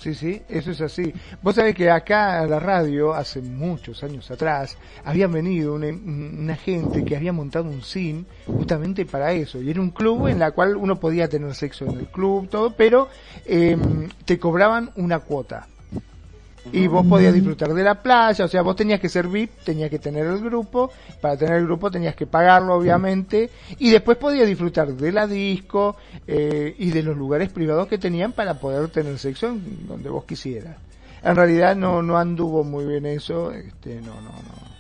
[0.03, 1.15] Sí, sí, eso es así.
[1.43, 7.05] Vos sabés que acá a la radio, hace muchos años atrás, había venido una, gente
[7.05, 9.63] que había montado un sim justamente para eso.
[9.63, 12.75] Y era un club en la cual uno podía tener sexo en el club, todo,
[12.75, 13.11] pero
[13.47, 13.77] eh,
[14.25, 15.69] te cobraban una cuota.
[16.71, 19.91] Y vos podías disfrutar de la playa, o sea, vos tenías que ser VIP, tenías
[19.91, 24.47] que tener el grupo, para tener el grupo tenías que pagarlo obviamente, y después podías
[24.47, 29.19] disfrutar de la disco eh, y de los lugares privados que tenían para poder tener
[29.19, 30.77] sexo en donde vos quisieras.
[31.23, 34.73] En realidad no, no anduvo muy bien eso, este, no, no, no.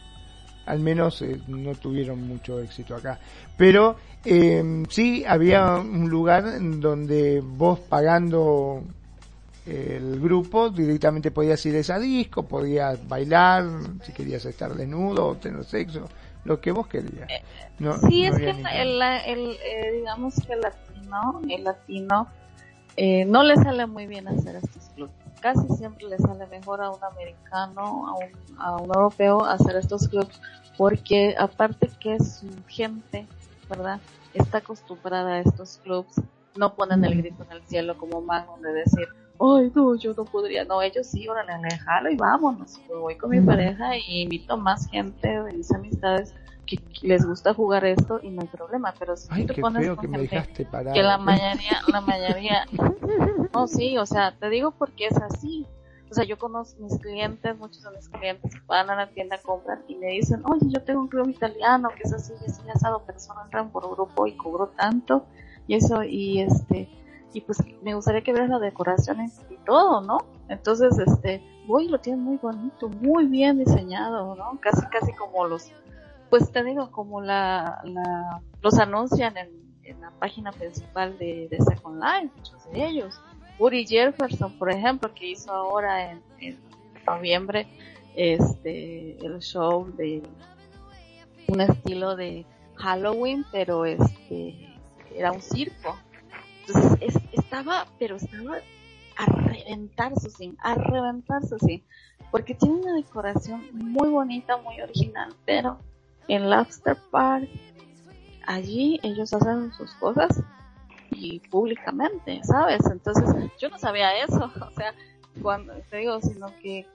[0.66, 3.18] Al menos eh, no tuvieron mucho éxito acá.
[3.56, 8.82] Pero eh, sí había un lugar en donde vos pagando
[9.66, 13.64] el grupo directamente podías ir a esa disco, podías bailar,
[14.02, 16.08] si querías estar desnudo o tener sexo,
[16.44, 17.28] lo que vos querías.
[17.78, 22.28] No, sí, no es que el, el, eh, digamos que el latino, el latino
[22.96, 25.14] eh, no le sale muy bien hacer estos clubes.
[25.40, 30.08] Casi siempre le sale mejor a un americano, a un, a un europeo hacer estos
[30.08, 30.40] clubs,
[30.76, 33.26] porque aparte que su gente,
[33.68, 34.00] ¿verdad?
[34.34, 36.20] Está acostumbrada a estos clubs
[36.56, 39.08] no ponen el grito en el cielo como Magnum de decir,
[39.40, 43.40] ay, no, yo no podría, no, ellos sí, órale, alejalo y vámonos, voy con mi
[43.40, 46.34] pareja y invito más gente de mis amistades
[46.66, 50.12] que les gusta jugar esto y no hay problema, pero si Ay, te pones con
[50.12, 52.66] que gente que la mayoría, la mayoría,
[53.54, 55.66] no, sí, o sea, te digo porque es así.
[56.10, 59.82] O sea, yo conozco mis clientes, muchos de mis clientes van a la tienda, compran
[59.88, 63.02] y me dicen, oye, yo tengo un club italiano que es así, y así asado,
[63.06, 65.24] pero solo entran por grupo y cobro tanto
[65.66, 66.86] y eso, y este,
[67.32, 69.18] y pues me gustaría que veas la decoración
[69.50, 70.18] y todo, ¿no?
[70.48, 74.58] Entonces, este, voy y lo tienen muy bonito, muy bien diseñado, ¿no?
[74.60, 75.70] Casi, casi como los,
[76.30, 79.62] pues te digo, como la, la los anuncian en,
[80.00, 83.20] la página principal de, de Second Life, muchos de ellos.
[83.58, 86.22] Woody Jefferson, por ejemplo, que hizo ahora en
[87.06, 87.66] noviembre
[88.16, 90.22] este el show de
[91.48, 92.46] un estilo de
[92.76, 94.78] Halloween, pero este
[95.14, 95.96] era un circo.
[96.66, 98.58] Entonces es- estaba, pero estaba
[99.16, 101.82] a reventar su sim, a reventar su sim,
[102.30, 105.78] porque tiene una decoración muy bonita, muy original, pero
[106.28, 107.48] en Lobster Park
[108.46, 110.42] allí ellos hacen sus cosas
[111.10, 112.80] y públicamente, ¿sabes?
[112.90, 113.24] Entonces
[113.60, 114.94] yo no sabía eso, o sea,
[115.40, 116.86] cuando te digo, sino que,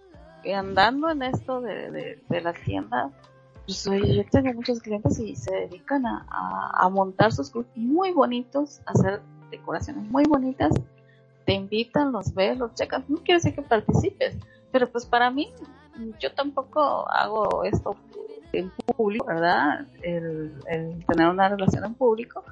[0.55, 3.11] andando en esto de, de, de la tienda,
[3.65, 6.25] pues oye, yo tengo muchos clientes y se dedican a,
[6.73, 10.71] a, montar sus clubs muy bonitos, hacer decoraciones muy bonitas,
[11.45, 14.35] te invitan, los ves, los checan, no quiere decir que participes,
[14.71, 15.51] pero pues para mí,
[16.19, 17.95] yo tampoco hago esto
[18.53, 19.87] en público, ¿verdad?
[20.01, 20.53] El,
[21.07, 22.43] tener una relación en público,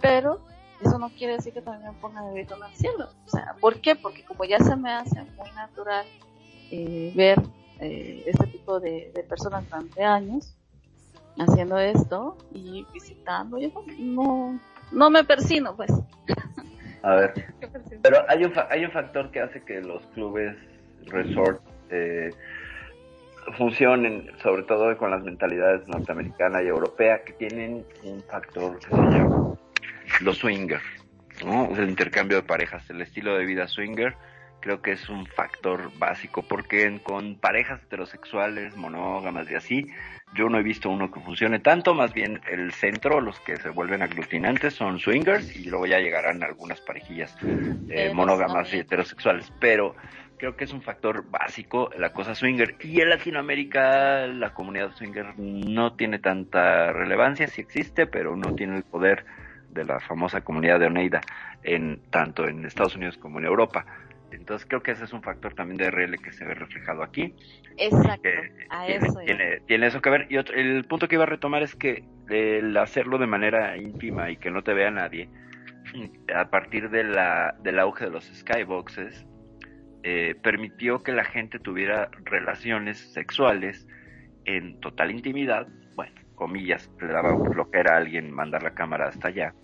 [0.00, 0.40] pero
[0.80, 3.08] eso no quiere decir que también ponga de grito en el cielo.
[3.26, 3.96] O sea, ¿por qué?
[3.96, 6.06] Porque como ya se me hace muy natural
[6.70, 7.42] eh, ver
[7.80, 10.54] eh, este tipo de, personas durante años
[11.38, 14.58] haciendo esto y visitando, yo no
[14.92, 15.90] me persino, pues.
[17.02, 17.46] A ver,
[18.02, 20.56] pero hay un, hay un factor que hace que los clubes
[21.06, 22.30] resort eh,
[23.56, 28.96] funcionen, sobre todo con las mentalidades norteamericana y europea, que tienen un factor que se
[28.96, 29.54] llama
[30.20, 30.80] los swinger,
[31.44, 31.70] ¿no?
[31.76, 34.14] El intercambio de parejas, el estilo de vida swinger,
[34.60, 39.86] creo que es un factor básico, porque con parejas heterosexuales, monógamas y así,
[40.34, 43.70] yo no he visto uno que funcione tanto, más bien el centro, los que se
[43.70, 47.34] vuelven aglutinantes son swingers y luego ya llegarán algunas parejillas
[47.88, 49.94] eh, monógamas y heterosexuales, pero
[50.36, 55.38] creo que es un factor básico la cosa swinger y en Latinoamérica la comunidad swinger
[55.38, 59.24] no tiene tanta relevancia, sí existe, pero no tiene el poder
[59.70, 61.20] de la famosa comunidad de Oneida
[61.62, 63.84] en tanto en Estados Unidos como en Europa.
[64.30, 67.34] Entonces creo que ese es un factor también de RL que se ve reflejado aquí
[67.76, 69.12] Exacto, que a tiene, eso.
[69.22, 69.24] iba.
[69.24, 70.26] tiene, tiene eso que ver.
[70.30, 74.30] Y otro, el punto que iba a retomar es que el hacerlo de manera íntima
[74.30, 75.28] y que no te vea nadie,
[76.34, 79.26] a partir de la, del auge de los skyboxes,
[80.02, 83.86] eh, permitió que la gente tuviera relaciones sexuales
[84.44, 89.54] en total intimidad, bueno, comillas, le daba flojera a alguien mandar la cámara hasta allá.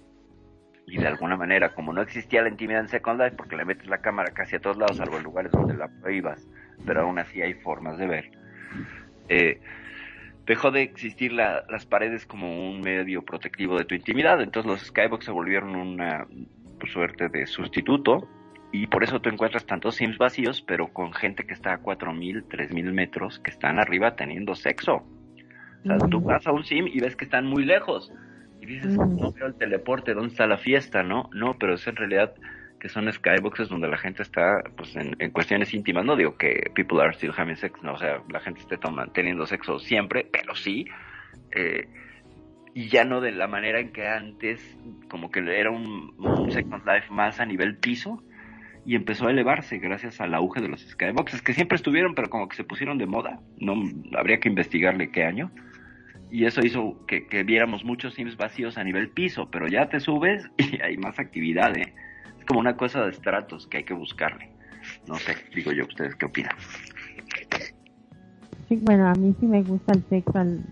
[0.87, 3.87] Y de alguna manera, como no existía la intimidad en Second Life, porque le metes
[3.87, 6.47] la cámara casi a todos lados, salvo en lugares donde la prohíbas,
[6.87, 8.31] pero aún así hay formas de ver.
[9.29, 9.61] Eh,
[10.47, 14.81] dejó de existir la- las paredes como un medio protectivo de tu intimidad, entonces los
[14.83, 16.27] skybox se volvieron una
[16.79, 18.29] pues, suerte de sustituto
[18.71, 22.45] y por eso tú encuentras tantos sims vacíos, pero con gente que está a 4.000,
[22.49, 24.97] 3.000 metros, que están arriba teniendo sexo.
[24.97, 28.13] O sea, tú vas a un sim y ves que están muy lejos.
[28.65, 31.03] Dices, no veo el teleporte, ¿dónde está la fiesta?
[31.03, 32.35] No, no, pero es en realidad
[32.81, 36.05] que son skyboxes donde la gente está pues en, cuestiones íntimas.
[36.05, 38.79] No digo que people are still having sex, no, o sea, la gente esté
[39.13, 40.87] teniendo sexo siempre, pero sí.
[41.53, 41.89] eh,
[42.75, 44.61] y ya no de la manera en que antes,
[45.09, 48.23] como que era un, un Second Life más a nivel piso,
[48.87, 52.49] y empezó a elevarse gracias al auge de los skyboxes, que siempre estuvieron, pero como
[52.49, 53.41] que se pusieron de moda.
[53.59, 53.75] No
[54.19, 55.51] habría que investigarle qué año.
[56.35, 60.01] Y eso hizo que, que viéramos muchos sims vacíos a nivel piso, pero ya te
[60.01, 61.95] subes y hay más actividad, ¿eh?
[62.41, 64.51] Es como una cosa de estratos que hay que buscarle.
[65.07, 66.57] No sé, digo yo, ¿ustedes qué opinan?
[68.69, 70.65] Sí, bueno, a mí sí me gusta el sexo al-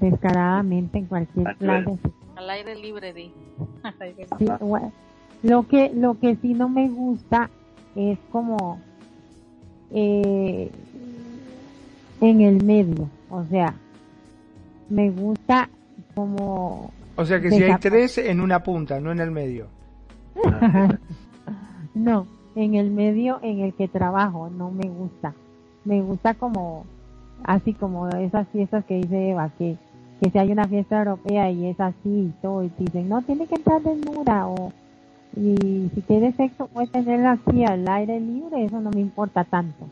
[0.00, 2.00] descaradamente en cualquier nivel.
[2.34, 3.30] Al aire libre, di.
[4.40, 4.92] Sí, bueno,
[5.44, 7.48] lo que lo que sí no me gusta
[7.94, 8.82] es como
[9.92, 10.68] eh,
[12.20, 13.72] en el medio, o sea,
[14.88, 15.68] me gusta
[16.14, 19.66] como O sea que si hay tres en una punta, no en el medio.
[21.94, 25.34] no, en el medio en el que trabajo no me gusta.
[25.84, 26.86] Me gusta como
[27.44, 29.76] así como esas fiestas que dice Eva que
[30.20, 33.22] que si hay una fiesta europea y es así y todo y te dicen no
[33.22, 34.72] tiene que entrar desnuda o
[35.36, 39.86] y si tiene sexo puede tenerlo aquí al aire libre, eso no me importa tanto.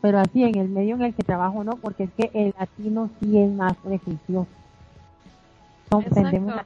[0.00, 3.10] Pero así en el medio en el que trabajo no, porque es que el latino
[3.20, 4.48] sí es más prejuicioso.
[6.14, 6.64] tendemos, a,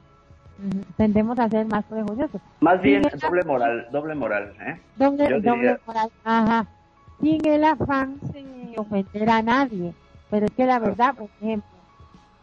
[0.95, 2.41] tendemos a ser más prejuiciosos.
[2.61, 4.79] Más bien doble moral, doble moral, ¿eh?
[4.95, 6.65] Doble, doble moral, ajá.
[7.21, 9.93] Sin el afán de ofender a nadie.
[10.29, 11.69] Pero es que la verdad, por ejemplo,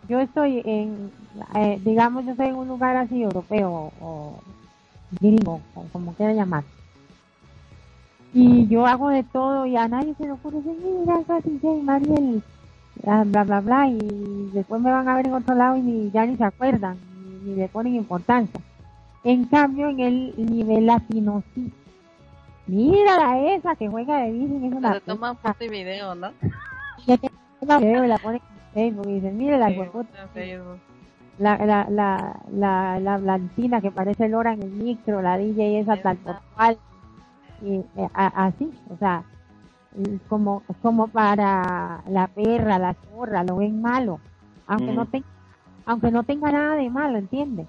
[0.08, 1.10] yo estoy en,
[1.54, 4.40] eh, digamos, yo estoy en un lugar así europeo o
[5.20, 6.64] gringo, o como quiera llamar.
[8.34, 11.50] Y yo hago de todo y a nadie se le ocurre decir, mira, casi
[11.82, 12.42] Mariel,
[13.02, 16.10] bla, bla, bla, bla, y después me van a ver en otro lado y ni,
[16.10, 16.96] ya ni se acuerdan,
[17.44, 18.60] ni, le ponen importancia.
[19.24, 21.72] En cambio, en el nivel latino sí.
[22.66, 25.00] Mira esa que juega de bici, es una...
[25.00, 26.30] toma foto y video, ¿no?
[27.06, 27.18] Y
[27.60, 29.76] toma video y la pone en Facebook y dicen, mira la sí,
[31.38, 35.96] la, la, la, la, la blantina que parece Lora en el micro, la DJ esa
[35.96, 36.78] tal por cual,
[37.64, 39.24] eh, así, o sea,
[40.28, 44.20] como, como para la perra, la zorra, lo ven malo,
[44.66, 45.26] aunque no tenga,
[45.84, 47.66] aunque no tenga nada de malo, ¿entiendes?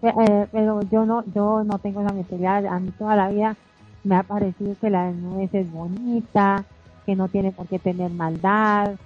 [0.00, 3.56] Eh, pero yo no, yo no tengo esa mentalidad, a mí toda la vida
[4.04, 6.64] me ha parecido que la nuez es bonita,
[7.04, 8.96] que no tiene por qué tener maldad,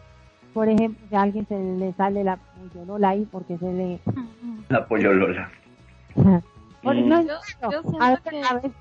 [0.53, 4.01] por ejemplo, si a alguien se le sale la pollolola ahí porque se le...
[4.69, 5.51] La pollolola.
[6.83, 7.33] no, no,
[8.01, 8.73] a, veces, a veces,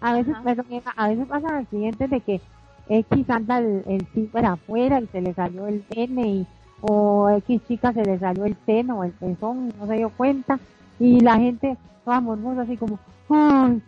[0.00, 2.40] a veces, a veces pasan accidentes de que
[2.88, 6.46] X anda el, el afuera y se le salió el pene y,
[6.80, 10.58] o X chica se le salió el seno o el pezón no se dio cuenta.
[10.98, 12.98] Y la gente toda mormosa así como
[13.28, 13.82] ay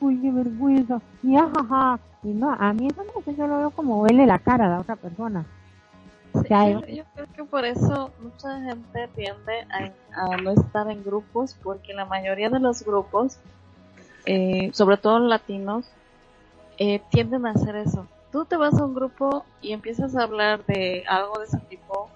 [0.00, 3.70] uy qué vergüenza y ajaja y no a mí eso no sé yo lo veo
[3.70, 5.44] como verle la cara a la otra persona
[6.32, 9.66] yo, creo que por eso mucha gente tiende
[10.12, 13.38] a, no estar en grupos, porque la mayoría de los grupos,
[14.26, 15.86] eh, sobre todo latinos,
[16.78, 18.06] eh, tienden a hacer eso.
[18.32, 22.08] Tú te vas a un grupo y empiezas a hablar de algo de ese tipo,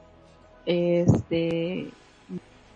[0.64, 1.90] este,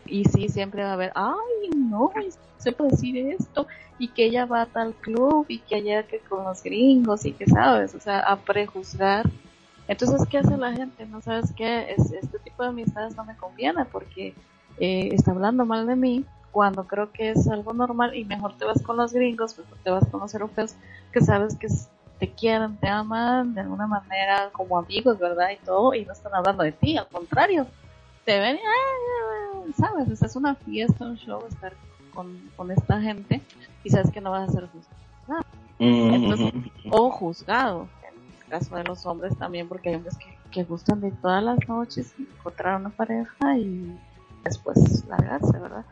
[0.07, 2.13] y sí, siempre va a haber, ay, no,
[2.59, 3.67] se puede decir esto,
[3.99, 7.33] y que ella va a tal club, y que allá que con los gringos, y
[7.33, 9.27] que sabes, o sea, a prejuzgar
[9.89, 11.07] entonces, ¿qué hace la gente?
[11.07, 14.35] No sabes qué, es, este tipo de amistades no me conviene porque
[14.79, 18.67] eh, está hablando mal de mí cuando creo que es algo normal y mejor te
[18.67, 20.75] vas con los gringos, mejor te vas con los europeos
[21.11, 21.69] que sabes que
[22.19, 25.51] te quieren, te aman de alguna manera como amigos, ¿verdad?
[25.51, 27.67] Y todo, y no están hablando de ti, al contrario,
[28.25, 28.59] te ven
[29.69, 30.21] y, ¿sabes?
[30.21, 31.73] es una fiesta, un show estar
[32.13, 33.41] con, con esta gente
[33.85, 35.47] y sabes que no vas a ser juzgado.
[35.79, 36.53] Entonces,
[36.91, 37.89] o juzgado
[38.49, 42.15] caso de los hombres también, porque hay hombres que, que gustan de todas las noches
[42.19, 43.99] encontrar una pareja y
[44.45, 45.85] después largarse, ¿verdad?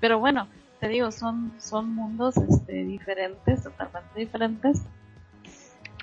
[0.00, 0.48] Pero bueno,
[0.80, 4.82] te digo, son, son mundos este, diferentes, totalmente diferentes.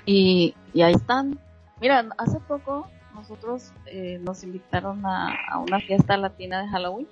[0.06, 1.38] Y, y ahí están.
[1.80, 7.08] Mira, hace poco nosotros eh, nos invitaron a, a, una fiesta latina de Halloween.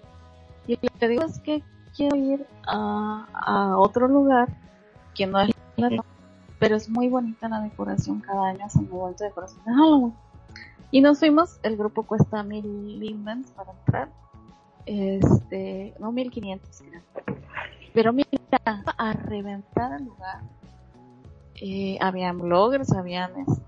[0.66, 1.62] Y lo que te digo es que
[1.94, 4.48] quiero ir a, a otro lugar
[5.14, 5.50] que no es
[6.58, 10.14] pero es muy bonita la decoración cada año, hacen muy bonita decoración de Halloween.
[10.90, 14.08] Y nos fuimos, el grupo cuesta mil lindens para entrar,
[14.86, 17.02] este, no mil quinientos creo.
[17.92, 18.28] Pero mira,
[18.96, 20.40] a reventar el lugar.
[21.60, 23.62] Eh, habían bloggers, habían este,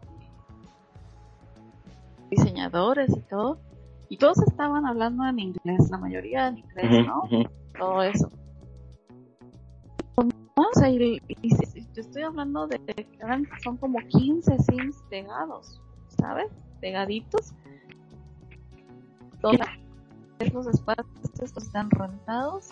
[2.31, 3.59] diseñadores y todo.
[4.09, 7.23] Y todos estaban hablando en inglés, la mayoría en inglés, ¿no?
[7.79, 8.31] Todo eso.
[10.63, 11.21] O sea, y,
[11.95, 13.07] te estoy hablando de que
[13.63, 15.81] son como 15 sims pegados,
[16.21, 16.51] ¿sabes?
[16.81, 17.55] Pegaditos.
[19.41, 19.59] Todos
[20.53, 22.71] los espacios están rentados.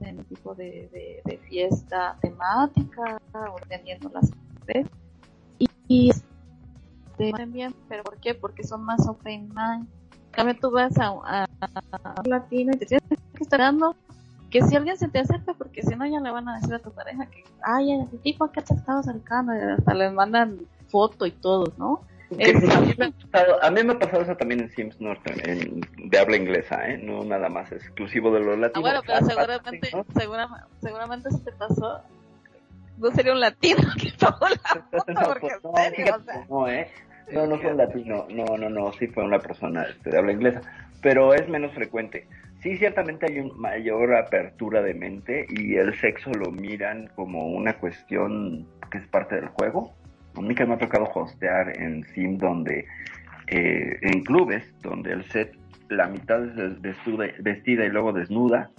[0.00, 4.32] En tipo de, de, fiesta temática, o teniendo las
[5.58, 8.34] y, y este, bien, pero ¿por qué?
[8.34, 9.88] Porque son más open mind.
[10.32, 13.94] También tú vas a, a, a, latino y te tienes que estar dando
[14.52, 16.78] que si alguien se te acerca, porque si no ya le van a decir a
[16.78, 20.58] tu pareja que, ay, ese tipo que te estado acercando, y hasta les mandan
[20.88, 22.02] foto y todo, ¿no?
[23.62, 25.80] a, mí me ha pasado eso también en Sims Norton, en,
[26.10, 26.98] de habla inglesa, ¿eh?
[26.98, 28.90] No nada más exclusivo de los latinos.
[28.90, 32.00] Ah, bueno, pero seguramente, seguramente, seguramente si te pasó,
[32.98, 36.46] no sería un latino que tomó la foto, no, porque pues, no, serio, o sea...
[36.48, 36.90] no, ¿eh?
[37.32, 40.32] No, no fue un latino, no, no, no, sí fue una persona este, de habla
[40.32, 40.60] inglesa,
[41.00, 42.26] pero es menos frecuente
[42.62, 47.74] sí, ciertamente hay una mayor apertura de mente y el sexo lo miran como una
[47.74, 49.94] cuestión que es parte del juego.
[50.36, 52.86] A mí que me ha tocado hostear en Sim donde,
[53.48, 55.56] eh, en clubes, donde el set
[55.88, 56.80] la mitad es
[57.42, 58.70] vestida y luego desnuda,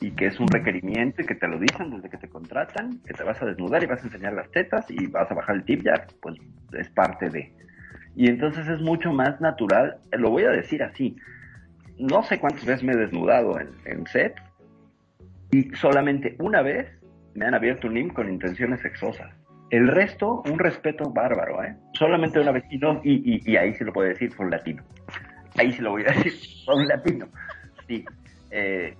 [0.00, 3.14] y que es un requerimiento y que te lo dicen desde que te contratan, que
[3.14, 5.64] te vas a desnudar y vas a enseñar las tetas y vas a bajar el
[5.64, 6.36] tip ya, pues
[6.78, 7.52] es parte de.
[8.14, 11.16] Y entonces es mucho más natural, lo voy a decir así,
[11.98, 14.34] no sé cuántas veces me he desnudado en, en set
[15.50, 16.88] y solamente una vez
[17.34, 19.32] me han abierto un IM con intenciones sexosas.
[19.70, 21.74] El resto, un respeto bárbaro, ¿eh?
[21.94, 24.82] Solamente una vez y, y, y, ahí sí lo puedo decir, fue un latino.
[25.56, 26.32] Ahí sí lo voy a decir,
[26.64, 27.26] fue un latino.
[27.88, 28.04] Sí.
[28.50, 28.94] Eh,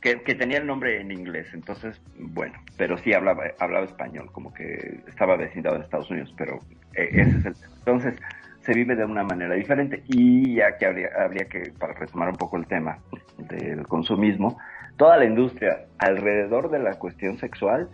[0.00, 5.00] que, tenía el nombre en inglés, entonces, bueno, pero sí hablaba, hablaba español, como que
[5.06, 6.58] estaba vecindado en Estados Unidos, pero
[6.94, 8.14] eh, ese es el Entonces,
[8.62, 12.36] se vive de una manera diferente y ya que habría, habría que, para retomar un
[12.36, 12.98] poco el tema
[13.38, 14.58] del consumismo,
[14.96, 17.88] toda la industria alrededor de la cuestión sexual,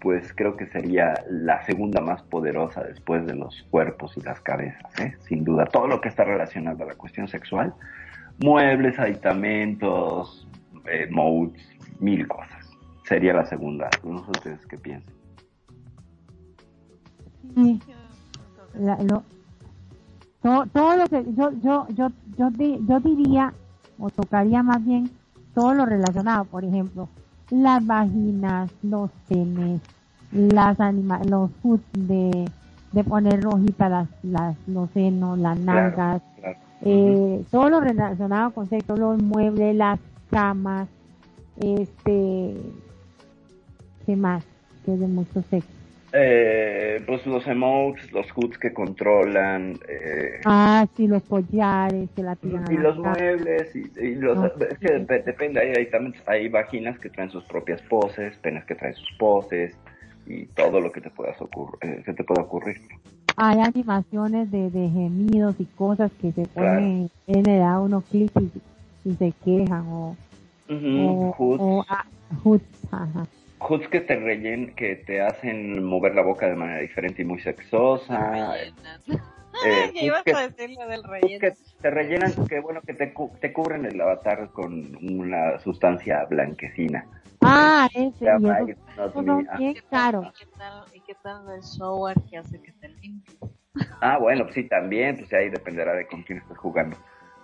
[0.00, 5.00] pues creo que sería la segunda más poderosa después de los cuerpos y las cabezas,
[5.00, 5.16] ¿eh?
[5.20, 5.64] sin duda.
[5.64, 7.74] Todo lo que está relacionado a la cuestión sexual,
[8.38, 10.46] muebles, aditamentos,
[10.86, 11.62] eh, modes,
[12.00, 12.70] mil cosas.
[13.04, 13.88] Sería la segunda.
[14.04, 15.14] No sé ustedes qué piensan.
[17.54, 17.80] Sí.
[20.44, 23.54] Todo, todo, lo que yo, yo, yo, yo, yo diría,
[23.98, 25.10] o tocaría más bien,
[25.54, 27.08] todo lo relacionado, por ejemplo,
[27.48, 29.80] las vaginas, los penes,
[30.32, 32.44] las anima los food de,
[32.92, 36.20] de poner rojita las, las, los senos, las nalgas,
[36.82, 39.98] Eh, todo lo relacionado con sexo, los muebles, las
[40.30, 40.86] camas,
[41.56, 42.54] este,
[44.04, 44.44] ¿qué más?
[44.84, 45.73] Que es de mucho sexo.
[46.16, 49.76] Eh, pues los emotes, los hoods que controlan.
[49.88, 52.70] Eh, ah, sí, los collares que la tiran.
[52.70, 57.42] Y los muebles, y, los, es que depende, hay, hay, hay vaginas que traen sus
[57.46, 59.76] propias poses, penas que traen sus poses,
[60.24, 61.36] y todo lo que te, puedas
[61.80, 62.80] eh, que te pueda ocurrir.
[63.36, 68.40] Hay animaciones de, de gemidos y cosas que se ponen en el a unos clics
[69.04, 70.16] y, se quejan, o.
[70.68, 71.60] hoods.
[71.60, 72.04] o ah,
[72.44, 72.62] hoods,
[72.92, 73.24] ajá
[73.64, 77.40] hoods que te rellen, que te hacen mover la boca de manera diferente y muy
[77.40, 78.56] sexosa.
[78.58, 78.72] Eh,
[79.92, 81.40] ¿Qué ibas a decir del relleno?
[81.40, 84.72] Que te rellenan, que bueno, que te, te cubren el avatar con
[85.02, 87.06] una sustancia blanquecina.
[87.40, 90.22] Ah, ese, y eso, no, bien caro.
[90.22, 93.36] ¿Y qué, tal, ¿Y qué tal el shower que hace que te limpie?
[94.00, 96.96] Ah, bueno, sí, también, pues ahí dependerá de con quién estés jugando.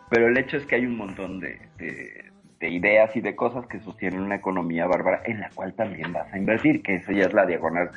[0.09, 2.30] Pero el hecho es que hay un montón de, de
[2.69, 6.39] ideas y de cosas que sostienen una economía bárbara en la cual también vas a
[6.39, 7.91] invertir, que eso ya es la diagonal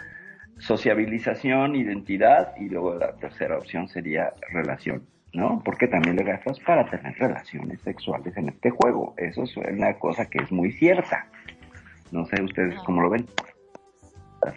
[0.57, 5.61] sociabilización, identidad y luego la tercera opción sería relación, ¿no?
[5.65, 9.13] Porque también le gastas para tener relaciones sexuales en este juego.
[9.17, 11.27] Eso es una cosa que es muy cierta.
[12.11, 13.25] No sé ustedes cómo lo ven.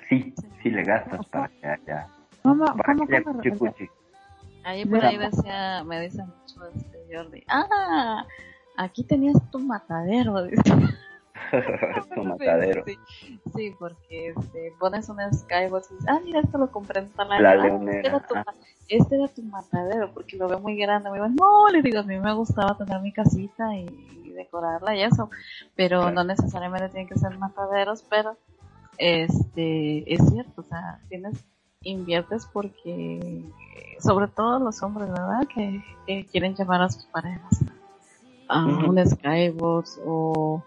[0.08, 2.06] Sí, sí le gastas para que haya...
[2.42, 2.94] ¿Cómo, para
[4.66, 8.24] Ahí por ahí decía, me dice mucho este Jordi, ah,
[8.76, 10.46] aquí tenías tu matadero.
[12.14, 12.84] tu matadero.
[13.54, 17.28] Sí, porque este, pones un Skybox y dices, ah, mira, esto lo compré en tal
[17.28, 17.98] La leonera.
[17.98, 18.34] Este, era tu,
[18.88, 21.10] este era tu matadero, porque lo veo muy grande.
[21.10, 23.86] Me digo, no, le digo, a mí me gustaba tener mi casita y,
[24.36, 25.30] decorarla y eso,
[25.76, 28.36] pero no necesariamente tienen que ser mataderos, pero
[28.98, 31.42] este es cierto, o sea, tienes
[31.80, 33.42] inviertes porque
[33.98, 35.48] sobre todo los hombres, ¿verdad?
[35.48, 37.62] Que, que quieren llamar a sus parejas
[38.48, 40.62] a un Skybox o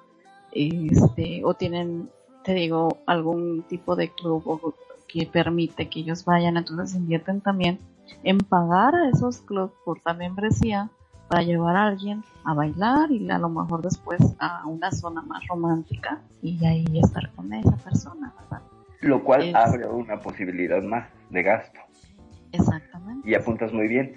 [0.52, 2.10] este o tienen
[2.44, 4.74] te digo algún tipo de club
[5.08, 6.58] que permite que ellos vayan.
[6.58, 7.80] Entonces invierten también
[8.24, 10.90] en pagar a esos clubs por la membresía
[11.28, 15.46] para llevar a alguien a bailar y a lo mejor después a una zona más
[15.48, 18.34] romántica y ahí estar con esa persona
[19.02, 21.80] lo cual abre una posibilidad más de gasto.
[22.52, 23.30] Exactamente.
[23.30, 24.16] Y apuntas muy bien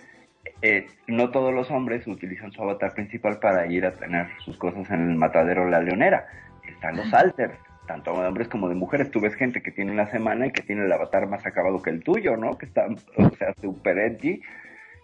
[0.63, 4.89] eh, no todos los hombres utilizan su avatar principal para ir a tener sus cosas
[4.91, 6.27] en el matadero La Leonera.
[6.67, 9.11] Están los alters, tanto de hombres como de mujeres.
[9.11, 11.91] Tú ves gente que tiene una semana y que tiene el avatar más acabado que
[11.91, 12.57] el tuyo, ¿no?
[12.57, 12.87] Que está,
[13.17, 14.41] o sea, super edgy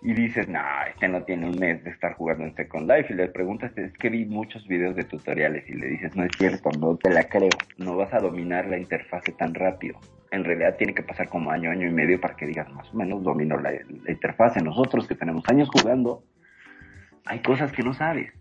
[0.01, 3.17] y dices, no, este no tiene un mes de estar jugando en Second Life, y
[3.17, 6.71] le preguntas, es que vi muchos videos de tutoriales, y le dices, no es cierto,
[6.79, 9.99] no te la creo, no vas a dominar la interfase tan rápido.
[10.31, 12.97] En realidad tiene que pasar como año, año y medio para que digas, más o
[12.97, 13.73] menos domino la,
[14.07, 14.61] interfase.
[14.61, 16.23] Nosotros que tenemos años jugando,
[17.25, 18.33] hay cosas que no sabes.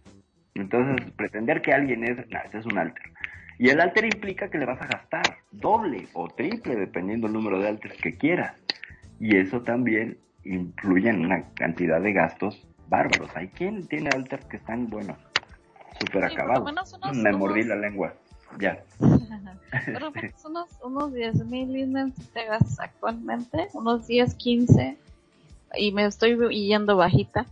[0.54, 3.04] Entonces, pretender que alguien es, no, ese es un alter.
[3.58, 7.60] Y el alter implica que le vas a gastar doble o triple, dependiendo del número
[7.60, 8.56] de alters que quieras.
[9.20, 13.30] Y eso también influyen una cantidad de gastos bárbaros.
[13.36, 15.16] Hay quien tiene alters que están, bueno,
[16.00, 16.74] súper acabados.
[17.14, 18.14] Me mordí la lengua,
[18.60, 18.84] ya.
[19.86, 20.12] Pero
[20.46, 22.06] unos, unos 10 mil
[22.80, 24.98] actualmente, unos 10, 15,
[25.76, 27.46] y me estoy yendo bajita.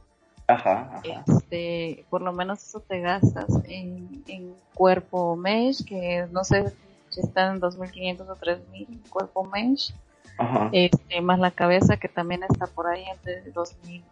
[0.47, 6.71] Ajá, Este, por lo menos eso te gastas en, en cuerpo mesh, que no sé
[7.09, 9.93] si están en 2.500 o 3.000 cuerpo mesh.
[10.37, 10.69] Ajá.
[10.71, 14.03] Este, más la cabeza que también está por ahí entre 2.000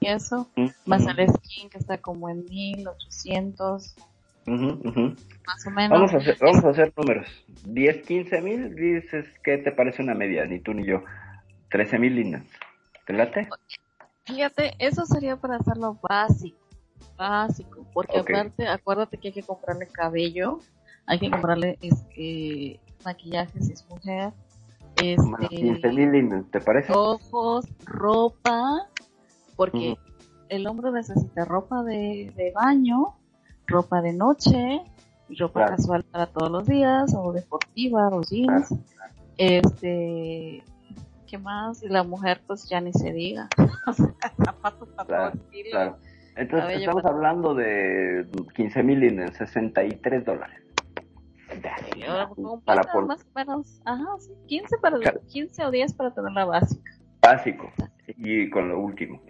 [0.00, 0.48] y eso.
[0.86, 3.94] Más el skin que está como en 1.800.
[4.46, 5.90] Más o menos.
[5.90, 7.26] Vamos a hacer, vamos a hacer números.
[7.64, 11.02] 10, 15 mil, dices que te parece una media, ni tú ni yo.
[11.70, 12.44] 13 mil líneas.
[13.06, 13.48] ¿Te late?
[14.24, 16.58] Fíjate, eso sería para hacerlo básico,
[17.16, 20.60] básico, porque aparte, acuérdate que hay que comprarle cabello,
[21.06, 24.32] hay que comprarle este, maquillaje si es mujer,
[25.02, 26.92] este, 15 mil ¿te parece?
[26.92, 28.88] Ojos, ropa,
[29.56, 29.96] porque
[30.48, 33.14] el hombre necesita ropa de, de, baño,
[33.66, 34.80] ropa de noche,
[35.38, 38.74] ropa casual para todos los días, o deportiva, o jeans,
[39.36, 40.62] este,
[41.26, 41.82] ¿qué más?
[41.82, 43.48] Y la mujer, pues ya ni se diga.
[44.44, 45.32] zapatos para
[45.70, 45.96] claro,
[46.36, 50.67] Entonces, estamos hablando de 15 mil en 63 dólares.
[52.64, 53.06] Para por...
[53.06, 54.06] más o menos, ajá,
[54.46, 54.98] 15, para,
[55.28, 56.92] 15 o 10 para tener la básica.
[57.22, 57.70] Básico.
[58.06, 59.22] Y con lo último.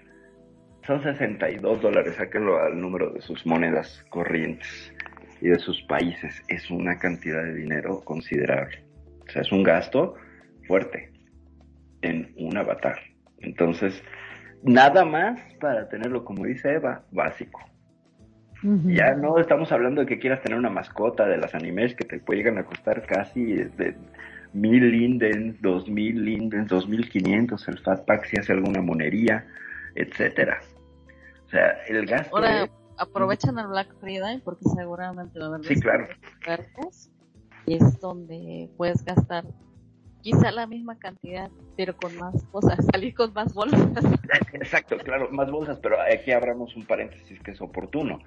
[0.86, 4.92] Son 62 dólares, sáquenlo al número de sus monedas corrientes
[5.40, 6.42] y de sus países.
[6.48, 8.84] Es una cantidad de dinero considerable.
[9.26, 10.14] O sea, es un gasto
[10.66, 11.12] fuerte
[12.02, 12.98] en un avatar.
[13.40, 14.02] Entonces,
[14.62, 17.60] nada más para tenerlo, como dice Eva, básico.
[18.62, 22.18] Ya no estamos hablando de que quieras tener una mascota de las animes que te
[22.18, 23.96] pueden a costar casi de
[24.52, 29.46] mil lindens, dos mil lindens, dos mil quinientos el fat pack si hace alguna monería,
[29.94, 30.60] etcétera.
[31.46, 32.36] O sea, el gasto.
[32.36, 36.08] Ahora aprovechan el Black Friday porque seguramente va a haber sí, claro.
[37.66, 39.44] y es donde puedes gastar
[40.20, 44.04] quizá la misma cantidad, pero con más cosas, salir con más bolsas.
[44.52, 48.18] Exacto, claro, más bolsas, pero aquí abramos un paréntesis que es oportuno.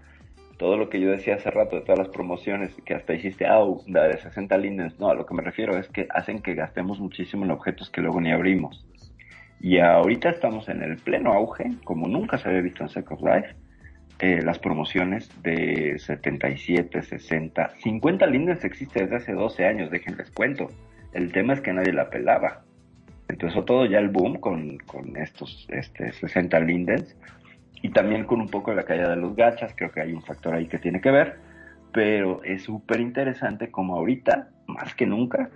[0.62, 3.66] Todo lo que yo decía hace rato de todas las promociones que hasta hiciste, ah,
[3.88, 7.44] de 60 líneas, no, a lo que me refiero es que hacen que gastemos muchísimo
[7.46, 8.86] en objetos que luego ni abrimos.
[9.60, 13.56] Y ahorita estamos en el pleno auge, como nunca se había visto en Second Life,
[14.20, 20.68] eh, las promociones de 77, 60, 50 líneas existe desde hace 12 años, déjenles cuento.
[21.12, 22.62] El tema es que nadie la pelaba.
[23.28, 27.18] Entonces todo ya el boom con, con estos este, 60 lindens
[27.82, 30.22] y también con un poco de la caída de los gachas, creo que hay un
[30.22, 31.40] factor ahí que tiene que ver,
[31.92, 35.50] pero es súper interesante como ahorita, más que nunca,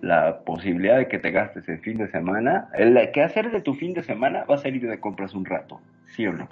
[0.00, 3.74] la posibilidad de que te gastes el fin de semana, el que hacer de tu
[3.74, 5.80] fin de semana va a ser ir de compras un rato,
[6.14, 6.48] ¿sí o no?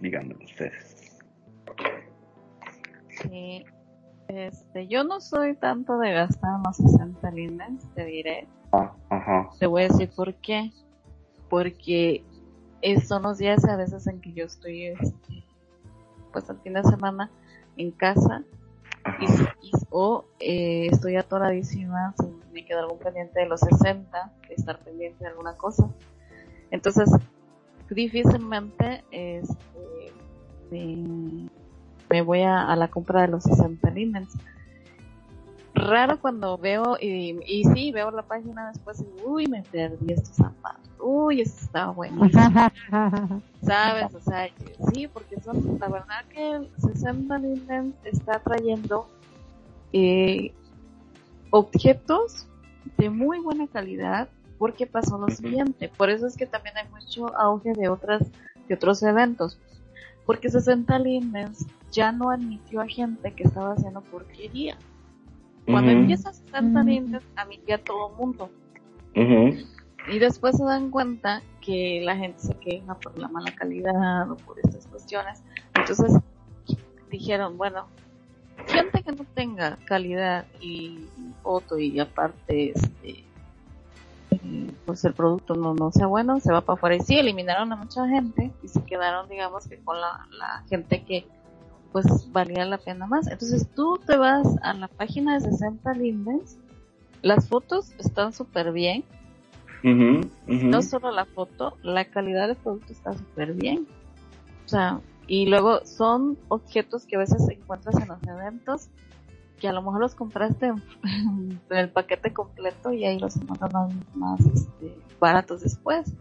[0.00, 1.22] Díganme ustedes.
[3.08, 3.64] Sí,
[4.28, 8.46] este, yo no soy tanto de gastar más 60 líneas, te diré.
[8.72, 8.92] Ah,
[9.58, 10.70] te voy a decir por qué.
[11.48, 12.24] Porque
[13.06, 15.44] son los días a veces en que yo estoy, este,
[16.32, 17.30] pues al fin de semana
[17.76, 18.44] en casa
[19.20, 25.24] y, o eh, estoy atoradísima si me queda algún pendiente de los 60, estar pendiente
[25.24, 25.88] de alguna cosa.
[26.70, 27.10] Entonces,
[27.90, 30.12] difícilmente este,
[32.10, 34.28] me voy a, la compra de los 60 líneas.
[35.74, 40.36] Raro cuando veo, y, y sí, veo la página después y, uy, me perdí estos
[40.36, 42.28] zapatos, uy, eso estaba bueno.
[43.62, 44.14] ¿Sabes?
[44.14, 44.48] O sea,
[44.92, 49.08] sí, porque son, la verdad que el 60 líneas está trayendo
[49.92, 50.52] eh,
[51.50, 52.46] objetos
[52.96, 54.28] de muy buena calidad
[54.58, 55.88] porque pasó lo siguiente.
[55.88, 58.22] Por eso es que también hay mucho auge de otras
[58.68, 59.58] de otros eventos
[60.26, 64.76] porque 60 Lindens ya no admitió a gente que estaba haciendo porquería.
[65.66, 68.50] Cuando empieza 60 Lindens, admitía a todo el mundo.
[69.14, 74.36] Y después se dan cuenta que la gente se queja por la mala calidad o
[74.36, 75.42] por estas cuestiones.
[75.74, 76.12] Entonces
[77.10, 77.86] dijeron, bueno,
[78.66, 81.06] gente que no tenga calidad y
[81.42, 83.24] foto y aparte este,
[84.84, 86.96] pues el producto no, no sea bueno, se va para afuera.
[86.96, 91.26] Y sí, eliminaron a mucha gente y se quedaron, digamos, que con la, gente que
[91.94, 93.28] pues valía la pena más.
[93.28, 96.58] Entonces tú te vas a la página de 60 Lindens,
[97.22, 99.04] las fotos están súper bien.
[99.84, 103.86] No solo la foto, la calidad del producto está súper bien.
[104.64, 108.88] O sea, y luego son objetos que a veces encuentras en los eventos
[109.60, 114.40] que a lo mejor los compraste en, el paquete completo y ahí los encuentran más,
[114.40, 116.12] este, baratos después.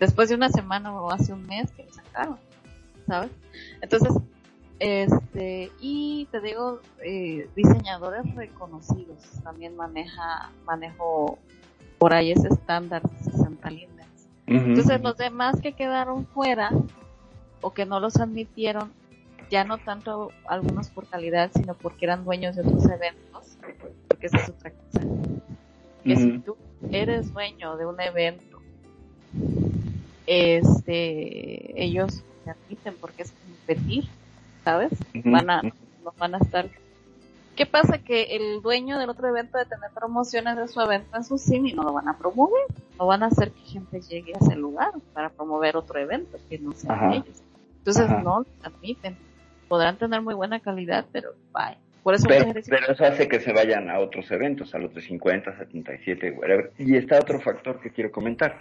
[0.00, 2.36] Después de una semana o hace un mes que los sacaron,
[3.06, 3.30] ¿sabes?
[3.80, 4.12] Entonces,
[4.80, 11.38] este, y te digo, eh, diseñadores reconocidos también maneja, manejo
[11.98, 14.08] por ahí ese estándar de 60 líneas.
[14.46, 16.72] Entonces, los demás que quedaron fuera,
[17.60, 18.90] o que no los admitieron,
[19.50, 23.58] ya no tanto algunos por calidad, sino porque eran dueños de otros eventos,
[24.08, 25.06] porque esa es otra cosa.
[26.04, 26.56] Que si tú
[26.90, 28.60] eres dueño de un evento,
[30.26, 34.08] este, ellos se admiten porque es competir,
[34.70, 34.92] ¿sabes?
[35.24, 35.62] Van a,
[36.18, 36.68] van a estar
[37.56, 37.98] ¿Qué pasa?
[37.98, 41.74] Que el dueño del otro evento de tener promociones de su evento en su cine
[41.74, 42.62] no lo van a promover.
[42.98, 46.58] No van a hacer que gente llegue a ese lugar para promover otro evento que
[46.58, 47.42] no sean ellos.
[47.78, 49.14] Entonces no admiten.
[49.68, 51.76] Podrán tener muy buena calidad, pero bye.
[52.02, 55.58] Por eso pero, eso hace que se vayan a otros eventos, a los de 50,
[55.58, 56.72] 77, whatever.
[56.78, 58.58] Y está otro factor que quiero comentar.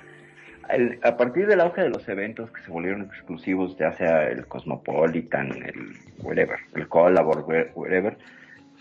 [1.04, 5.52] A partir del auge de los eventos que se volvieron exclusivos, ya sea el Cosmopolitan,
[5.64, 8.18] el whatever, el Collabor, whatever,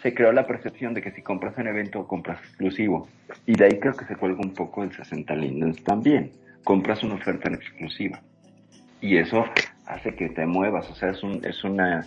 [0.03, 3.09] se creó la percepción de que si compras un evento, compras exclusivo.
[3.47, 6.31] Y de ahí creo que se cuelga un poco el 60 Lindens también.
[6.63, 8.21] Compras una oferta en exclusiva.
[9.01, 9.45] Y eso
[9.87, 10.89] hace que te muevas.
[10.91, 12.07] O sea, es, un, es, una,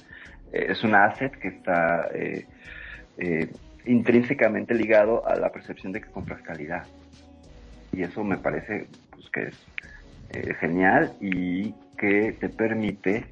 [0.53, 2.45] es un asset que está eh,
[3.18, 3.49] eh,
[3.86, 6.86] intrínsecamente ligado a la percepción de que compras calidad.
[7.91, 8.88] Y eso me parece
[9.22, 9.68] pues, que es
[10.31, 13.26] eh, genial y que te permite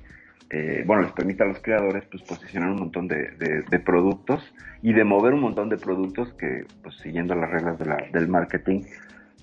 [0.51, 4.43] eh, bueno, les permite a los creadores pues posicionar un montón de, productos
[4.81, 8.27] y de mover un montón de productos que, pues siguiendo las reglas de la, del
[8.27, 8.81] marketing,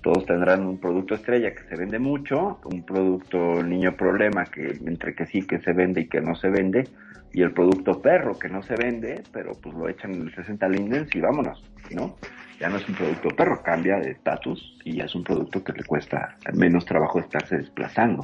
[0.03, 5.15] todos tendrán un producto estrella que se vende mucho, un producto niño problema que entre
[5.15, 6.89] que sí que se vende y que no se vende,
[7.33, 10.69] y el producto perro que no se vende, pero pues lo echan en el 60
[10.69, 11.63] lindens y vámonos,
[11.95, 12.17] ¿no?
[12.59, 15.85] Ya no es un producto perro, cambia de estatus y es un producto que le
[15.85, 18.23] cuesta menos trabajo estarse desplazando.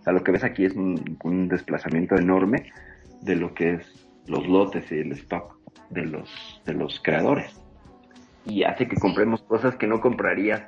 [0.00, 2.72] O sea, lo que ves aquí es un, desplazamiento enorme
[3.22, 5.56] de lo que es los lotes y el stock
[5.90, 7.60] de los, de los creadores.
[8.46, 10.62] Y hace que compremos cosas que no comprarías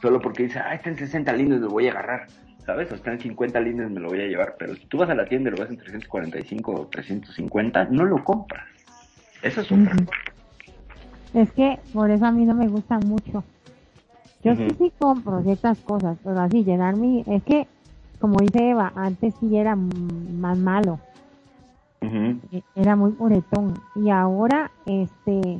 [0.00, 2.26] solo porque dices, ah, está en 60 líneas, lo voy a agarrar.
[2.64, 2.90] ¿Sabes?
[2.90, 4.56] O está en 50 líneas, me lo voy a llevar.
[4.58, 8.04] Pero si tú vas a la tienda y lo ves en 345 o 350, no
[8.04, 8.66] lo compras.
[9.42, 9.94] Eso es otra
[11.36, 13.44] Es que por eso a mí no me gustan mucho.
[14.42, 17.22] Yo sí, sí compro ciertas cosas, pero así llenar mi...
[17.26, 17.68] Es que
[18.18, 20.98] como dice Eva, antes sí era más malo.
[22.00, 23.74] E-, era muy moretón.
[23.94, 25.58] Y ahora, este,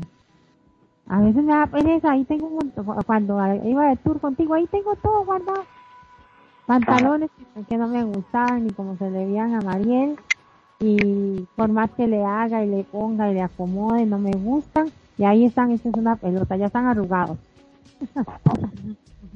[1.06, 2.72] a veces me da pereza, ahí tengo un
[3.04, 5.64] cuando iba de tour contigo, ahí tengo todo guardado.
[6.64, 7.28] Pantalones
[7.68, 10.16] que no me gustaban ni como se le veían a Mariel.
[10.80, 14.90] Y por más que le haga y le ponga y le acomode, no me gustan.
[15.18, 17.38] Y ahí están, esta es una pelota, ya están arrugados.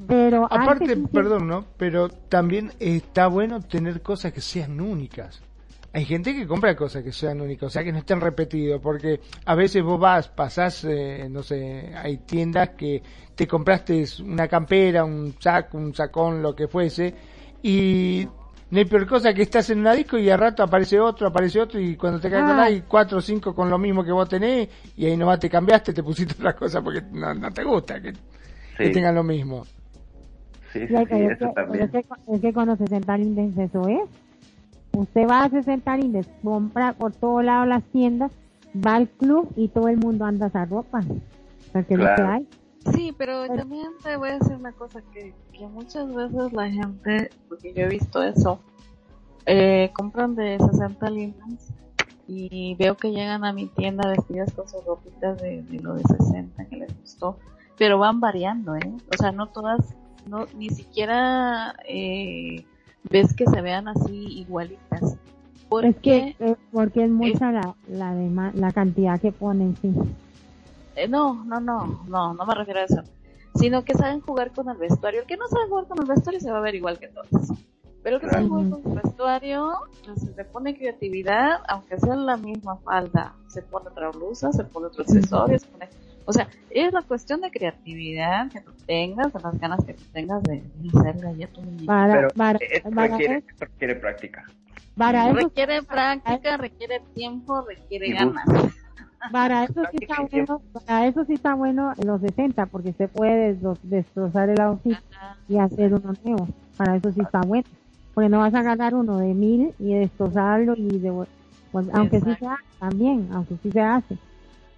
[0.07, 1.65] Pero aparte, perdón, ¿no?
[1.77, 5.41] Pero también está bueno tener cosas que sean únicas.
[5.93, 9.19] Hay gente que compra cosas que sean únicas, o sea, que no estén repetidos, porque
[9.45, 13.03] a veces vos vas, pasás, eh, no sé, hay tiendas que
[13.35, 17.13] te compraste una campera, un saco, un sacón, lo que fuese,
[17.61, 18.25] y
[18.71, 21.59] no hay peor cosa que estás en una disco y a rato aparece otro, aparece
[21.59, 22.63] otro, y cuando te caes con ah.
[22.63, 25.93] hay cuatro o cinco con lo mismo que vos tenés, y ahí nomás te cambiaste,
[25.93, 28.13] te pusiste otra cosa porque no, te gusta que,
[28.77, 29.65] que tengan lo mismo.
[30.71, 31.91] Sí, sí, eso también.
[31.93, 34.09] Es que, con los 60 lindes eso es.
[34.93, 38.31] Usted va a 60 lindes, compra por todos lados las tiendas,
[38.75, 41.01] va al club y todo el mundo anda esa ropa.
[41.73, 42.47] Porque lo que hay.
[42.93, 47.29] Sí, pero, también te voy a decir una cosa que, que muchas veces la gente,
[47.47, 48.59] porque yo he visto eso,
[49.45, 51.73] eh, compran de 60 lindes
[52.27, 56.03] y veo que llegan a mi tienda vestidas con sus ropitas de, de lo de
[56.03, 57.37] 60 que les gustó,
[57.77, 58.91] pero van variando, ¿eh?
[59.13, 59.95] O sea, no todas
[60.27, 62.63] no ni siquiera eh,
[63.09, 65.17] ves que se vean así igualitas.
[65.69, 65.89] Porque,
[66.29, 69.93] es que porque es mucha la la, la cantidad que ponen, sí.
[70.95, 73.03] Eh, no, no, no, no, no me refiero a eso.
[73.55, 75.21] Sino que saben jugar con el vestuario.
[75.21, 77.51] El que no sabe jugar con el vestuario se va a ver igual que todos.
[78.03, 79.71] Pero el que sabe jugar con el vestuario,
[80.05, 83.35] pues, se le pone creatividad, aunque sea la misma falda.
[83.47, 85.89] Se pone otra blusa, se pone otro accesorio, se pone
[86.25, 90.03] o sea, es la cuestión de creatividad que tú tengas, de las ganas que tú
[90.13, 90.63] tengas de,
[90.95, 91.65] hacer galletas.
[91.85, 94.45] Para, Pero para, esto, requiere, requiere práctica.
[94.95, 98.45] Para eso, requiere práctica, requiere tiempo, requiere ganas.
[99.31, 103.57] Para eso sí está bueno, para eso sí está bueno los 60, porque se puede
[103.83, 104.97] destrozar el outfit
[105.47, 106.47] y hacer uno nuevo.
[106.77, 107.67] Para eso sí está bueno.
[108.13, 111.25] Porque no vas a ganar uno de mil y destrozarlo y de,
[111.71, 114.17] pues, aunque sí se hace también, aunque sí se hace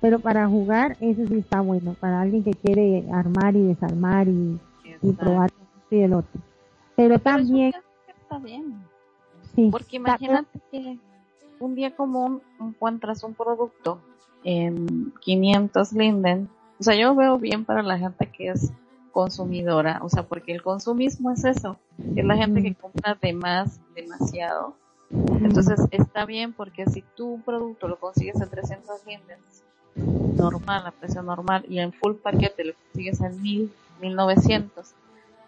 [0.04, 4.60] pero para jugar eso sí está bueno, para alguien que quiere armar y desarmar y,
[5.18, 5.50] probar
[5.90, 6.42] y el otro.
[6.98, 7.72] Pero, también...
[8.10, 8.84] Está bien.
[9.56, 11.00] Sí, Porque imagínate que
[11.62, 14.02] un día común encuentras un producto
[14.44, 16.50] en 500 linden.
[16.80, 18.72] O sea, yo veo bien para la gente que es
[19.12, 21.78] consumidora, o sea, porque el consumismo es eso,
[22.16, 24.76] es la gente que compra de más, demasiado,
[25.12, 29.40] Entonces está bien porque si tu producto lo consigues en 300 líneas,
[29.96, 33.72] normal, a precio normal, y en full paquete lo consigues en 1000,
[34.02, 34.94] 1900,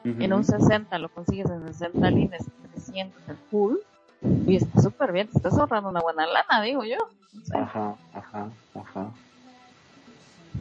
[0.04, 3.76] en un 60 lo consigues en 60 líneas, 300 en full,
[4.22, 6.98] y está súper bien, te estás ahorrando una buena lana, digo yo.
[7.54, 9.08] Ajá, ajá, ajá.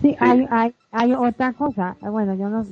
[0.02, 1.96] Sí, Hay, hay, hay otra cosa.
[2.00, 2.66] Bueno, yo no,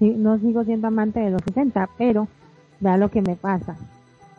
[0.00, 2.28] no sigo siendo amante de los 60, pero
[2.80, 3.76] vea lo que me pasa.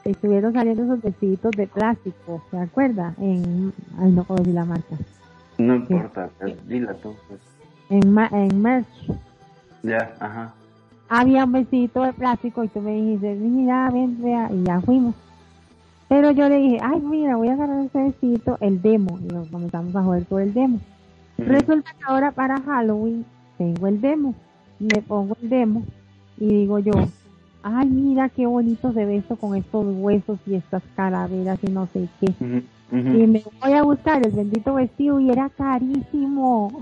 [0.05, 3.13] Estuvieron saliendo esos vestiditos de plástico, ¿se acuerda?
[3.19, 4.95] En, ay, no puedo decir la marca.
[5.57, 6.29] No importa,
[6.65, 7.13] dila tú.
[7.27, 7.39] Pues.
[7.89, 8.87] En, en merch.
[9.83, 10.53] Ya, ajá.
[11.09, 15.15] Había un vestidito de plástico y tú me dijiste, mira, ven, vea, y ya fuimos.
[16.13, 19.47] Pero yo le dije, ay, mira, voy a agarrar ese vestidito, el demo, y nos
[19.47, 20.79] comenzamos a joder por el demo.
[21.39, 23.25] Resulta que ahora para Halloween
[23.57, 24.35] tengo el demo,
[24.77, 25.81] me pongo el demo
[26.37, 26.91] y digo yo,
[27.63, 31.87] ay, mira qué bonito se ve esto con estos huesos y estas calaveras y no
[31.87, 32.31] sé qué.
[32.91, 36.79] Y me voy a buscar el bendito vestido y era carísimo.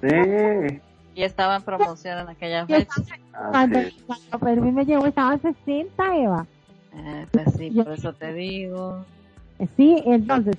[0.00, 0.80] Sí.
[1.14, 2.94] y estaba en promoción en aquella fecha.
[3.50, 3.78] Cuando,
[4.38, 6.46] cuando mí me llegó estaba en 60, Eva.
[6.92, 9.04] Eh, pues sí, por eso te digo.
[9.76, 10.56] Sí, entonces,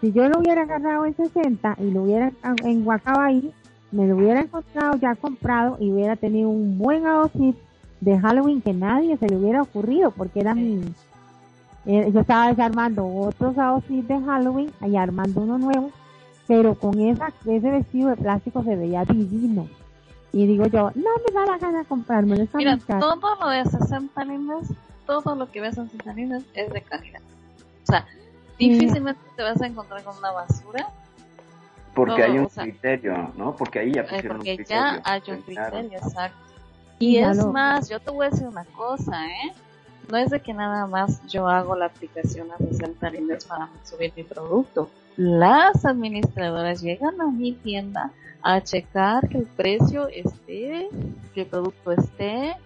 [0.00, 2.32] si yo lo hubiera agarrado en 60 y lo hubiera
[2.64, 3.52] en Guacabay,
[3.90, 7.56] me lo hubiera encontrado ya comprado y hubiera tenido un buen outfit
[8.00, 10.82] de Halloween que nadie se le hubiera ocurrido porque era mi
[11.86, 15.90] eh, yo estaba desarmando otros outfits de Halloween y armando uno nuevo
[16.46, 19.68] pero con esa ese vestido de plástico se veía divino.
[20.32, 24.68] Y digo yo no me da la gana comprarme mira todo lo de 60 líneas
[25.08, 27.22] todo lo que ves en 60 líneas es de calidad
[27.82, 28.06] o sea
[28.58, 30.88] difícilmente te vas a encontrar con una basura.
[31.94, 33.56] Porque hay un criterio, ¿no?
[33.56, 36.36] Porque ahí ya eh, Porque ya hay un criterio, exacto.
[36.98, 39.52] Y es más, yo te voy a decir una cosa, ¿eh?
[40.10, 44.12] No es de que nada más yo hago la aplicación a 60 líneas para subir
[44.16, 44.90] mi producto.
[45.16, 48.10] Las administradoras llegan a mi tienda
[48.42, 50.88] a checar que el precio esté,
[51.34, 52.56] que el producto esté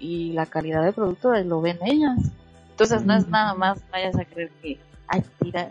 [0.00, 2.18] y, la calidad del producto lo ven ellas.
[2.70, 5.70] Entonces no es nada más vayas a creer que ay, tira,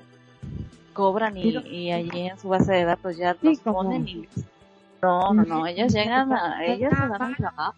[0.94, 4.28] cobran y, y allí en su base de datos ya los ponen y
[5.02, 7.76] no, no, no, ellas llegan a, ellas se dan el trabajo.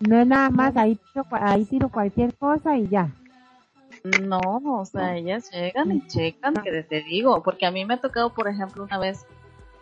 [0.00, 3.10] No es nada más, ahí tiro, ahí tiro cualquier cosa y ya.
[4.22, 8.00] No, o sea, ellas llegan y checan, que te digo, porque a mí me ha
[8.00, 9.26] tocado, por ejemplo, una vez,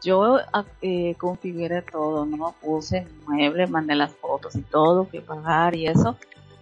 [0.03, 2.55] yo ah, eh, configuré todo, ¿no?
[2.61, 6.17] Puse mueble, mandé las fotos y todo, que pagar y eso,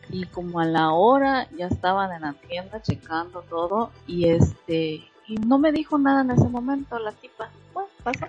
[0.08, 5.34] y como a la hora ya estaban en la tienda checando todo y este y
[5.44, 7.50] no me dijo nada en ese momento la tipa.
[7.74, 8.26] Bueno pasó.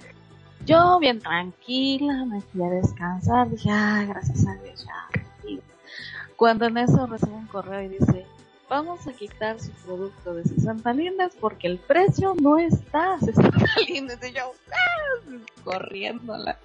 [0.66, 5.08] Yo bien tranquila me fui a descansar dije ah gracias a Dios ya
[6.38, 8.26] cuando en eso recibo un correo y dice
[8.70, 13.58] vamos a quitar su producto de 60 líneas porque el precio no está 60
[13.88, 15.38] líneas y yo ¡ah!
[15.64, 16.58] corriendo a la,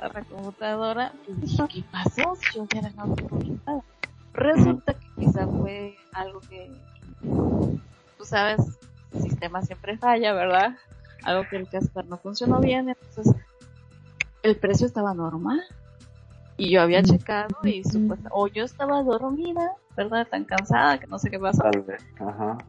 [0.00, 2.36] a la, computadora dije ¿qué pasó?
[2.36, 2.92] si yo hubiera
[4.34, 6.68] Resulta que quizá fue algo que,
[7.22, 8.60] tú sabes,
[9.12, 10.76] el sistema siempre falla, ¿verdad?
[11.22, 13.32] Algo que el Casper no funcionó bien, entonces
[14.42, 15.62] el precio estaba normal.
[16.56, 20.26] Y yo había checado y supuestamente, o yo estaba dormida, ¿verdad?
[20.28, 21.62] Tan cansada que no sé qué pasó.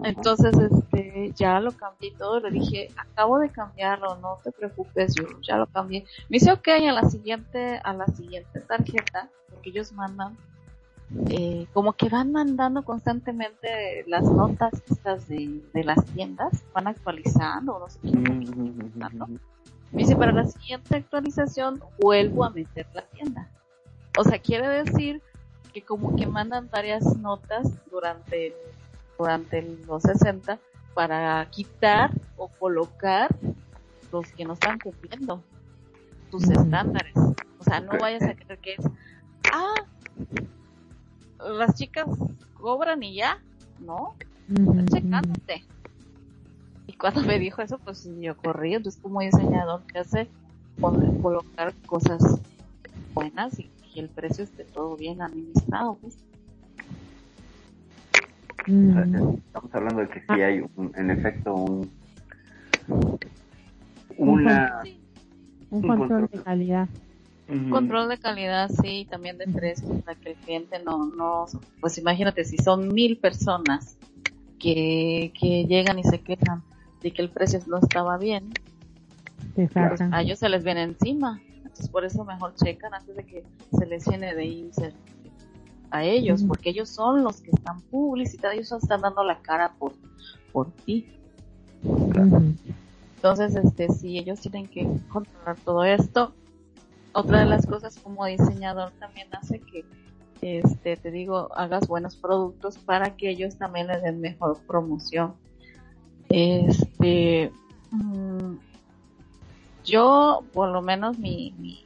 [0.04, 5.24] Entonces, este, ya lo cambié todo, le dije, acabo de cambiarlo, no te preocupes, yo
[5.42, 6.06] ya lo cambié.
[6.30, 10.38] Me dice, ok, a la siguiente, a la siguiente tarjeta, porque ellos mandan
[11.30, 17.88] eh, como que van mandando constantemente las notas estas de, las tiendas, van actualizando, no
[17.90, 19.40] sé qué, Me
[19.92, 23.50] dice, para la siguiente actualización vuelvo a meter la tienda.
[24.18, 25.22] O sea, quiere decir
[25.76, 28.56] que como que mandan varias notas durante,
[29.20, 30.58] durante los 60
[30.94, 33.36] para quitar o colocar
[34.10, 35.44] los que no están cumpliendo
[36.32, 37.14] tus estándares.
[37.60, 38.86] O sea, no vayas a creer que es,
[39.52, 39.84] ah,
[41.40, 42.08] las chicas
[42.54, 43.44] cobran y ya,
[43.82, 44.16] ¿no?
[44.90, 45.66] checándote.
[46.88, 50.30] Y cuando me dijo eso, pues yo corrí, entonces como diseñador que hace
[50.80, 52.40] poder colocar cosas
[53.14, 56.18] buenas y que el precio esté todo bien administrado, pues.
[58.68, 60.64] Estamos hablando de que sí hay
[60.96, 61.90] en efecto un
[64.18, 64.84] una
[65.70, 66.90] un control de calidad.
[67.70, 71.46] Control de calidad, sí, también de precio, para que el cliente no, no,
[71.80, 73.98] pues imagínate si son mil personas
[74.60, 76.64] que, que llegan y se quejan
[77.02, 78.50] de que el precio no estaba bien,
[80.12, 81.40] a ellos se les viene encima,
[81.76, 83.44] entonces por eso mejor checan antes de que
[83.78, 84.96] se les llene de insert
[85.92, 89.92] a ellos, porque ellos son los que están publicitados, ellos están dando la cara por,
[90.54, 91.06] por ti.
[93.18, 96.34] Entonces, este, si ellos tienen que controlar todo esto,
[97.12, 99.84] otra de las cosas como diseñador también hace que,
[100.40, 105.34] este, te digo, hagas buenos productos para que ellos también les den mejor promoción.
[106.30, 107.52] Este,
[107.92, 108.56] mm,
[109.86, 111.86] yo, por lo menos mi, mi,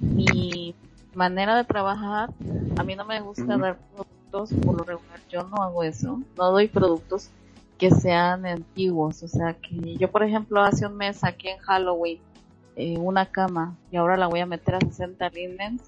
[0.00, 0.74] mi,
[1.14, 2.30] manera de trabajar,
[2.76, 6.52] a mí no me gusta dar productos por lo regular, yo no hago eso, no
[6.52, 7.30] doy productos
[7.78, 12.20] que sean antiguos, o sea que yo por ejemplo hace un mes aquí en Halloween
[12.76, 15.82] eh, una cama y ahora la voy a meter a 60 lindens.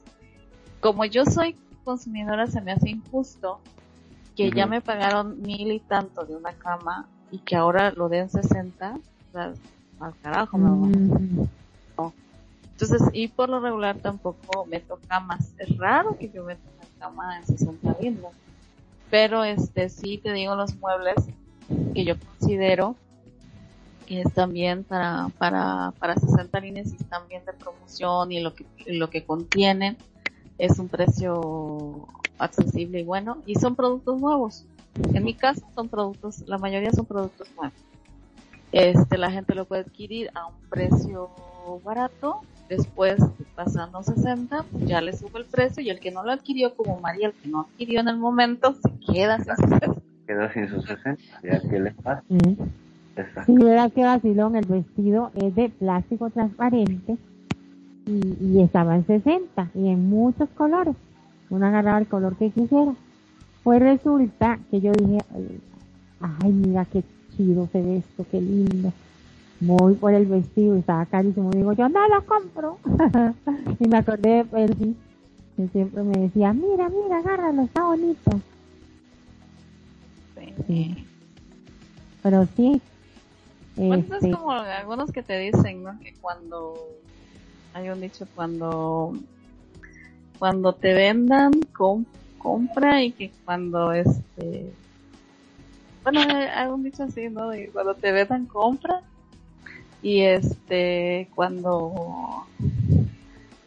[0.80, 3.60] Como yo soy consumidora se me hace injusto
[4.36, 8.28] que ya me pagaron mil y tanto de una cama y que ahora lo den
[8.28, 9.52] 60, o sea,
[10.02, 10.58] al carajo,
[12.72, 15.52] Entonces, y por lo regular tampoco meto camas.
[15.58, 18.34] Es raro que yo meta una cama en 60 lindens.
[19.10, 21.16] Pero este sí te digo los muebles
[21.94, 22.96] que yo considero
[24.06, 28.54] que están bien para, para, para 60 líneas y están bien de promoción y lo
[28.54, 29.96] que, lo que contienen
[30.58, 32.08] es un precio
[32.38, 34.64] accesible y bueno y son productos nuevos.
[35.14, 37.74] En mi caso son productos, la mayoría son productos nuevos.
[38.72, 41.30] Este, la gente lo puede adquirir a un precio
[41.84, 43.16] barato, después
[43.54, 46.98] pasando 60, pues ya le sube el precio y el que no lo adquirió como
[47.00, 50.00] María, el que no adquirió en el momento, se queda sin sus 60.
[50.26, 52.22] Queda sin sus 60, ya que le pasa.
[53.44, 57.18] Sí, verdad que vacilón, el vestido es de plástico transparente
[58.06, 60.96] y, y estaba en 60 y en muchos colores.
[61.50, 62.94] Uno agarraba el color que quisiera.
[63.62, 65.18] Pues resulta que yo dije,
[66.20, 67.04] ay, mira qué
[67.42, 68.92] chido se ve esto, qué lindo.
[69.60, 71.50] Voy por el vestido, estaba carísimo.
[71.50, 72.78] Digo, yo no lo compro.
[73.78, 74.96] y me acordé de Percy,
[75.56, 78.30] que siempre me decía, mira, mira, agárralo, está bonito.
[80.66, 81.06] Sí.
[82.22, 82.80] Pero sí,
[83.76, 85.98] bueno, es este, como algunos que te dicen, ¿no?
[86.00, 86.74] Que cuando
[87.74, 89.14] hay un dicho cuando
[90.38, 91.52] cuando te vendan
[92.38, 94.72] compra y que cuando este
[96.02, 97.48] bueno hay un dicho así, ¿no?
[97.50, 99.02] De cuando te vendan compra
[100.02, 102.46] y este cuando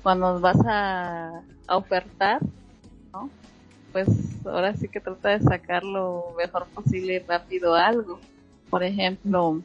[0.04, 2.42] cuando vas a, a ofertar,
[3.14, 3.30] ¿no?
[3.92, 4.08] Pues
[4.46, 8.20] ahora sí que trata de sacar lo mejor posible rápido algo.
[8.70, 9.62] Por ejemplo,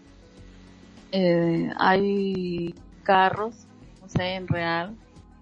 [1.13, 3.55] eh, hay carros,
[4.01, 4.95] no sé, en real,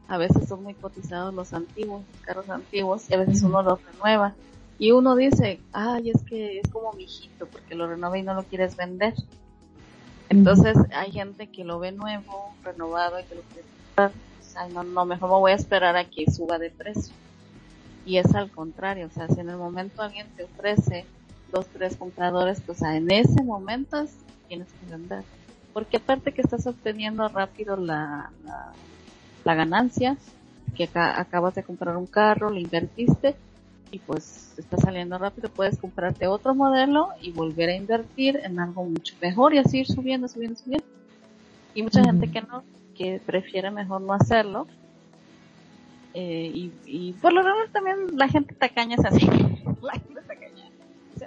[0.08, 4.34] a veces son muy cotizados los antiguos, carros antiguos, y a veces uno los renueva.
[4.78, 8.34] Y uno dice, ay, es que es como mi hijito, porque lo renueva y no
[8.34, 9.14] lo quieres vender.
[10.28, 14.12] Entonces hay gente que lo ve nuevo, renovado y que lo quiere comprar.
[14.56, 17.14] Ay, no, no, mejor me voy a esperar a que suba de precio.
[18.04, 21.04] Y es al contrario, o sea, si en el momento alguien te ofrece
[21.52, 24.04] dos, tres compradores, pues en ese momento
[24.48, 25.24] tienes que vender
[25.78, 28.32] porque aparte que estás obteniendo rápido la,
[29.44, 30.16] la, ganancia,
[30.74, 33.36] que acá, acabas de comprar un carro, lo invertiste
[33.90, 38.84] y pues está saliendo rápido, puedes comprarte otro modelo y volver a invertir en algo
[38.84, 40.86] mucho mejor y así ir subiendo, subiendo, subiendo.
[41.74, 42.62] Y mucha gente que no,
[42.96, 44.66] que prefiere mejor no hacerlo.
[46.14, 49.26] Eh, y, y por lo general también la gente tacaña es así.
[49.82, 50.48] la gente tacaña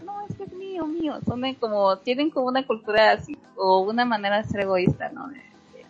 [0.04, 1.20] no, es que es mío, mío.
[1.26, 5.30] Son como, tienen como una cultura así, o una manera de ser egoísta, ¿no?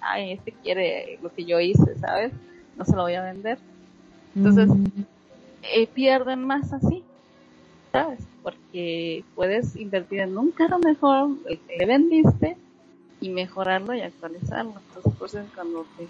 [0.02, 2.34] ay, este quiere lo que yo hice, ¿sabes?
[2.76, 3.60] No se lo voy a vender.
[4.36, 4.70] Entonces.
[5.64, 7.04] Eh, pierden más así,
[7.92, 8.20] ¿sabes?
[8.44, 12.58] Porque puedes invertir en un carro mejor, el que le vendiste,
[13.22, 14.74] y mejorarlo y actualizarlo.
[14.88, 16.08] Entonces, pues cuando te,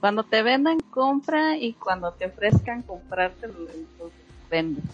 [0.00, 4.18] cuando te vendan, compra, y cuando te ofrezcan comprarte, entonces
[4.50, 4.84] vendes.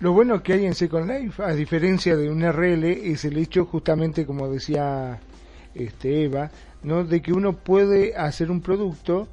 [0.00, 3.64] Lo bueno que hay en Second Life, a diferencia de un RL, es el hecho
[3.64, 5.18] justamente como decía
[5.74, 6.50] este Eva,
[6.82, 7.02] ¿no?
[7.04, 9.26] de que uno puede hacer un producto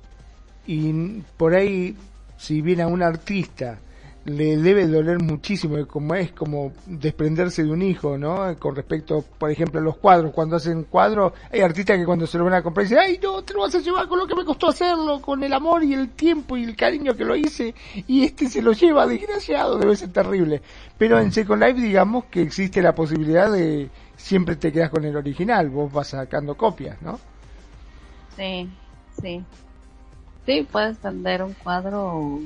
[0.68, 1.96] y por ahí
[2.38, 3.80] si viene a un artista
[4.26, 8.58] le debe doler muchísimo, como es como desprenderse de un hijo, ¿no?
[8.58, 12.40] Con respecto, por ejemplo, a los cuadros, cuando hacen cuadros, hay artistas que cuando se
[12.40, 14.34] lo van a comprar dicen, ay, no, te lo vas a llevar con lo que
[14.34, 17.76] me costó hacerlo, con el amor y el tiempo y el cariño que lo hice,
[18.08, 20.60] y este se lo lleva, desgraciado, debe ser terrible.
[20.98, 25.16] Pero en Second Life, digamos que existe la posibilidad de siempre te quedas con el
[25.16, 27.20] original, vos vas sacando copias, ¿no?
[28.36, 28.68] Sí,
[29.22, 29.44] sí.
[30.46, 32.40] Sí, puedes vender un cuadro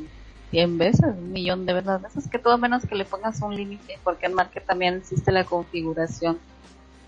[0.51, 4.27] 100 veces, un millón de veces, que todo menos que le pongas un límite, porque
[4.27, 6.39] en Market también existe la configuración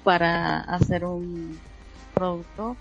[0.04, 1.58] para hacer un
[2.14, 2.76] producto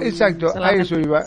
[0.00, 1.24] Exacto, a eso iba.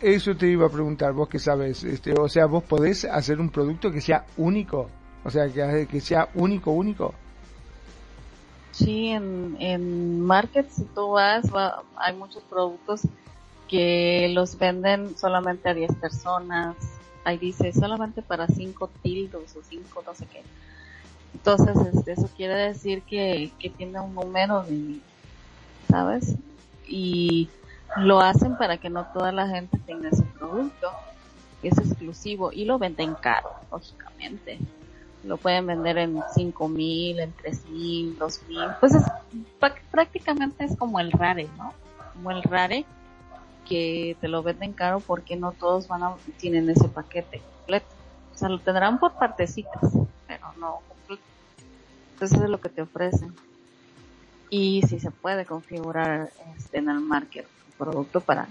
[0.00, 3.50] Eso te iba a preguntar, vos que sabes, este, o sea, vos podés hacer un
[3.50, 4.88] producto que sea único,
[5.24, 7.14] o sea, que, que sea único, único.
[8.70, 11.46] Sí, en, en Market, si tú vas,
[11.96, 13.02] hay muchos productos
[13.68, 16.76] que los venden solamente a 10 personas.
[17.24, 20.42] Ahí dice solamente para 5 tildos o 5 no sé qué.
[21.34, 24.98] Entonces, este, eso quiere decir que, que tiene un número de,
[25.88, 26.34] ¿sabes?
[26.86, 27.50] Y
[27.96, 30.90] lo hacen para que no toda la gente tenga ese producto.
[31.62, 34.58] Es exclusivo y lo venden caro, lógicamente
[35.24, 39.04] lo pueden vender en cinco mil, en tres mil, dos mil, pues es,
[39.90, 41.72] prácticamente es como el rare, ¿no?
[42.14, 42.84] Como el rare
[43.68, 47.86] que te lo venden caro porque no todos van a, tienen ese paquete completo.
[48.34, 49.92] O sea, lo tendrán por partecitas,
[50.26, 51.22] pero no completo.
[52.12, 53.34] Entonces es lo que te ofrecen.
[54.50, 58.48] Y si se puede configurar este, en el market un producto para,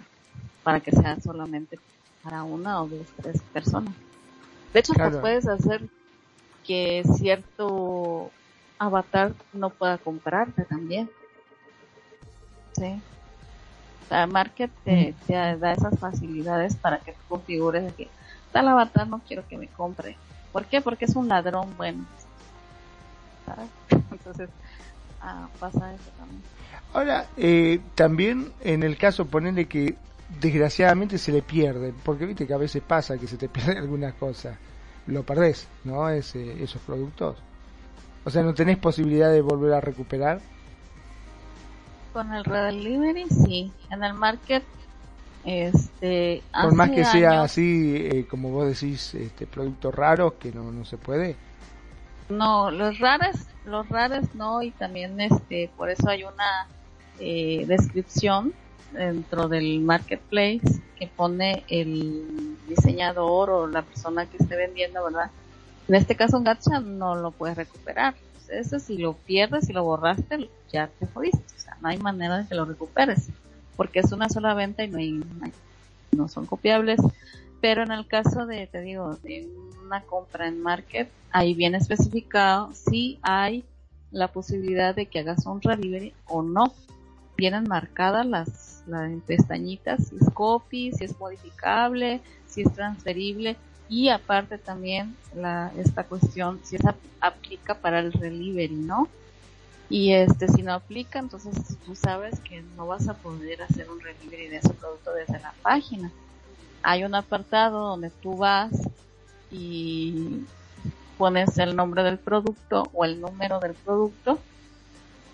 [0.63, 1.79] para que sea solamente
[2.21, 3.93] para una o dos, tres personas.
[4.73, 5.81] De hecho, pues puedes hacer
[6.65, 8.29] que cierto
[8.77, 11.09] avatar no pueda comprarte también.
[12.73, 13.01] Sí.
[14.09, 18.09] La market te, da esas facilidades para que tú configures que
[18.51, 20.17] tal avatar no quiero que me compre.
[20.51, 20.81] ¿Por qué?
[20.81, 22.05] Porque es un ladrón bueno.
[23.89, 24.49] Entonces,
[25.21, 26.41] ah, pasa eso también.
[26.93, 29.95] Ahora, eh, también en el caso, ponerle que
[30.39, 34.13] desgraciadamente se le pierde, porque viste que a veces pasa que se te pierde alguna
[34.13, 34.57] cosa
[35.07, 36.09] lo perdés, ¿no?
[36.09, 37.37] Ese, esos productos.
[38.25, 40.41] O sea, no tenés posibilidad de volver a recuperar.
[42.17, 44.63] Con el redelivery sí, en el market
[45.45, 50.71] este por más que sea así eh, como vos decís este productos raros que no
[50.71, 51.35] no se puede
[52.27, 56.67] no los raros los raros no y también este por eso hay una
[57.19, 58.51] eh, descripción
[58.93, 65.29] dentro del marketplace que pone el diseñador o la persona que esté vendiendo, ¿verdad?
[65.87, 68.15] En este caso un gacha no lo puedes recuperar.
[68.49, 71.43] Eso si lo pierdes, si lo borraste, ya te jodiste.
[71.55, 73.29] O sea, no hay manera de que lo recuperes.
[73.75, 75.21] Porque es una sola venta y no hay,
[76.11, 76.99] no son copiables.
[77.61, 79.47] Pero en el caso de, te digo, de
[79.85, 83.65] una compra en market, ahí viene especificado si hay
[84.11, 86.73] la posibilidad de que hagas un delivery o no.
[87.35, 93.57] Vienen marcadas las las pestañitas, si es copy, si es modificable, si es transferible
[93.89, 99.07] y aparte también la, esta cuestión si esa aplica para el delivery, ¿no?
[99.89, 103.99] Y este, si no aplica, entonces tú sabes que no vas a poder hacer un
[103.99, 106.11] delivery de ese producto desde la página.
[106.83, 108.71] Hay un apartado donde tú vas
[109.49, 110.41] y
[111.17, 114.39] pones el nombre del producto o el número del producto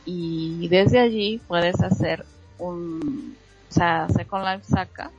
[0.06, 2.26] y desde allí puedes hacer
[2.60, 3.36] un,
[3.70, 5.12] o sea, Second Life saca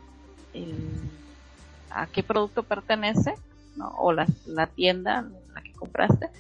[1.95, 3.35] a qué producto pertenece.
[3.97, 6.31] O la, la tienda la que compraste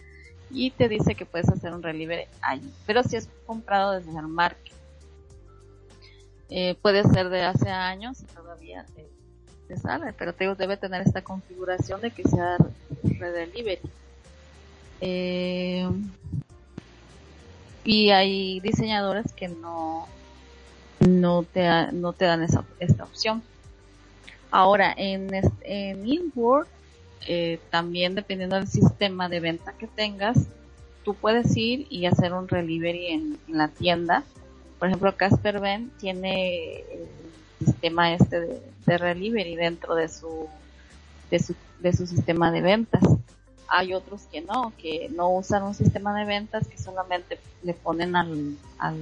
[0.51, 2.63] y te dice que puedes hacer un delivery ahí.
[2.87, 4.73] Pero si es comprado desde el market,
[6.49, 9.05] eh, puede ser de hace años y todavía te,
[9.77, 12.57] sale, pero te debe tener esta configuración de que sea
[13.03, 13.81] redelivery.
[15.01, 15.91] Eh,
[17.83, 20.07] y hay diseñadores que no
[21.01, 23.43] no te, no te dan esa, esta opción.
[24.55, 25.31] Ahora, en,
[25.63, 26.69] en InWord,
[27.27, 30.47] eh, también dependiendo del sistema de venta que tengas,
[31.05, 34.23] tú puedes ir y hacer un delivery en, la tienda.
[34.79, 40.47] Por ejemplo, Casper Ben tiene el sistema este de, de dentro de su,
[41.31, 43.03] de su, de su sistema de ventas.
[43.67, 48.15] Hay otros que no, que no usan un sistema de ventas, que solamente le ponen
[48.15, 48.97] al, al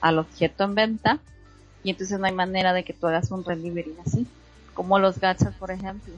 [0.00, 1.18] al objeto en venta
[1.82, 4.26] y entonces no hay manera de que tú hagas un delivery así,
[4.74, 6.12] como los gachas, por ejemplo.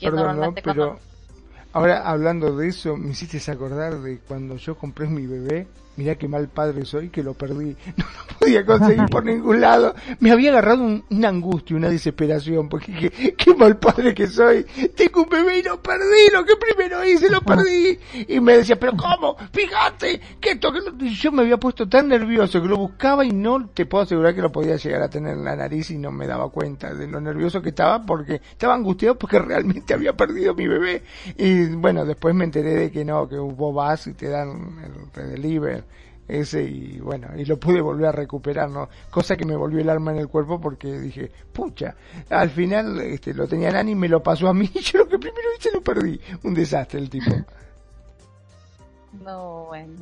[0.00, 0.98] Perdón, pero
[1.72, 5.66] ahora hablando de eso, me hiciste acordar de cuando yo compré mi bebé
[5.98, 9.94] mirá qué mal padre soy que lo perdí, no lo podía conseguir por ningún lado,
[10.20, 14.64] me había agarrado un, una angustia, una desesperación, porque qué, mal padre que soy,
[14.94, 17.98] tengo un bebé y lo perdí, lo que primero hice lo perdí,
[18.28, 19.36] y me decía, pero ¿cómo?
[19.52, 23.84] Fíjate, que esto, yo me había puesto tan nervioso que lo buscaba y no te
[23.84, 26.48] puedo asegurar que lo podía llegar a tener en la nariz y no me daba
[26.50, 31.02] cuenta de lo nervioso que estaba porque estaba angustiado porque realmente había perdido mi bebé,
[31.36, 35.30] y bueno, después me enteré de que no, que vos vas y te dan el
[35.30, 35.87] delivery
[36.28, 38.88] ese y bueno, y lo pude volver a recuperar, ¿no?
[39.10, 41.96] Cosa que me volvió el arma en el cuerpo porque dije, pucha,
[42.28, 45.48] al final este, lo tenía Nani, me lo pasó a mí yo lo que primero
[45.58, 46.20] hice lo perdí.
[46.44, 47.30] Un desastre el tipo.
[49.24, 49.94] No, bueno.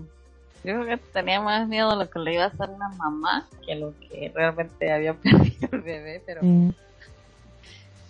[0.65, 3.47] Yo creo que tenía más miedo a lo que le iba a hacer una mamá
[3.65, 6.40] que a lo que realmente había perdido el bebé, pero...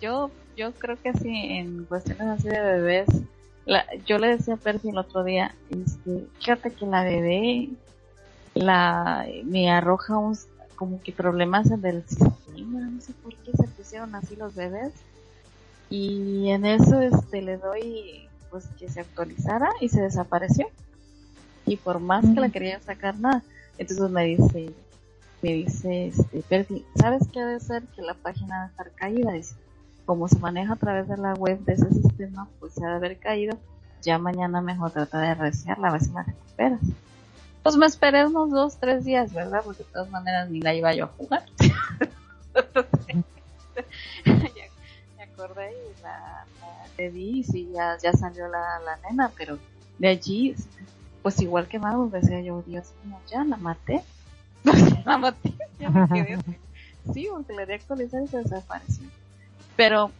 [0.01, 3.07] yo, yo creo que sí, en cuestiones así de bebés,
[4.05, 7.69] yo le decía a Percy el otro día, este, fíjate que la bebé
[8.57, 10.37] la me arroja un,
[10.75, 14.93] como que problemas del sistema, no sé por qué se pusieron así los bebés.
[15.89, 20.67] Y en eso este le doy pues que se actualizara y se desapareció.
[21.65, 23.43] Y por más que la quería sacar nada,
[23.77, 24.73] entonces me dice,
[25.41, 27.83] me dice este Percy, ¿sabes qué debe ser?
[27.87, 29.55] Que la página debe estar caída, dice
[30.07, 32.95] como se maneja a través de la web de ese sistema, pues se ha de
[32.95, 33.59] haber caído.
[34.01, 36.79] Ya mañana mejor trata de researla, a ver si la recuperas.
[37.67, 39.59] Pues me esperé unos dos, tres días, ¿verdad?
[39.61, 41.43] Porque de todas maneras ni la iba yo a jugar.
[45.17, 46.45] me acordé y la,
[46.97, 49.59] la y sí, ya, ya salió la, la nena, pero
[49.99, 50.55] de allí,
[51.21, 54.01] pues igual que Mago, decía yo, Dios mío, ya la maté.
[55.05, 56.39] la maté, ya me quedé.
[57.13, 59.03] Sí, porque le di actualizar y se desapareció.
[59.75, 60.11] Pero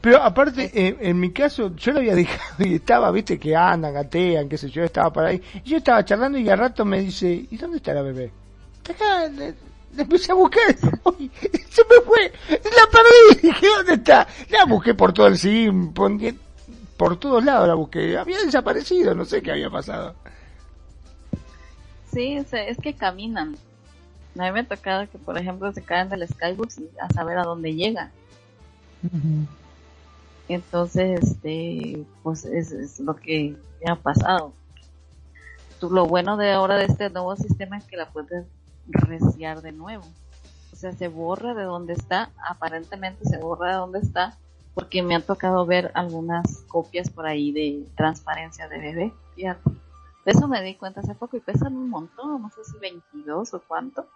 [0.00, 4.48] pero aparte, en, mi caso, yo lo había dejado y estaba, viste, que andan, gatean,
[4.48, 5.42] qué sé yo, estaba por ahí.
[5.64, 8.30] Y yo estaba charlando y al rato me dice, ¿y dónde está la bebé?
[8.78, 9.54] Está acá, le,
[9.96, 14.26] empecé a buscar, se me fue, la perdí, dije, ¿dónde está?
[14.50, 19.42] La busqué por todo el sim, por todos lados la busqué, había desaparecido, no sé
[19.42, 20.14] qué había pasado.
[22.12, 23.56] Sí, es que caminan.
[24.38, 27.38] A mí me ha tocado que, por ejemplo, se caen del Skybus y a saber
[27.38, 28.10] a dónde llegan.
[30.54, 34.52] Entonces, este, pues es, lo que me ha pasado.
[35.80, 38.46] Lo bueno de ahora de este nuevo sistema es que la puedes
[38.86, 40.04] reciar de nuevo.
[40.72, 44.36] O sea, se borra de donde está, aparentemente se borra de donde está,
[44.74, 49.12] porque me han tocado ver algunas copias por ahí de transparencia de bebé.
[49.34, 49.70] Fíjate.
[50.24, 53.62] Eso me di cuenta hace poco y pesan un montón, no sé si 22 o
[53.66, 54.06] cuánto.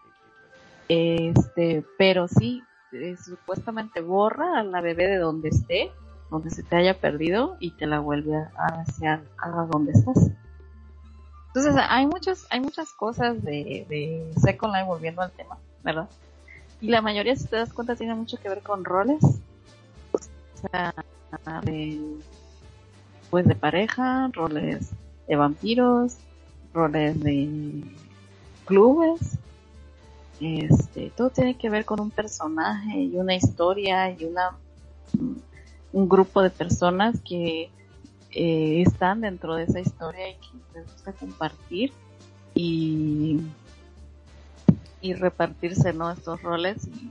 [0.88, 5.90] Este, pero sí, eh, supuestamente borra a la bebé de donde esté,
[6.30, 10.30] donde se te haya perdido y te la vuelve hacia a donde estás.
[11.48, 16.08] Entonces hay muchas, hay muchas cosas de, de Second Life volviendo al tema, ¿verdad?
[16.80, 19.22] Y la mayoría, si te das cuenta, tiene mucho que ver con roles.
[20.12, 20.94] O sea,
[21.62, 21.98] de,
[23.30, 24.90] pues de pareja, roles
[25.26, 26.18] de vampiros,
[26.72, 27.82] roles de
[28.64, 29.38] clubes,
[30.40, 34.50] este, todo tiene que ver con un personaje y una historia y una
[35.96, 37.70] un grupo de personas que
[38.30, 41.90] eh, están dentro de esa historia y que les gusta compartir
[42.54, 43.40] y
[45.00, 46.10] y repartirse ¿no?
[46.10, 47.10] estos roles y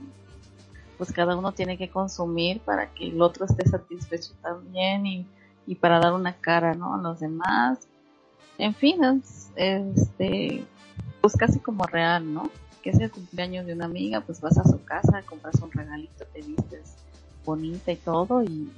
[0.98, 5.26] pues cada uno tiene que consumir para que el otro esté satisfecho también y,
[5.66, 6.94] y para dar una cara ¿no?
[6.94, 7.80] a los demás
[8.56, 10.64] en fin es, este
[11.20, 12.52] pues casi como real no
[12.82, 16.24] que es el cumpleaños de una amiga, pues vas a su casa, compras un regalito,
[16.32, 16.94] te vistes
[17.46, 18.70] bonita y todo y,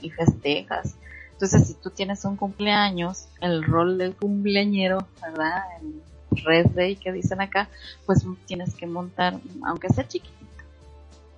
[0.00, 0.96] y, festejas.
[1.32, 5.62] Entonces, si tú tienes un cumpleaños, el rol del cumpleañero, ¿verdad?
[5.80, 6.02] En
[6.44, 7.68] Red Day que dicen acá,
[8.06, 10.64] pues tienes que montar, aunque sea chiquitito,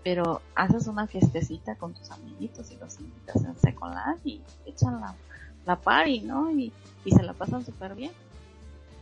[0.03, 3.95] pero haces una fiestecita con tus amiguitos y los invitas en Second
[4.25, 5.15] y echan la,
[5.67, 6.51] la party, ¿no?
[6.51, 6.73] Y,
[7.05, 8.13] y se la pasan súper bien.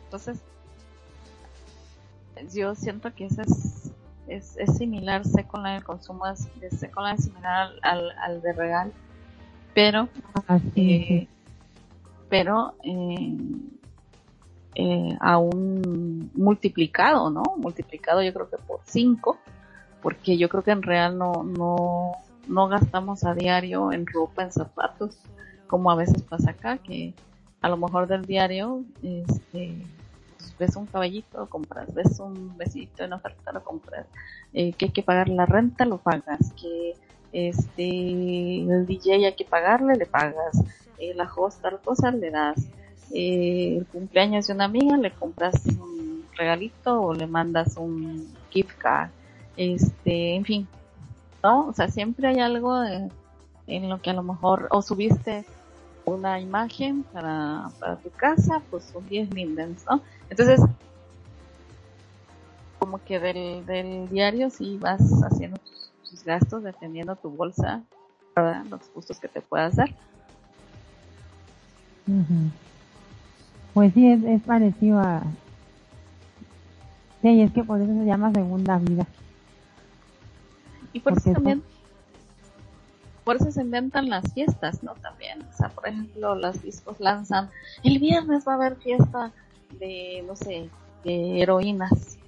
[0.05, 0.39] Entonces,
[2.53, 3.82] yo siento que ese es,
[4.27, 8.93] es, es similar, con el consumo de Second Life similar al, al, de Regal,
[9.75, 10.09] pero,
[10.49, 11.27] ah, eh,
[12.29, 13.37] pero eh,
[14.75, 17.43] eh, aún multiplicado, ¿no?
[17.57, 19.39] Multiplicado yo creo que por 5,
[20.03, 22.13] porque yo creo que en Real no, no,
[22.49, 25.19] no gastamos a diario en ropa, en zapatos,
[25.67, 27.15] como a veces pasa acá, que
[27.61, 29.87] a lo mejor del diario, este,
[30.59, 34.07] ves un caballito, compras, ves un besito en oferta, lo compras,
[34.53, 36.95] eh, que hay que pagar la renta, lo pagas, que
[37.33, 40.63] este el DJ hay que pagarle, le pagas,
[40.99, 42.59] eh, la host tal cosa, le das,
[43.13, 48.77] eh, el cumpleaños de una amiga, le compras un regalito o le mandas un gift
[48.79, 49.11] card,
[49.57, 50.69] este, en fin,
[51.43, 51.69] ¿no?
[51.69, 52.83] O sea, siempre hay algo
[53.67, 55.45] en lo que a lo mejor, o subiste
[56.05, 60.03] una imagen para, para tu casa, pues son 10 lindens, ¿no?
[60.29, 60.61] Entonces,
[62.79, 65.59] como que del, del diario sí vas haciendo
[66.09, 67.83] tus, gastos dependiendo tu bolsa,
[68.35, 68.65] ¿verdad?
[68.67, 69.91] Los gustos que te puedas dar.
[73.73, 75.23] Pues sí, es, es parecido a...
[77.23, 79.07] Sí, es que por eso se llama segunda vida.
[80.93, 81.63] Y por eso también
[83.25, 84.95] por eso se inventan las fiestas, ¿no?
[84.95, 87.51] También, o sea, por ejemplo, las discos lanzan,
[87.85, 89.31] el viernes va a haber fiesta
[89.79, 90.69] de, no sé,
[91.05, 92.19] de heroínas.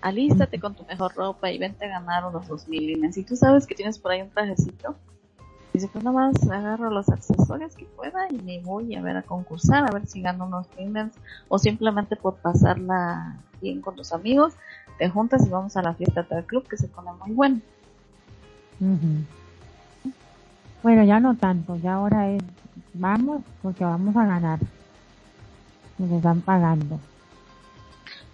[0.00, 3.66] alístate con tu mejor ropa y vente a ganar unos dos mil Si tú sabes
[3.66, 4.94] que tienes por ahí un trajecito,
[5.72, 9.22] dice pues nada más agarro los accesorios que pueda y me voy a ver a
[9.22, 11.14] concursar, a ver si gano unos limens
[11.48, 14.54] o simplemente por pasarla bien con tus amigos,
[14.98, 17.60] te juntas y vamos a la fiesta del club que se pone muy bueno.
[20.82, 22.42] Bueno, ya no tanto, ya ahora es,
[22.94, 24.58] vamos porque vamos a ganar.
[25.98, 27.00] Nos están pagando.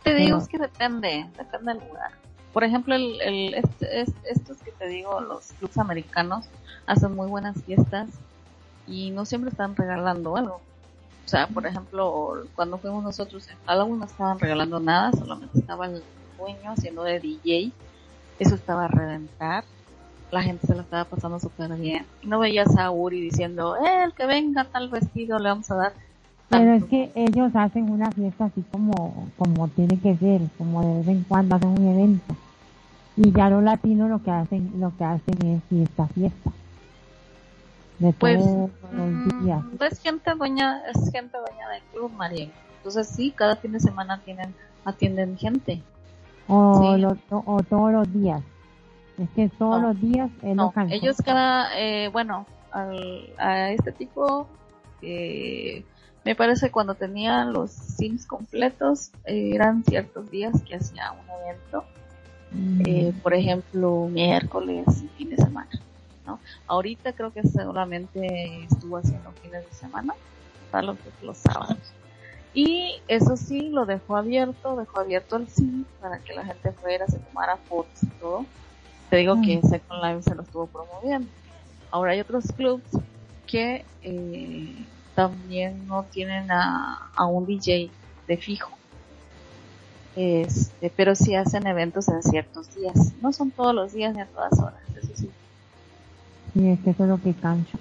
[0.03, 2.11] Te digo, es que depende, depende del lugar.
[2.53, 6.47] Por ejemplo, el, el, este, estos que te digo, los clubs americanos,
[6.87, 8.09] hacen muy buenas fiestas
[8.87, 10.61] y no siempre están regalando algo.
[11.25, 15.87] O sea, por ejemplo, cuando fuimos nosotros en Halloween no estaban regalando nada, solamente estaba
[15.87, 16.03] el
[16.37, 17.73] dueño haciendo de DJ.
[18.39, 19.65] Eso estaba a reventar.
[20.33, 22.05] La gente se lo estaba pasando súper bien.
[22.25, 25.93] No veías a Uri diciendo, eh, el que venga tal vestido le vamos a dar
[26.53, 30.99] pero es que ellos hacen una fiesta así como, como tiene que ser, como de
[30.99, 32.37] vez en cuando hacen un evento.
[33.17, 36.51] Y ya los latinos lo que hacen, lo que hacen es fiesta, fiesta.
[37.99, 39.63] De pues, todos los mm, días.
[40.03, 42.51] Gente dueña, es gente dueña del club, María.
[42.77, 44.55] Entonces sí, cada fin de semana tienen,
[44.85, 45.81] atienden gente.
[46.49, 46.95] O,
[47.31, 48.43] o todos los días.
[49.19, 54.47] Es que todos los días no, ellos cada, eh, bueno, al, a este tipo
[55.03, 55.85] eh,
[56.25, 61.85] me parece cuando tenía los Sims completos, eh, eran ciertos días que hacía un evento.
[62.53, 62.83] Mm.
[62.87, 65.71] Eh, por ejemplo, miércoles y fin de semana.
[66.27, 66.39] ¿no?
[66.67, 70.15] Ahorita creo que solamente estuvo haciendo fines de semana,
[70.83, 71.79] los, los sábados.
[72.55, 77.07] Y eso sí, lo dejó abierto, dejó abierto el Sim para que la gente fuera,
[77.07, 78.45] se tomara fotos y todo.
[79.13, 79.61] Te digo que.
[79.61, 81.29] Second Life se lo estuvo promoviendo.
[81.91, 82.83] Ahora hay otros clubs
[83.47, 87.91] que eh, también no tienen a, a un DJ
[88.27, 88.71] de fijo.
[90.17, 93.13] Este, pero sí hacen eventos en ciertos días.
[93.21, 95.29] No son todos los días ni a todas horas, eso sí.
[96.55, 97.77] Y es que eso es lo que cansa.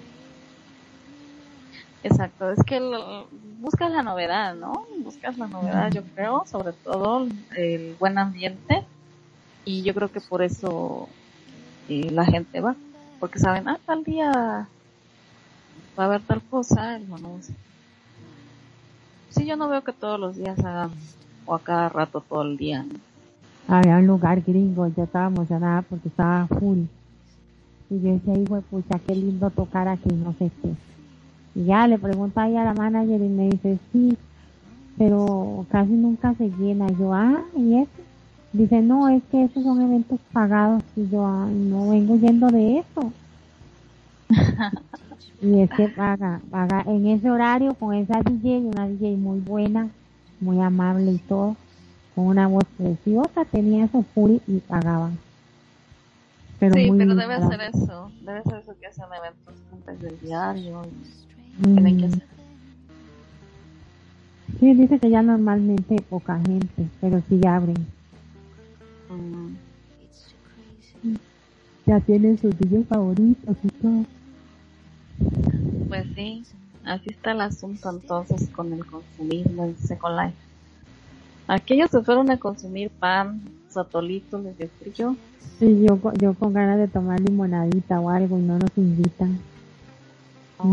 [2.02, 2.78] Exacto, es que
[3.58, 4.84] buscas la novedad, ¿no?
[5.02, 7.26] Buscas la novedad, yo creo, sobre todo
[7.56, 8.84] el buen ambiente.
[9.64, 11.08] Y yo creo que por eso
[11.88, 12.74] eh, la gente va.
[13.20, 14.68] Porque saben, ah, tal día
[15.98, 17.38] va a haber tal cosa, hermano.
[19.30, 20.90] Sí, yo no veo que todos los días hagan,
[21.46, 22.84] o a cada rato todo el día.
[23.68, 26.80] Había un lugar gringo, yo estaba emocionada porque estaba full.
[27.88, 30.74] Y yo decía, hijo pucha, qué lindo tocar aquí, no sé qué.
[31.54, 34.16] Y ya le pregunto ahí a la manager y me dice, sí,
[34.98, 36.88] pero casi nunca se llena.
[36.98, 37.90] yo, ah, ¿y eso?
[38.52, 40.82] Dice, no, es que esos son eventos pagados.
[40.96, 43.12] Y yo, ah, no vengo yendo de eso.
[45.42, 49.88] y es que paga, paga en ese horario con esa DJ, una DJ muy buena,
[50.40, 51.56] muy amable y todo,
[52.14, 55.18] con una voz preciosa, tenía su full y pagaban.
[56.58, 60.82] Pero sí, pero debe ser eso, debe ser eso que hacen eventos antes del diario
[61.60, 62.12] tienen que mm.
[62.12, 62.26] hacer.
[64.60, 67.86] Sí, dice que ya normalmente poca gente, pero sí abren.
[71.86, 74.04] Ya tienen sus DJs favoritos y todo.
[75.88, 76.44] Pues sí,
[76.84, 80.36] así está el asunto entonces con el consumismo en Second Life.
[81.48, 85.16] Aquellos se fueron a consumir pan, satolitos, les frío.
[85.58, 89.38] Sí, yo, yo con ganas de tomar limonadita o algo y no nos invitan.
[90.58, 90.64] Oh,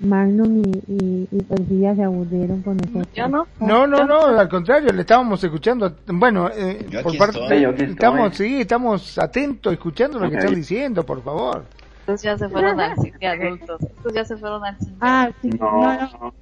[0.00, 3.30] Magnum, y, y, y se aburrieron con nosotros.
[3.30, 3.46] No.
[3.60, 5.92] No, no, no, al contrario, le estábamos escuchando.
[6.06, 7.38] Bueno, eh, por parte,
[7.82, 11.64] estamos, sí, estamos atentos, escuchando lo que están diciendo, por favor.
[12.00, 13.82] Estos ya se fueron al cine adultos.
[13.82, 14.96] Estos ya se fueron al cine.
[15.00, 15.50] Ah, sí.
[15.50, 16.32] No,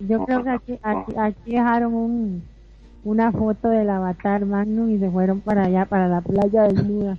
[0.00, 0.78] Yo creo que aquí,
[1.16, 2.42] aquí, dejaron un,
[3.04, 7.18] una foto del avatar Magnum y se fueron para allá, para la playa desnuda.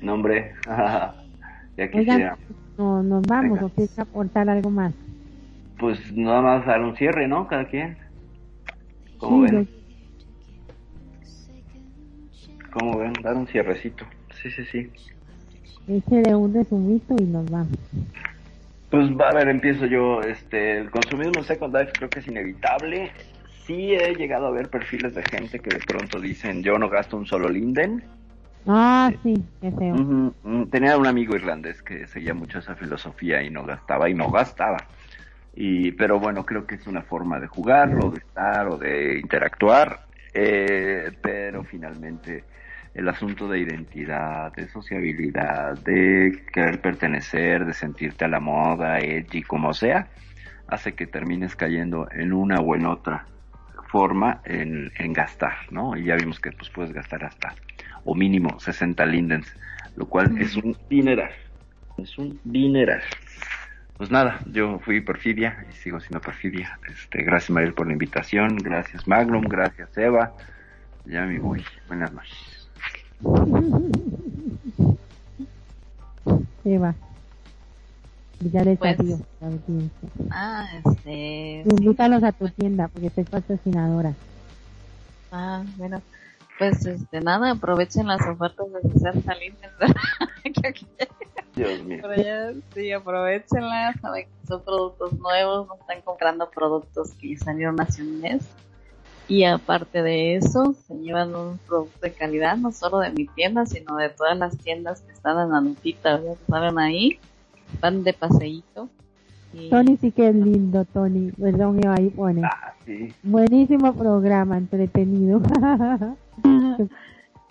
[0.00, 0.54] No, hombre.
[1.76, 2.38] ya quisiera.
[2.78, 4.94] No, nos vamos o quieres aportar algo más.
[5.78, 7.46] Pues nada más dar un cierre, ¿no?
[7.46, 7.96] Cada quien.
[9.18, 9.68] ¿Cómo ven?
[12.72, 13.12] ¿Cómo ven?
[13.22, 14.04] Dar un cierrecito.
[14.42, 14.90] Sí, sí, sí
[15.86, 17.78] de un resumito y nos vamos.
[18.90, 20.20] Pues a ver, empiezo yo.
[20.22, 23.10] Este, el consumismo Second Life creo que es inevitable.
[23.66, 27.16] Sí he llegado a ver perfiles de gente que de pronto dicen yo no gasto
[27.16, 28.02] un solo linden.
[28.66, 30.32] Ah, sí, qué feo.
[30.70, 34.78] Tenía un amigo irlandés que seguía mucho esa filosofía y no gastaba y no gastaba.
[35.54, 39.18] Y, pero bueno, creo que es una forma de jugar o de estar o de
[39.18, 40.00] interactuar.
[40.34, 42.44] Eh, pero finalmente
[42.92, 49.42] el asunto de identidad, de sociabilidad, de querer pertenecer, de sentirte a la moda, edgy,
[49.42, 50.08] como sea,
[50.68, 53.26] hace que termines cayendo en una o en otra
[53.90, 55.96] forma en, en gastar, ¿no?
[55.96, 57.54] Y ya vimos que pues puedes gastar hasta
[58.06, 59.46] o mínimo 60 lindens,
[59.96, 61.32] lo cual es un dineral,
[61.98, 63.02] es un dineral.
[63.98, 66.78] Pues nada, yo fui Perfidia y sigo siendo Perfidia.
[66.88, 70.32] Este, gracias Mariel por la invitación, gracias Magnum, gracias Eva.
[71.04, 71.64] Ya me voy.
[71.88, 72.68] Buenas noches.
[76.64, 76.94] Eva.
[78.40, 79.20] Ya les pues, adiós.
[80.30, 81.62] Ah, este.
[81.64, 84.14] Invítalos a tu tienda porque soy patrocinadora.
[85.32, 86.02] Ah, bueno.
[86.58, 89.72] Pues este, nada, aprovechen las ofertas de César Salinas.
[91.54, 92.02] Dios mío.
[92.74, 98.20] sí, aprovechenlas, saben que son productos nuevos, no están comprando productos que salieron hace un
[98.20, 98.46] mes.
[99.28, 103.66] Y aparte de eso, se llevan un producto de calidad, no solo de mi tienda,
[103.66, 107.18] sino de todas las tiendas que están en la notita, ya saben ahí,
[107.80, 108.88] van de paseíto.
[109.70, 112.42] Tony sí que es lindo, Tony, perdón, ahí pone.
[112.44, 113.12] Ah, sí.
[113.22, 115.40] Buenísimo programa, entretenido.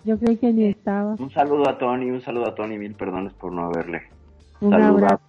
[0.04, 1.16] Yo creí que ni estaba.
[1.18, 4.02] Un saludo a Tony, un saludo a Tony, mil perdones por no haberle.
[4.60, 5.20] Un abrazo.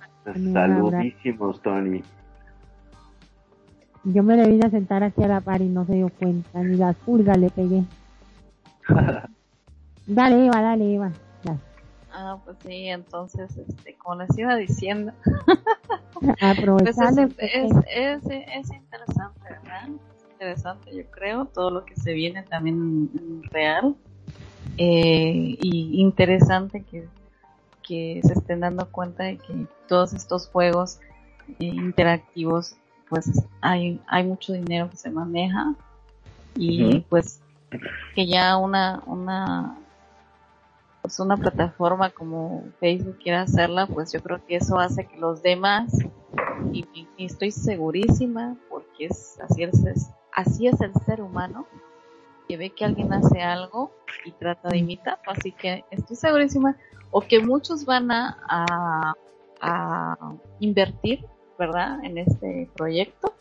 [0.53, 2.03] Saludísimos, Tony.
[4.03, 6.61] Yo me le vine a sentar aquí a la par y no se dio cuenta,
[6.61, 7.83] ni las pulgas le pegué.
[10.07, 11.11] dale, Eva, dale, Eva.
[12.19, 15.13] Ah, pues sí, entonces, este, como les iba diciendo,
[16.19, 19.83] pues es, es, es, interesante, ¿verdad?
[19.85, 23.95] Es interesante, yo creo, todo lo que se viene también real.
[24.79, 27.07] Eh, y interesante que,
[27.83, 30.99] que se estén dando cuenta de que todos estos juegos
[31.59, 32.77] eh, interactivos
[33.09, 33.29] pues
[33.61, 35.75] hay, hay mucho dinero que se maneja
[36.55, 37.41] y pues
[38.15, 39.77] que ya una, una,
[41.07, 45.41] pues una plataforma como Facebook quiera hacerla, pues yo creo que eso hace que los
[45.41, 45.97] demás,
[46.73, 46.85] y,
[47.17, 51.65] estoy segurísima, porque es así, es así es el ser humano,
[52.49, 53.89] que ve que alguien hace algo
[54.25, 56.75] y trata de imitar, así que estoy segurísima,
[57.09, 59.13] o que muchos van a, a,
[59.61, 61.25] a invertir
[61.57, 62.03] ¿verdad?
[62.03, 63.33] En este proyecto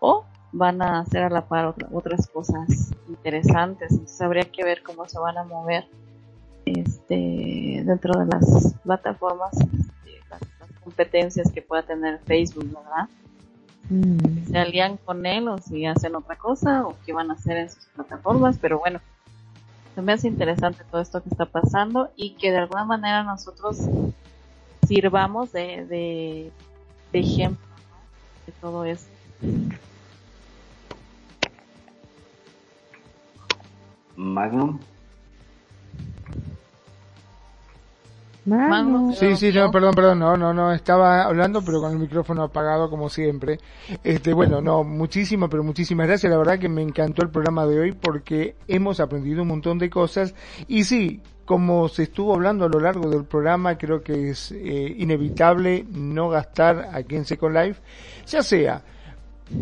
[0.00, 3.90] o van a hacer a la par otras cosas interesantes.
[3.92, 5.88] Entonces habría que ver cómo se van a mover
[6.66, 10.40] este dentro de las plataformas, este, las,
[10.82, 13.08] competencias que pueda tener Facebook, ¿verdad?
[13.88, 14.50] Mm.
[14.50, 17.70] Se alían con él o si hacen otra cosa o qué van a hacer en
[17.70, 19.00] sus plataformas, pero bueno,
[19.94, 23.78] se me hace interesante todo esto que está pasando y que de alguna manera nosotros
[24.86, 26.52] sirvamos de
[27.12, 27.66] de ejemplo
[28.46, 29.06] de todo eso.
[34.16, 34.78] Magnum.
[38.46, 39.12] Magnum.
[39.12, 42.88] Sí, sí, no, perdón, perdón, no, no, no, estaba hablando, pero con el micrófono apagado
[42.88, 43.58] como siempre.
[44.04, 46.30] Este, bueno, no, muchísimas, pero muchísimas gracias.
[46.30, 49.90] La verdad que me encantó el programa de hoy porque hemos aprendido un montón de
[49.90, 50.34] cosas
[50.68, 54.94] y sí, como se estuvo hablando a lo largo del programa, creo que es eh,
[54.98, 57.80] inevitable no gastar aquí en Second Life,
[58.26, 58.82] ya sea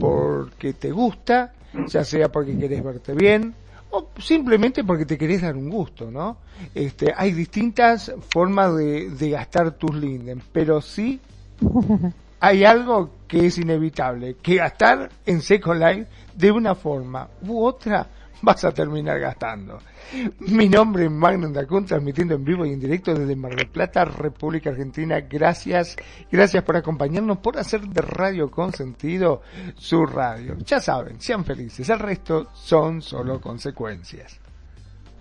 [0.00, 1.52] porque te gusta,
[1.86, 3.54] ya sea porque querés verte bien,
[3.94, 6.38] o simplemente porque te querés dar un gusto, ¿no?
[6.74, 11.20] Este, hay distintas formas de, de gastar tus linden, pero sí
[12.40, 18.08] hay algo que es inevitable, que gastar en Second Life de una forma u otra
[18.42, 19.78] vas a terminar gastando.
[20.40, 24.04] Mi nombre es Magnum Dacun, transmitiendo en vivo y en directo desde Mar del Plata,
[24.04, 25.20] República Argentina.
[25.20, 25.96] Gracias,
[26.30, 29.42] gracias por acompañarnos, por hacer de Radio Consentido
[29.76, 30.56] su radio.
[30.58, 34.40] Ya saben, sean felices, el resto son solo consecuencias.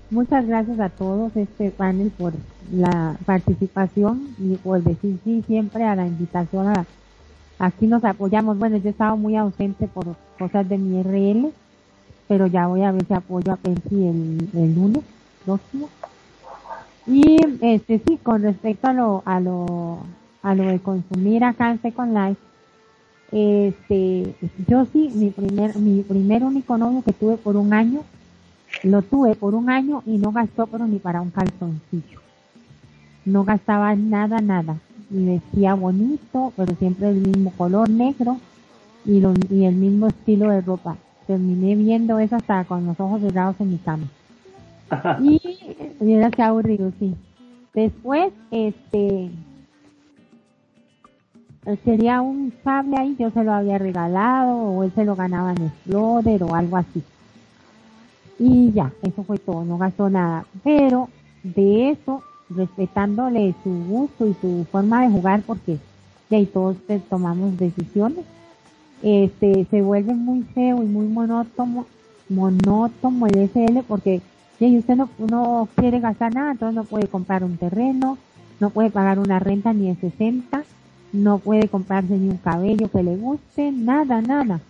[0.10, 2.34] Muchas gracias a todos este panel por
[2.72, 6.85] la participación y por decir sí siempre a la invitación a
[7.57, 8.57] aquí nos apoyamos.
[8.57, 11.52] Bueno, yo he estado muy ausente por cosas de mi RL,
[12.28, 15.04] pero ya voy a ver si apoyo a Pensi el, el lunes
[15.45, 15.90] próximo.
[17.06, 20.00] Y este sí, con respecto a lo, a lo,
[20.41, 22.41] a lo de consumir acá en Second Life,
[23.32, 24.36] este,
[24.68, 28.02] yo sí, mi primer, mi primer único novio que tuve por un año,
[28.84, 32.22] lo tuve por un año y no gastó pero ni para un calzoncillo.
[33.26, 34.78] No gastaba nada, nada.
[35.10, 38.38] Y vestía bonito, pero siempre el mismo color negro
[39.06, 40.98] y, lo, y el mismo estilo de ropa
[41.28, 44.08] terminé viendo eso hasta con los ojos cerrados en mi cama.
[45.22, 45.41] y
[46.00, 47.16] mira qué aburrido, sí.
[47.74, 49.32] Después, este,
[51.84, 55.64] sería un sable ahí, yo se lo había regalado, o él se lo ganaba en
[55.64, 57.02] Explorer o algo así.
[58.38, 60.45] Y ya, eso fue todo, no gastó nada.
[60.64, 61.10] Pero
[61.44, 65.78] de eso, respetándole su gusto y su forma de jugar, porque
[66.30, 66.78] de ahí todos
[67.10, 68.26] tomamos decisiones,
[69.04, 71.86] este, se vuelve muy feo y muy monótono,
[72.30, 74.22] monótono el SL porque
[74.58, 78.18] si usted no, no quiere gastar nada, entonces no puede comprar un terreno,
[78.62, 80.64] no puede pagar una renta ni de 60,
[81.12, 84.62] no puede comprarse ni un cabello que le guste, nada, nada.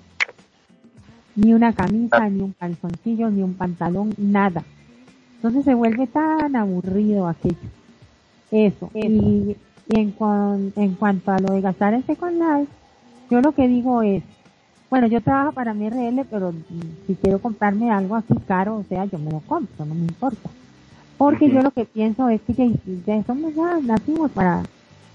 [1.35, 4.63] Ni una camisa, ni un calzoncillo, ni un pantalón, nada.
[5.35, 7.57] Entonces se vuelve tan aburrido aquello.
[8.49, 8.89] Eso.
[8.95, 9.55] Y,
[9.89, 10.15] en,
[10.75, 12.71] en cuanto a lo de gastar en Second Life,
[13.33, 14.21] yo lo que digo es,
[14.91, 16.53] bueno, yo trabajo para mi RL, pero
[17.07, 20.51] si quiero comprarme algo así caro, o sea, yo me lo compro, no me importa.
[21.17, 22.73] Porque yo lo que pienso es que
[23.07, 24.61] ya, somos ya nacimos para,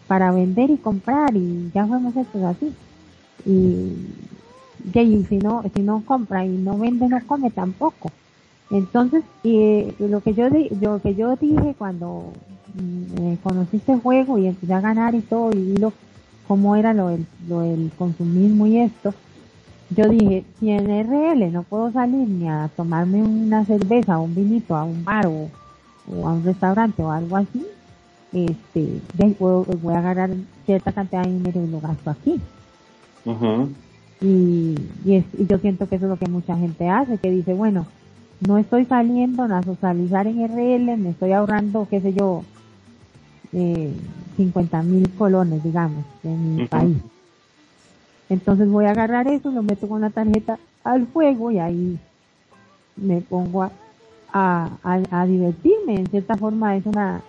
[0.08, 2.74] para vender y comprar y ya fuimos hechos así.
[3.46, 3.94] Y,
[4.94, 8.10] y si no, si no compra y no vende, no come tampoco.
[8.70, 10.48] Entonces, y, lo que yo,
[10.80, 12.32] lo que yo dije cuando
[12.74, 15.92] mm, conocí este juego y empecé a ganar y todo y lo,
[16.48, 19.14] cómo era lo del, lo del consumismo y esto,
[19.90, 24.34] yo dije, si en RL no puedo salir ni a tomarme una cerveza o un
[24.34, 25.48] vinito a un bar o,
[26.26, 27.66] a un restaurante o algo así,
[28.32, 29.00] este,
[29.38, 30.30] puedo, voy a agarrar
[30.66, 32.40] cierta cantidad de dinero y lo gasto aquí.
[34.20, 37.86] y, y, yo siento que eso es lo que mucha gente hace, que dice, bueno,
[38.46, 42.42] no estoy saliendo a socializar en RL, me estoy ahorrando, qué sé yo,
[43.52, 43.92] eh,
[44.38, 46.96] 50 mil colones, digamos, en mi país.
[48.28, 51.98] Entonces voy a agarrar eso, lo meto con la tarjeta al fuego y ahí
[52.96, 55.96] me pongo a, a, divertirme.
[55.96, 57.20] En cierta forma es una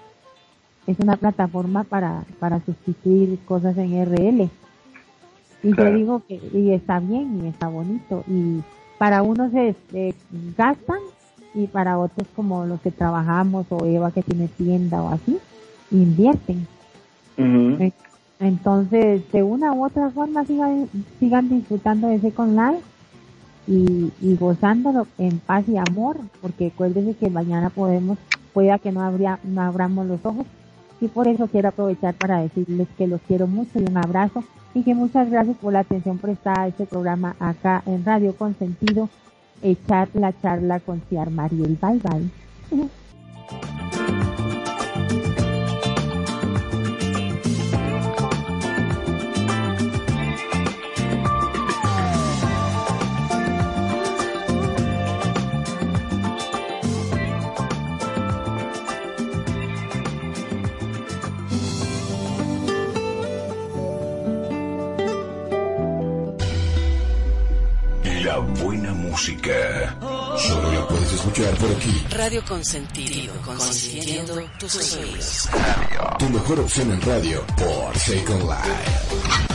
[0.86, 4.49] es una plataforma para, para sustituir cosas en RL.
[5.61, 8.23] Y yo digo que y está bien y está bonito.
[8.27, 8.61] Y
[8.98, 9.76] para unos se
[10.56, 10.99] gastan
[11.56, 15.40] y para otros como los que trabajamos o Eva que tiene tienda o así,
[15.91, 16.68] invierten.
[18.40, 20.88] Entonces, de una u otra forma, sigan,
[21.20, 22.80] sigan disfrutando de ese con Live
[23.68, 28.18] y, y gozándolo en paz y amor, porque acuérdense que mañana podemos,
[28.53, 30.45] pueda que no, habría, no abramos los ojos.
[31.02, 34.44] Y por eso quiero aprovechar para decirles que los quiero mucho y un abrazo
[34.74, 39.10] y que muchas gracias por la atención prestada a este programa acá en Radio Consentido,
[39.61, 41.78] echar la charla con Ciar Mariel.
[41.82, 42.90] Bye bye.
[69.19, 69.97] música.
[70.37, 72.05] Solo la puedes escuchar por aquí.
[72.11, 75.49] Radio Consentido, consintiendo tus oídos.
[76.17, 79.48] Tu mejor opción en radio por Second Life.